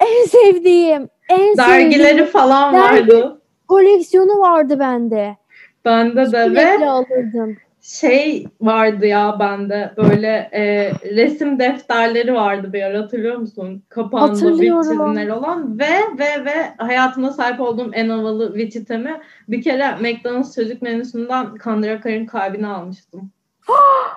en 0.06 0.24
sevdiğim, 0.26 1.08
en 1.28 1.56
Dergileri 1.56 2.24
falan 2.26 2.74
Dergi- 2.74 2.80
vardı. 3.12 3.40
koleksiyonu 3.68 4.40
vardı 4.40 4.78
bende. 4.78 5.36
Bende 5.84 6.16
de 6.16 6.26
Sürekli 6.26 6.80
ve 6.80 6.88
alırdım. 6.90 7.56
şey 7.80 8.46
vardı 8.60 9.06
ya 9.06 9.36
bende 9.40 9.92
böyle 9.96 10.48
e, 10.52 10.92
resim 11.16 11.58
defterleri 11.58 12.34
vardı 12.34 12.72
bir 12.72 12.82
ara 12.82 12.98
hatırlıyor 12.98 13.36
musun? 13.36 13.82
Kapağında 13.88 14.32
Hatırlıyorum. 14.32 14.82
çizimleri 14.82 15.32
olan 15.32 15.78
ve 15.78 15.88
ve 16.18 16.44
ve 16.44 16.72
hayatımda 16.78 17.30
sahip 17.30 17.60
olduğum 17.60 17.90
en 17.92 18.08
havalı 18.08 18.46
Witch 18.58 18.76
itemi 18.76 19.20
bir 19.48 19.62
kere 19.62 19.90
McDonald's 20.00 20.54
çocuk 20.54 20.82
menüsünden 20.82 21.54
Kandıra 21.54 22.00
Karın 22.00 22.26
kalbini 22.26 22.66
almıştım. 22.66 23.30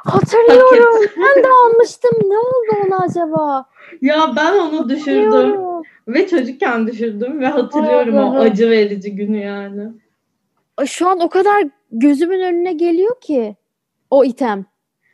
Hatırlıyorum. 0.06 1.02
ben 1.18 1.44
de 1.44 1.48
almıştım. 1.66 2.12
Ne 2.30 2.38
oldu 2.38 2.88
ona 2.88 2.98
acaba? 3.04 3.66
Ya 4.02 4.32
ben 4.36 4.54
onu 4.60 4.90
düşürdüm. 4.90 5.56
Ve 6.14 6.28
çocukken 6.28 6.88
düşürdüm 6.88 7.40
ve 7.40 7.48
hatırlıyorum 7.48 8.18
o 8.18 8.20
Allah'ım. 8.20 8.40
acı 8.52 8.70
verici 8.70 9.16
günü 9.16 9.38
yani. 9.38 9.88
Şu 10.86 11.08
an 11.10 11.20
o 11.20 11.30
kadar 11.30 11.64
gözümün 11.92 12.40
önüne 12.40 12.74
geliyor 12.74 13.22
ki 13.22 13.56
o 14.10 14.24
item. 14.24 14.66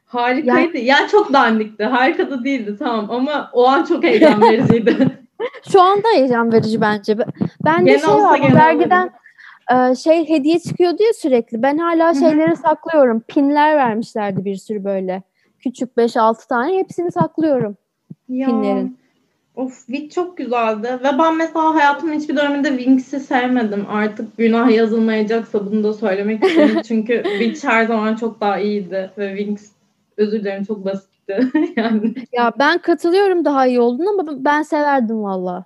Harikaydı. 0.05 0.77
Ya 0.77 1.07
çok 1.11 1.33
dandikti. 1.33 1.83
Harika 1.83 2.29
da 2.31 2.43
değildi 2.43 2.75
tamam 2.79 3.11
ama 3.11 3.49
o 3.53 3.67
an 3.67 3.83
çok 3.83 4.03
heyecan 4.03 4.41
vericiydi. 4.51 4.97
Şu 5.71 5.81
anda 5.81 6.07
heyecan 6.15 6.51
verici 6.51 6.81
bence. 6.81 7.17
Ben- 7.17 7.27
Bende 7.65 7.91
Gene 7.91 7.99
şey 8.01 8.09
var. 8.09 8.41
Dergiden 8.53 9.11
e, 9.71 9.95
şey 9.95 10.29
hediye 10.29 10.59
çıkıyordu 10.59 11.03
ya 11.03 11.13
sürekli. 11.13 11.61
Ben 11.61 11.77
hala 11.77 12.11
hı. 12.11 12.15
şeyleri 12.15 12.55
saklıyorum. 12.55 13.21
Pinler 13.27 13.75
vermişlerdi 13.75 14.45
bir 14.45 14.55
sürü 14.55 14.83
böyle. 14.83 15.23
Küçük 15.59 15.97
5-6 15.97 16.47
tane. 16.47 16.77
Hepsini 16.77 17.11
saklıyorum. 17.11 17.77
Ya. 18.29 18.47
Pinlerin. 18.47 18.97
Of 19.55 19.85
Witch 19.85 20.15
çok 20.15 20.37
güzeldi. 20.37 20.99
Ve 21.03 21.19
ben 21.19 21.37
mesela 21.37 21.75
hayatımın 21.75 22.13
hiçbir 22.13 22.35
döneminde 22.37 22.69
Winx'i 22.69 23.19
sevmedim. 23.19 23.85
Artık 23.89 24.37
günah 24.37 24.71
yazılmayacaksa 24.71 25.65
bunu 25.65 25.83
da 25.83 25.93
söylemek 25.93 26.43
istedim. 26.43 26.81
Çünkü 26.87 27.23
Witch 27.23 27.63
her 27.63 27.85
zaman 27.85 28.15
çok 28.15 28.41
daha 28.41 28.59
iyiydi. 28.59 29.11
Ve 29.17 29.37
Winx 29.37 29.71
özür 30.17 30.39
dilerim 30.39 30.63
çok 30.63 30.85
basitti. 30.85 31.39
yani 31.75 32.13
Ya 32.31 32.51
ben 32.59 32.77
katılıyorum 32.77 33.45
daha 33.45 33.67
iyi 33.67 33.79
olduğunu 33.79 34.09
ama 34.09 34.45
ben 34.45 34.61
severdim 34.61 35.23
valla. 35.23 35.65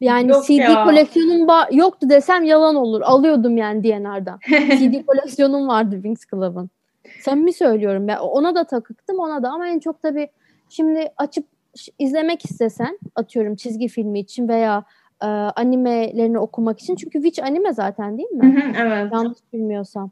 Yani 0.00 0.30
Yok 0.30 0.46
CD 0.46 0.58
ya. 0.58 0.84
koleksiyonum 0.84 1.46
ba- 1.48 1.76
yoktu 1.76 2.10
desem 2.10 2.44
yalan 2.44 2.74
olur. 2.74 3.00
Alıyordum 3.00 3.56
yani 3.56 3.84
DNR'dan. 3.84 4.38
CD 4.78 5.06
koleksiyonum 5.06 5.68
vardı 5.68 5.94
Wings 5.94 6.26
Club'ın. 6.30 6.70
Samimi 7.20 7.52
söylüyorum. 7.52 8.08
Ben 8.08 8.16
ona 8.16 8.54
da 8.54 8.64
takıktım 8.64 9.18
ona 9.18 9.42
da 9.42 9.50
ama 9.50 9.68
en 9.68 9.78
çok 9.78 10.02
tabii 10.02 10.28
şimdi 10.68 11.08
açıp 11.16 11.44
izlemek 11.98 12.44
istesen 12.44 12.98
atıyorum 13.14 13.56
çizgi 13.56 13.88
filmi 13.88 14.20
için 14.20 14.48
veya 14.48 14.84
e, 15.22 15.26
animelerini 15.26 16.38
okumak 16.38 16.80
için. 16.80 16.96
Çünkü 16.96 17.22
Witch 17.22 17.42
anime 17.48 17.72
zaten 17.72 18.18
değil 18.18 18.30
mi? 18.30 18.62
hı, 18.62 18.72
evet. 18.82 19.12
Yanlış 19.12 19.38
bilmiyorsam. 19.52 20.10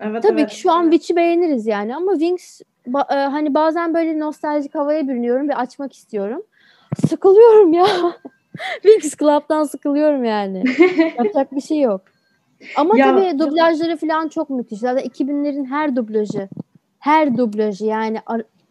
evet. 0.00 0.22
Tabii 0.22 0.40
evet. 0.40 0.50
ki 0.50 0.58
şu 0.58 0.72
an 0.72 0.82
Witch'i 0.90 1.16
beğeniriz 1.16 1.66
yani 1.66 1.96
ama 1.96 2.12
Wings 2.12 2.60
ba- 2.86 3.14
e, 3.14 3.28
hani 3.28 3.54
bazen 3.54 3.94
böyle 3.94 4.18
nostaljik 4.18 4.74
havaya 4.74 5.08
bürünüyorum 5.08 5.48
ve 5.48 5.56
açmak 5.56 5.92
istiyorum. 5.92 6.42
Sıkılıyorum 7.08 7.72
ya. 7.72 7.86
Wings 8.82 9.16
Club'dan 9.16 9.64
sıkılıyorum 9.64 10.24
yani. 10.24 10.62
Yapacak 11.18 11.52
bir 11.52 11.60
şey 11.60 11.80
yok. 11.80 12.02
Ama 12.76 12.98
Ya- 12.98 13.14
tabii 13.14 13.38
dublajları 13.38 13.96
falan 13.96 14.28
çok 14.28 14.50
müthiş. 14.50 14.78
Zaten 14.78 15.04
2000'lerin 15.04 15.64
her 15.64 15.96
dublajı, 15.96 16.48
her 16.98 17.36
dublajı 17.36 17.86
yani 17.86 18.18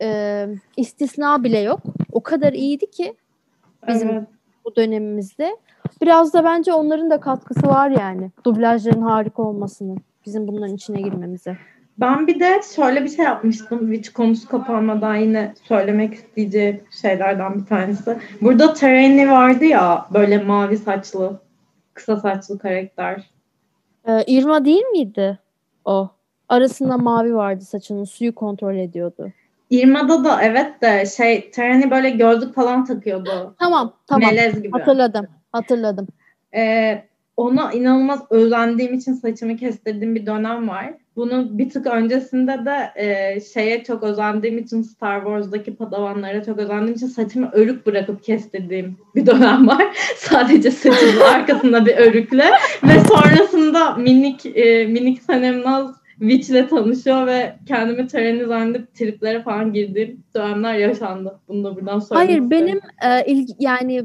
e, 0.04 0.48
istisna 0.78 1.44
bile 1.44 1.60
yok. 1.60 1.80
O 2.12 2.24
kadar 2.24 2.54
iyiydi 2.54 2.92
ki 2.92 3.14
bizim 3.88 4.10
Evet. 4.10 4.24
bu 4.66 4.76
dönemimizde. 4.76 5.58
Biraz 6.02 6.34
da 6.34 6.44
bence 6.44 6.74
onların 6.74 7.10
da 7.10 7.20
katkısı 7.20 7.68
var 7.68 7.90
yani. 7.90 8.32
Dublajların 8.46 9.02
harika 9.02 9.44
olmasının. 9.44 9.98
Bizim 10.26 10.48
bunların 10.48 10.76
içine 10.76 11.02
girmemize. 11.02 11.58
Ben 11.98 12.28
bir 12.28 12.40
de 12.40 12.62
şöyle 12.76 13.04
bir 13.04 13.10
şey 13.10 13.26
yapmıştım. 13.26 13.80
Witch 13.80 14.10
konusu 14.10 14.48
kapanmadan 14.48 15.16
yine 15.16 15.54
söylemek 15.64 16.14
isteyeceğim 16.14 16.82
şeylerden 17.02 17.56
bir 17.60 17.66
tanesi. 17.66 18.18
Burada 18.42 18.74
Tereni 18.74 19.32
vardı 19.32 19.66
ya 19.66 20.06
böyle 20.14 20.38
mavi 20.38 20.78
saçlı, 20.78 21.40
kısa 21.94 22.18
saçlı 22.18 22.60
karakter. 22.60 23.30
Ee, 24.08 24.24
Irma 24.28 24.66
değil 24.66 24.84
miydi 24.92 25.40
o? 25.86 26.10
Arasında 26.50 26.98
mavi 26.98 27.36
vardı 27.36 27.64
saçının 27.66 28.04
suyu 28.04 28.36
kontrol 28.36 28.76
ediyordu. 28.76 29.32
Irma'da 29.70 30.24
da 30.24 30.44
evet 30.44 30.82
de 30.82 31.06
şey 31.06 31.52
Tereni 31.52 31.92
böyle 31.92 32.10
gözlük 32.10 32.56
falan 32.56 32.86
takıyordu. 32.86 33.56
Tamam 33.60 33.94
tamam 34.08 34.30
Melez 34.30 34.62
gibi. 34.62 34.72
hatırladım 34.72 35.28
hatırladım. 35.54 36.08
Ee, 36.56 37.04
ona 37.38 37.72
inanılmaz 37.72 38.22
özendiğim 38.30 38.94
için 38.94 39.14
saçımı 39.14 39.58
kestirdiğim 39.58 40.16
bir 40.16 40.26
dönem 40.26 40.70
var. 40.70 40.94
Bunun 41.16 41.58
bir 41.58 41.70
tık 41.70 41.88
öncesinde 41.88 42.66
de 42.66 42.92
e, 42.96 43.40
şeye 43.42 43.84
çok 43.84 44.04
özendiğim 44.04 44.58
için 44.58 44.82
Star 44.82 45.20
Wars'daki 45.20 45.76
padavanlara 45.76 46.44
çok 46.44 46.60
özendiğim 46.60 46.96
için 46.96 47.08
saçımı 47.08 47.50
örük 47.52 47.86
bırakıp 47.86 48.24
kestirdiğim 48.24 48.98
bir 49.16 49.26
dönem 49.26 49.68
var. 49.68 49.98
Sadece 50.16 50.72
saçımın 50.72 51.22
arkasında 51.22 51.86
bir 51.86 51.98
örükle 51.98 52.52
ve 52.84 53.00
sonrasında 53.00 53.96
minik 53.96 54.46
e, 54.46 54.86
minik 54.86 55.24
Sanem 55.24 55.62
Naz 55.64 56.03
Witch'le 56.20 56.70
tanışıyor 56.70 57.28
ve 57.28 57.56
kendimi 57.68 58.08
tereni 58.08 58.46
zannedip 58.46 58.96
triplere 58.96 59.42
falan 59.42 59.74
girdiğim 59.74 60.24
dönemler 60.36 60.74
yaşandı. 60.74 61.40
Bunu 61.48 61.64
da 61.64 61.76
buradan 61.76 62.00
söylemek 62.00 62.30
Hayır 62.30 62.42
isterim. 62.42 62.68
benim 62.68 62.80
e, 63.12 63.26
ilgi, 63.26 63.54
yani 63.60 64.04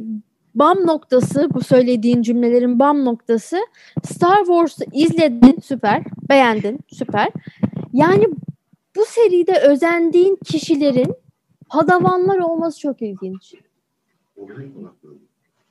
bam 0.54 0.86
noktası 0.86 1.48
bu 1.54 1.60
söylediğin 1.60 2.22
cümlelerin 2.22 2.78
bam 2.78 3.04
noktası 3.04 3.58
Star 4.04 4.38
Wars'u 4.38 4.84
izledin 4.92 5.58
süper 5.62 6.02
beğendin 6.28 6.80
süper. 6.88 7.28
Yani 7.92 8.24
bu 8.96 9.04
seride 9.06 9.60
özendiğin 9.60 10.38
kişilerin 10.44 11.14
padavanlar 11.68 12.38
olması 12.38 12.80
çok 12.80 13.02
ilginç. 13.02 13.54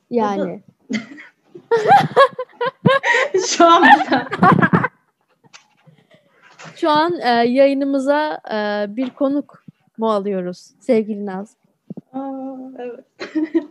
Yani. 0.10 0.64
Şu 3.48 3.66
an 3.66 3.84
Şu 6.76 6.90
an 6.90 7.20
e, 7.22 7.30
yayınımıza 7.30 8.40
e, 8.52 8.86
bir 8.96 9.10
konuk 9.10 9.64
mu 9.98 10.12
alıyoruz 10.12 10.72
sevgili 10.80 11.26
Naz? 11.26 11.56
Aa, 12.14 12.56
evet. 12.80 13.06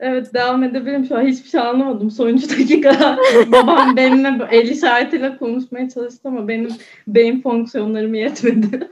evet 0.00 0.34
devam 0.34 0.62
edebilirim 0.62 1.04
şu 1.04 1.16
an 1.16 1.22
hiçbir 1.22 1.48
şey 1.48 1.60
anlamadım. 1.60 2.10
Sonuncu 2.10 2.50
dakika 2.50 3.18
babam 3.52 3.96
benimle 3.96 4.48
el 4.50 4.68
işaretiyle 4.68 5.36
konuşmaya 5.36 5.88
çalıştı 5.88 6.28
ama 6.28 6.48
benim 6.48 6.70
beyin 7.06 7.42
fonksiyonlarım 7.42 8.14
yetmedi. 8.14 8.90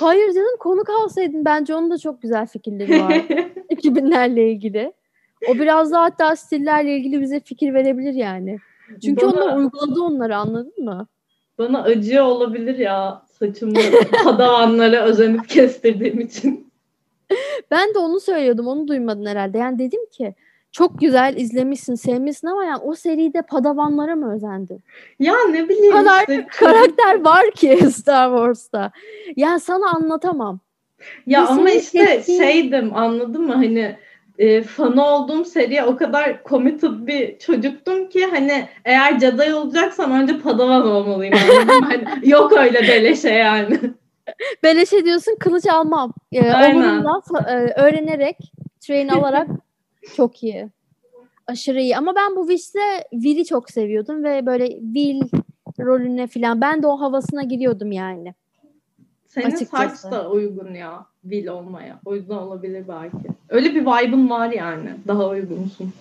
Hayır 0.00 0.34
canım 0.34 0.56
konuk 0.58 0.90
alsaydın 0.90 1.44
bence 1.44 1.74
onun 1.74 1.90
da 1.90 1.98
çok 1.98 2.22
güzel 2.22 2.46
fikirleri 2.46 3.02
var. 3.02 3.12
2000'lerle 3.70 4.40
ilgili. 4.40 4.92
O 5.48 5.54
biraz 5.54 5.92
daha 5.92 6.02
hatta 6.02 6.36
stillerle 6.36 6.96
ilgili 6.96 7.20
bize 7.20 7.40
fikir 7.40 7.74
verebilir 7.74 8.14
yani. 8.14 8.58
Çünkü 9.04 9.26
Bana- 9.26 9.32
onlar 9.32 9.56
uyguladı 9.56 10.02
onları 10.02 10.36
anladın 10.36 10.84
mı? 10.84 11.06
Bana 11.58 11.82
acıyor 11.82 12.24
olabilir 12.24 12.78
ya 12.78 13.22
saçımı 13.38 13.78
padavanlara 14.24 15.04
özenip 15.04 15.48
kestirdiğim 15.48 16.20
için. 16.20 16.70
Ben 17.70 17.94
de 17.94 17.98
onu 17.98 18.20
söylüyordum. 18.20 18.66
Onu 18.66 18.88
duymadın 18.88 19.26
herhalde. 19.26 19.58
Yani 19.58 19.78
dedim 19.78 20.00
ki 20.10 20.34
çok 20.72 21.00
güzel 21.00 21.36
izlemişsin, 21.36 21.94
sevmişsin 21.94 22.46
ama 22.48 22.64
yani 22.64 22.82
o 22.82 22.94
seride 22.94 23.42
padavanlara 23.42 24.16
mı 24.16 24.34
özendin? 24.34 24.80
Ya 25.18 25.34
ne 25.50 25.68
bileyim 25.68 25.92
kadar 25.92 26.20
işte. 26.20 26.46
karakter 26.58 27.24
var 27.24 27.50
ki 27.50 27.76
Star 27.92 28.30
Wars'ta. 28.30 28.90
Yani 29.36 29.60
sana 29.60 29.90
anlatamam. 29.90 30.60
Ya 31.26 31.42
Bir 31.42 31.46
ama 31.48 31.70
işte 31.70 32.22
şeydim 32.22 32.96
anladın 32.96 33.42
mı 33.42 33.52
hani 33.54 33.96
e, 34.40 34.62
fanı 34.62 35.06
olduğum 35.06 35.44
seriye 35.44 35.84
o 35.84 35.96
kadar 35.96 36.40
committed 36.48 37.06
bir 37.06 37.38
çocuktum 37.38 38.08
ki 38.08 38.26
hani 38.26 38.68
eğer 38.84 39.20
Jedi 39.20 39.54
olacaksam 39.54 40.12
önce 40.12 40.38
padavan 40.38 40.86
olmalıyım? 40.86 41.34
Hani 41.82 42.04
yok 42.22 42.52
öyle 42.52 42.82
beleşe 42.82 43.30
yani. 43.30 43.78
Beleş 44.62 44.92
ediyorsun 44.92 45.36
kılıç 45.40 45.66
almam. 45.66 46.12
Ee. 46.32 46.52
Omunla 46.52 47.22
e, 47.48 47.52
öğrenerek, 47.80 48.36
train 48.80 49.08
alarak 49.18 49.48
çok 50.16 50.42
iyi. 50.42 50.68
Aşırı 51.46 51.80
iyi. 51.80 51.96
Ama 51.96 52.14
ben 52.16 52.36
bu 52.36 52.48
Wish'te 52.48 53.04
Will'i 53.10 53.44
çok 53.44 53.70
seviyordum 53.70 54.24
ve 54.24 54.46
böyle 54.46 54.68
Will 54.68 55.20
rolüne 55.80 56.26
falan 56.26 56.60
ben 56.60 56.82
de 56.82 56.86
o 56.86 57.00
havasına 57.00 57.42
giriyordum 57.42 57.92
yani. 57.92 58.34
Senin 59.30 59.46
Açıkçası. 59.46 59.96
saç 59.96 60.12
da 60.12 60.30
uygun 60.30 60.74
ya 60.74 61.06
Will 61.22 61.46
olmaya. 61.46 62.00
O 62.04 62.14
yüzden 62.14 62.34
olabilir 62.34 62.84
belki. 62.88 63.28
Öyle 63.48 63.74
bir 63.74 63.80
vibe'ın 63.80 64.30
var 64.30 64.50
yani. 64.50 64.90
Daha 65.08 65.28
uygunsun. 65.28 65.92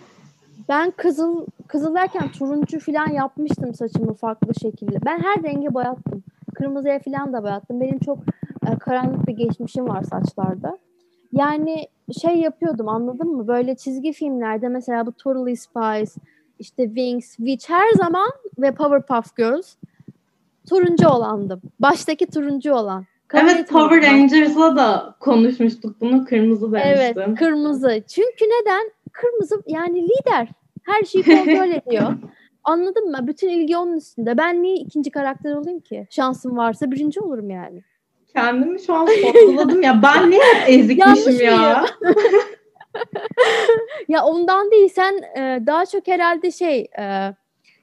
Ben 0.69 0.91
kızıl 0.91 1.45
kızıl 1.67 1.95
derken 1.95 2.31
turuncu 2.31 2.79
falan 2.79 3.07
yapmıştım 3.07 3.73
saçımı 3.73 4.13
farklı 4.13 4.55
şekilde. 4.61 4.97
Ben 5.05 5.19
her 5.19 5.43
renge 5.43 5.73
boyattım. 5.73 6.23
Kırmızıya 6.55 6.99
falan 6.99 7.33
da 7.33 7.43
boyattım. 7.43 7.81
Benim 7.81 7.99
çok 7.99 8.17
e, 8.67 8.77
karanlık 8.79 9.27
bir 9.27 9.33
geçmişim 9.33 9.89
var 9.89 10.03
saçlarda. 10.03 10.77
Yani 11.31 11.87
şey 12.21 12.35
yapıyordum 12.35 12.89
anladın 12.89 13.35
mı? 13.35 13.47
Böyle 13.47 13.75
çizgi 13.75 14.13
filmlerde 14.13 14.67
mesela 14.67 15.05
bu 15.05 15.11
Totally 15.11 15.55
Spies, 15.55 16.17
işte 16.59 16.85
Wings, 16.85 17.35
Witch 17.35 17.69
her 17.69 17.91
zaman 17.91 18.29
ve 18.59 18.71
Powerpuff 18.71 19.35
Girls 19.35 19.75
turuncu 20.69 21.07
olandım. 21.07 21.61
Baştaki 21.79 22.27
turuncu 22.27 22.73
olan. 22.73 23.05
Kabul 23.29 23.47
evet 23.49 23.59
etmiyordum 23.59 23.89
Power. 23.89 24.11
Rangers'la 24.11 24.75
da 24.75 25.15
konuşmuştuk 25.19 26.01
bunu. 26.01 26.25
Kırmızı 26.25 26.71
Evet, 26.83 27.15
demiştim. 27.15 27.35
kırmızı. 27.35 28.03
Çünkü 28.07 28.45
neden? 28.45 28.91
Kırmızı 29.11 29.61
yani 29.67 30.03
lider. 30.03 30.47
Her 30.85 31.03
şeyi 31.03 31.23
kontrol 31.23 31.71
ediyor. 31.87 32.13
Anladın 32.63 33.11
mı? 33.11 33.17
Bütün 33.27 33.49
ilgi 33.49 33.77
onun 33.77 33.97
üstünde. 33.97 34.37
Ben 34.37 34.63
niye 34.63 34.75
ikinci 34.75 35.11
karakter 35.11 35.53
olayım 35.53 35.79
ki? 35.79 36.07
Şansım 36.09 36.57
varsa 36.57 36.91
birinci 36.91 37.19
olurum 37.19 37.49
yani. 37.49 37.83
Kendimi 38.33 38.79
şu 38.79 38.93
an 38.93 39.05
sorguladım 39.21 39.81
ya. 39.81 40.01
Ben 40.03 40.29
niye 40.31 40.41
hep 40.41 40.69
ezikmişim 40.69 41.45
ya? 41.45 41.85
Ya 44.07 44.23
ondan 44.23 44.71
değil 44.71 44.89
sen 44.89 45.13
e, 45.37 45.63
daha 45.67 45.85
çok 45.85 46.07
herhalde 46.07 46.51
şey 46.51 46.87
e, 46.99 47.35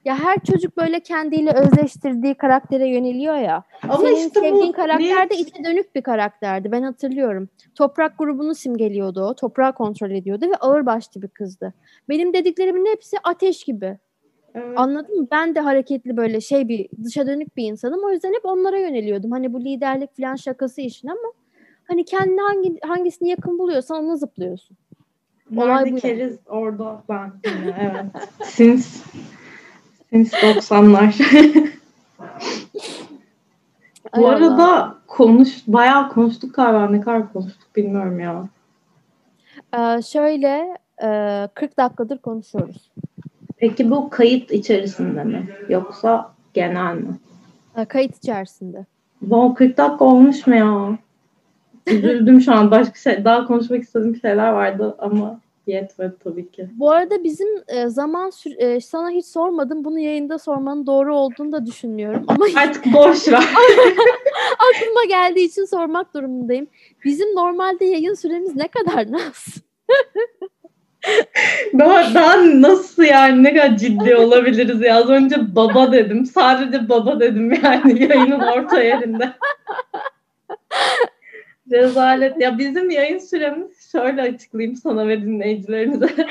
ya 0.07 0.19
her 0.19 0.39
çocuk 0.45 0.77
böyle 0.77 1.01
kendiyle 1.01 1.53
özleştirdiği 1.53 2.35
karaktere 2.35 2.89
yöneliyor 2.89 3.37
ya. 3.37 3.63
Ama 3.83 3.99
Senin 3.99 4.17
işte 4.17 4.41
sevdiğin 4.41 4.69
bu 4.69 4.73
karakter 4.73 5.31
de 5.31 5.37
içe 5.37 5.65
dönük 5.65 5.95
bir 5.95 6.03
karakterdi. 6.03 6.73
Ben 6.73 6.83
hatırlıyorum. 6.83 7.49
Toprak 7.75 8.19
grubunu 8.19 8.55
simgeliyordu 8.55 9.21
o. 9.21 9.35
Toprağı 9.35 9.73
kontrol 9.73 10.11
ediyordu 10.11 10.47
ve 10.51 10.57
ağırbaşlı 10.57 11.23
bir 11.23 11.29
kızdı. 11.29 11.75
Benim 12.09 12.33
dediklerimin 12.35 12.87
hepsi 12.87 13.17
ateş 13.25 13.65
gibi. 13.65 13.99
Evet. 14.55 14.79
Anladın 14.79 15.21
mı? 15.21 15.27
Ben 15.33 15.55
de 15.55 15.61
hareketli 15.61 16.17
böyle 16.17 16.41
şey 16.41 16.69
bir 16.69 16.89
dışa 17.05 17.27
dönük 17.27 17.57
bir 17.57 17.65
insanım. 17.65 18.05
O 18.05 18.11
yüzden 18.11 18.33
hep 18.33 18.45
onlara 18.45 18.79
yöneliyordum. 18.79 19.31
Hani 19.31 19.53
bu 19.53 19.65
liderlik 19.65 20.17
falan 20.17 20.37
şakası 20.37 20.81
işin 20.81 21.09
ama 21.09 21.33
hani 21.89 22.05
kendine 22.05 22.41
hangi 22.41 22.81
hangisini 22.81 23.29
yakın 23.29 23.59
buluyorsan 23.59 24.05
ona 24.05 24.17
zıplıyorsun. 24.17 24.77
olay 25.57 25.69
Nerede 25.69 25.85
bu 25.85 25.89
yani. 25.89 26.01
keriz 26.01 26.39
orada 26.47 27.03
ben 27.09 27.33
evet. 27.81 28.05
Since 28.45 28.89
Since 30.13 30.37
90'lar. 30.37 31.15
Ay 34.13 34.23
Bu 34.23 34.29
Allah. 34.29 34.37
arada 34.37 34.95
konuş 35.07 35.63
bayağı 35.67 36.09
konuştuk 36.09 36.55
galiba 36.55 36.89
ne 36.91 37.01
kadar 37.01 37.33
konuştuk 37.33 37.77
bilmiyorum 37.77 38.21
ya. 38.21 38.49
Ee, 39.79 40.03
şöyle 40.03 40.79
e, 41.03 41.49
40 41.55 41.77
dakikadır 41.77 42.19
konuşuyoruz. 42.19 42.91
Peki 43.57 43.91
bu 43.91 44.11
kayıt 44.11 44.53
içerisinde 44.53 45.25
mi 45.25 45.49
yoksa 45.69 46.33
genel 46.55 46.95
mi? 46.95 47.17
Ee, 47.77 47.85
kayıt 47.85 48.17
içerisinde. 48.17 48.87
Bu 49.23 49.55
40 49.55 49.77
dakika 49.79 50.05
olmuş 50.05 50.47
mu 50.47 50.55
ya? 50.55 50.99
Üzüldüm 51.87 52.41
şu 52.41 52.53
an. 52.55 52.71
Başka 52.71 52.95
şey 52.99 53.25
daha 53.25 53.47
konuşmak 53.47 53.83
istediğim 53.83 54.17
şeyler 54.17 54.49
vardı 54.53 54.97
ama 54.99 55.41
yetmedi 55.67 56.15
tabii 56.25 56.51
ki. 56.51 56.69
Bu 56.73 56.91
arada 56.91 57.25
bizim 57.25 57.49
e, 57.69 57.89
zaman 57.89 58.31
sür- 58.31 58.57
e, 58.59 58.81
sana 58.81 59.11
hiç 59.11 59.27
sormadım. 59.27 59.85
Bunu 59.85 59.99
yayında 59.99 60.39
sormanın 60.39 60.87
doğru 60.87 61.17
olduğunu 61.17 61.53
da 61.53 61.67
düşünmüyorum. 61.67 62.25
Ama 62.29 62.47
Artık 62.57 62.85
boş 62.93 63.29
ver. 63.29 63.45
aklıma 64.75 65.05
geldiği 65.09 65.47
için 65.47 65.65
sormak 65.65 66.15
durumundayım. 66.15 66.67
Bizim 67.05 67.29
normalde 67.35 67.85
yayın 67.85 68.15
süremiz 68.15 68.57
ne 68.57 68.69
kadar 68.69 69.13
Naz? 69.13 69.47
Daha, 71.79 72.15
daha 72.15 72.61
nasıl 72.61 73.03
yani 73.03 73.43
ne 73.43 73.55
kadar 73.55 73.77
ciddi 73.77 74.17
olabiliriz 74.17 74.81
ya. 74.81 74.97
Az 74.97 75.11
önce 75.11 75.37
baba 75.57 75.93
dedim. 75.93 76.27
Sadece 76.27 76.89
baba 76.89 77.21
dedim 77.21 77.53
yani 77.65 78.03
yayının 78.03 78.41
orta 78.41 78.83
yerinde. 78.83 79.33
Rezalet. 81.71 82.41
Ya 82.41 82.59
bizim 82.59 82.91
yayın 82.91 83.19
süremiz 83.19 83.93
şöyle 83.93 84.23
açıklayayım 84.23 84.77
sana 84.77 85.09
ve 85.09 85.23
dinleyicilerimize. 85.23 86.07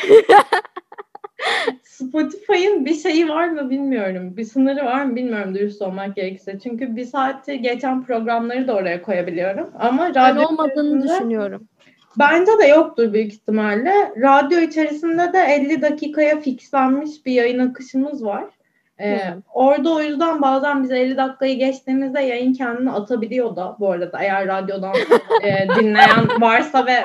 Spotify'ın 1.84 2.86
bir 2.86 2.94
şeyi 2.94 3.30
var 3.30 3.48
mı 3.50 3.70
bilmiyorum. 3.70 4.38
Bir 4.38 4.44
sınırı 4.44 4.86
var 4.86 5.06
mı 5.06 5.16
bilmiyorum 5.16 5.56
dürüst 5.56 5.82
olmak 5.82 6.16
gerekirse. 6.16 6.60
Çünkü 6.64 6.96
bir 6.96 7.06
saati 7.06 7.62
geçen 7.62 8.04
programları 8.04 8.68
da 8.68 8.76
oraya 8.76 9.02
koyabiliyorum. 9.02 9.70
Ama 9.80 10.12
Ben 10.16 10.30
radyo 10.32 10.48
olmadığını 10.48 10.98
içerisinde- 10.98 11.14
düşünüyorum. 11.20 11.68
Bence 12.20 12.52
de 12.62 12.68
yoktur 12.68 13.14
büyük 13.14 13.34
ihtimalle. 13.34 13.94
Radyo 14.22 14.60
içerisinde 14.60 15.34
de 15.34 15.40
50 15.40 15.82
dakikaya 15.82 16.40
fixlenmiş 16.40 17.26
bir 17.26 17.32
yayın 17.32 17.60
akışımız 17.60 18.26
var. 18.26 18.46
Ee, 19.00 19.16
Hmm. 19.16 19.42
Orada 19.54 19.94
o 19.94 20.02
yüzden 20.02 20.42
bazen 20.42 20.84
biz 20.84 20.92
50 20.92 21.18
dakikayı 21.18 21.58
geçtiğimizde 21.60 22.22
yayın 22.22 22.54
kendini 22.54 22.92
atabiliyor 22.92 23.56
da 23.56 23.76
bu 23.80 23.92
arada 23.92 24.20
eğer 24.22 24.48
radyodan 24.48 24.94
e, 25.44 25.68
dinleyen 25.80 26.42
varsa 26.42 26.86
ve 26.86 27.04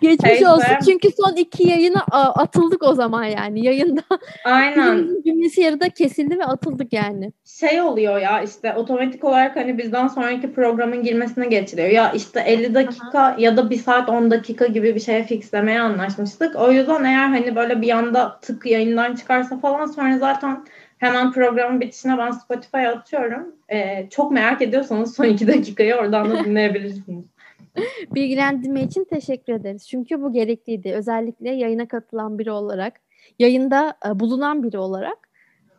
Geçmiş 0.00 0.30
Neyse. 0.30 0.48
olsun 0.48 0.74
çünkü 0.86 1.08
son 1.16 1.32
iki 1.36 1.68
yayına 1.68 2.00
atıldık 2.12 2.82
o 2.82 2.94
zaman 2.94 3.24
yani. 3.24 3.64
Yayında 3.64 4.00
aynen 4.44 5.08
cümlesi 5.24 5.60
yarıda 5.60 5.88
kesildi 5.88 6.38
ve 6.38 6.44
atıldık 6.44 6.92
yani. 6.92 7.32
şey 7.60 7.80
oluyor 7.80 8.18
ya 8.20 8.42
işte 8.42 8.74
otomatik 8.74 9.24
olarak 9.24 9.56
hani 9.56 9.78
bizden 9.78 10.08
sonraki 10.08 10.52
programın 10.52 11.02
girmesine 11.02 11.46
geçiriyor. 11.46 11.88
Ya 11.88 12.12
işte 12.12 12.40
50 12.40 12.74
dakika 12.74 13.36
ya 13.38 13.56
da 13.56 13.70
1 13.70 13.76
saat 13.76 14.08
10 14.08 14.30
dakika 14.30 14.66
gibi 14.66 14.94
bir 14.94 15.00
şeye 15.00 15.24
fixlemeye 15.24 15.80
anlaşmıştık. 15.80 16.56
O 16.56 16.72
yüzden 16.72 17.04
eğer 17.04 17.28
hani 17.28 17.56
böyle 17.56 17.80
bir 17.82 17.90
anda 17.90 18.38
tık 18.42 18.66
yayından 18.66 19.14
çıkarsa 19.14 19.58
falan 19.58 19.86
sonra 19.86 20.18
zaten 20.18 20.64
hemen 20.98 21.32
programın 21.32 21.80
bitişine 21.80 22.18
ben 22.18 22.30
Spotify'a 22.30 22.92
atıyorum. 22.92 23.56
Ee, 23.72 24.08
çok 24.10 24.32
merak 24.32 24.62
ediyorsanız 24.62 25.14
son 25.14 25.24
2 25.24 25.46
dakikayı 25.46 25.94
oradan 25.94 26.30
da 26.30 26.44
dinleyebilirsiniz. 26.44 27.24
Bilgilendirme 28.14 28.82
için 28.82 29.04
teşekkür 29.04 29.52
ederiz. 29.52 29.88
Çünkü 29.88 30.22
bu 30.22 30.32
gerekliydi. 30.32 30.92
Özellikle 30.92 31.50
yayına 31.50 31.88
katılan 31.88 32.38
biri 32.38 32.50
olarak, 32.50 33.00
yayında 33.38 33.94
e, 34.06 34.20
bulunan 34.20 34.62
biri 34.62 34.78
olarak 34.78 35.18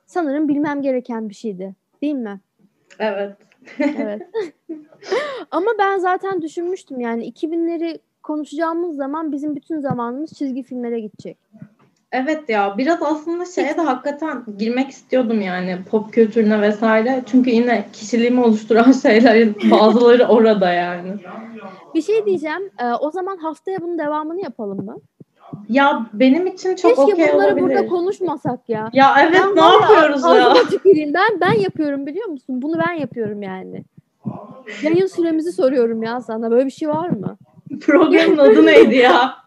sanırım 0.05 0.47
bilmem 0.47 0.81
gereken 0.81 1.29
bir 1.29 1.33
şeydi. 1.33 1.75
Değil 2.01 2.15
mi? 2.15 2.39
Evet. 2.99 3.35
Evet. 3.79 4.21
Ama 5.51 5.71
ben 5.79 5.97
zaten 5.97 6.41
düşünmüştüm 6.41 6.99
yani 6.99 7.29
2000'leri 7.29 7.99
konuşacağımız 8.23 8.95
zaman 8.95 9.31
bizim 9.31 9.55
bütün 9.55 9.79
zamanımız 9.79 10.33
çizgi 10.33 10.63
filmlere 10.63 10.99
gidecek. 10.99 11.37
Evet 12.11 12.49
ya 12.49 12.75
biraz 12.77 13.03
aslında 13.03 13.45
şeye 13.45 13.77
de 13.77 13.81
hakikaten 13.81 14.43
girmek 14.57 14.89
istiyordum 14.89 15.41
yani 15.41 15.77
pop 15.91 16.13
kültürüne 16.13 16.61
vesaire. 16.61 17.23
Çünkü 17.25 17.49
yine 17.49 17.85
kişiliğimi 17.93 18.43
oluşturan 18.43 18.91
şeylerin 19.01 19.55
bazıları 19.71 20.25
orada 20.27 20.73
yani. 20.73 21.13
Bir 21.95 22.01
şey 22.01 22.25
diyeceğim. 22.25 22.69
e, 22.79 22.93
o 22.93 23.11
zaman 23.11 23.37
haftaya 23.37 23.81
bunun 23.81 23.97
devamını 23.97 24.41
yapalım 24.41 24.85
mı? 24.85 24.97
Ya 25.69 26.05
benim 26.13 26.47
için 26.47 26.75
çok 26.75 26.95
Keşke 26.95 27.01
okey 27.13 27.33
bunları 27.33 27.47
olabilir. 27.47 27.61
burada 27.61 27.87
konuşmasak 27.87 28.69
ya. 28.69 28.89
Ya 28.93 29.15
evet 29.21 29.33
Ben 29.33 29.55
ne 29.55 29.61
yapıyoruz 29.61 30.23
ya? 30.23 30.53
Ben 31.13 31.41
ben 31.41 31.59
yapıyorum 31.59 32.05
biliyor 32.05 32.27
musun? 32.27 32.61
Bunu 32.61 32.79
ben 32.87 32.93
yapıyorum 32.93 33.41
yani. 33.41 33.83
Yayın 34.83 35.07
süremizi 35.07 35.51
soruyorum 35.51 36.03
ya 36.03 36.21
sana. 36.21 36.51
Böyle 36.51 36.65
bir 36.65 36.71
şey 36.71 36.89
var 36.89 37.09
mı? 37.09 37.37
Programın 37.81 38.37
adı 38.37 38.65
neydi 38.65 38.95
ya? 38.95 39.33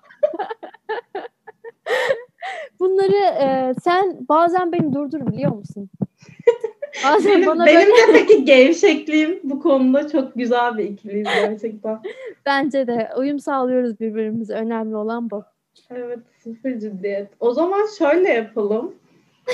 Bunları 2.83 3.17
e, 3.17 3.75
sen 3.85 4.17
bazen 4.29 4.73
beni 4.73 4.93
durdur 4.93 5.27
biliyor 5.27 5.53
musun? 5.53 5.91
Bazen 7.05 7.33
Benim, 7.33 7.47
bana 7.47 7.67
benim 7.67 7.81
böyle 7.81 7.91
de 7.91 8.13
peki 8.13 8.45
gevşekliğim 8.45 9.41
bu 9.45 9.61
konuda 9.61 10.09
çok 10.09 10.35
güzel 10.35 10.79
bir 10.79 10.85
ikiliyiz 10.85 11.29
gerçekten. 11.35 12.01
bence 12.47 12.87
de 12.87 13.09
uyum 13.19 13.39
sağlıyoruz 13.39 14.01
birbirimize. 14.01 14.55
Önemli 14.55 14.97
olan 14.97 15.31
bu. 15.31 15.45
Evet 15.91 16.19
sıfır 16.39 16.79
ciddiyet. 16.79 17.29
O 17.41 17.55
zaman 17.55 17.87
şöyle 17.99 18.29
yapalım. 18.29 18.95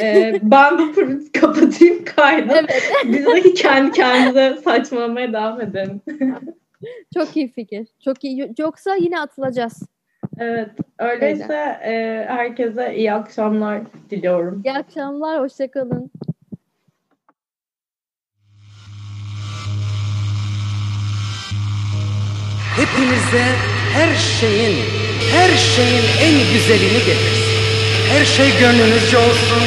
Ee, 0.02 0.40
ben 0.42 0.78
bu 0.78 0.92
programı 0.92 1.32
kapatayım 1.40 2.04
kaydı. 2.04 2.52
Evet. 2.52 2.82
Biz 3.04 3.26
de 3.26 3.54
kendi 3.54 3.92
kendimize 3.92 4.58
saçmalamaya 4.64 5.32
devam 5.32 5.60
edelim. 5.60 6.00
Çok 7.14 7.36
iyi 7.36 7.52
fikir. 7.52 7.88
Çok 8.04 8.24
iyi. 8.24 8.54
Yoksa 8.58 8.94
yine 8.94 9.20
atılacağız. 9.20 9.82
Evet. 10.40 10.70
Öyleyse 10.98 11.80
e, 11.84 12.24
herkese 12.28 12.94
iyi 12.96 13.12
akşamlar 13.12 13.80
diliyorum. 14.10 14.62
İyi 14.64 14.72
akşamlar. 14.72 15.40
Hoşçakalın. 15.40 16.10
Hepinize 22.76 23.44
her 23.94 24.14
şeyin, 24.40 24.76
her 25.34 25.50
şeyin 25.74 26.04
en 26.26 26.52
güzelini 26.52 26.98
getirsin. 27.08 27.58
Her 28.12 28.24
şey 28.24 28.58
gönlünüzce 28.60 29.18
olsun, 29.18 29.62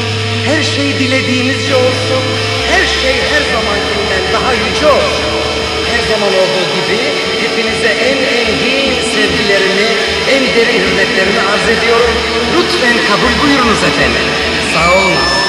her 0.46 0.64
şey 0.64 0.88
dilediğinizce 1.00 1.76
olsun, 1.76 2.24
her 2.72 2.86
şey 3.02 3.16
her 3.32 3.44
zamankinden 3.54 4.24
daha 4.34 4.54
yüce 4.54 4.88
olsun. 4.88 5.32
Her 5.90 6.02
zaman 6.12 6.32
olduğu 6.42 6.68
gibi 6.76 6.98
hepinize 7.44 7.92
en 8.10 8.18
engin 8.40 9.01
sevgilerimi, 9.22 9.90
en 10.30 10.44
derin 10.56 10.82
hürmetlerimi 10.82 11.40
arz 11.54 11.70
ediyorum. 11.78 12.12
Lütfen 12.56 12.98
kabul 13.08 13.44
buyurunuz 13.44 13.84
efendim. 13.84 14.28
Sağ 14.74 14.94
olun. 14.94 15.41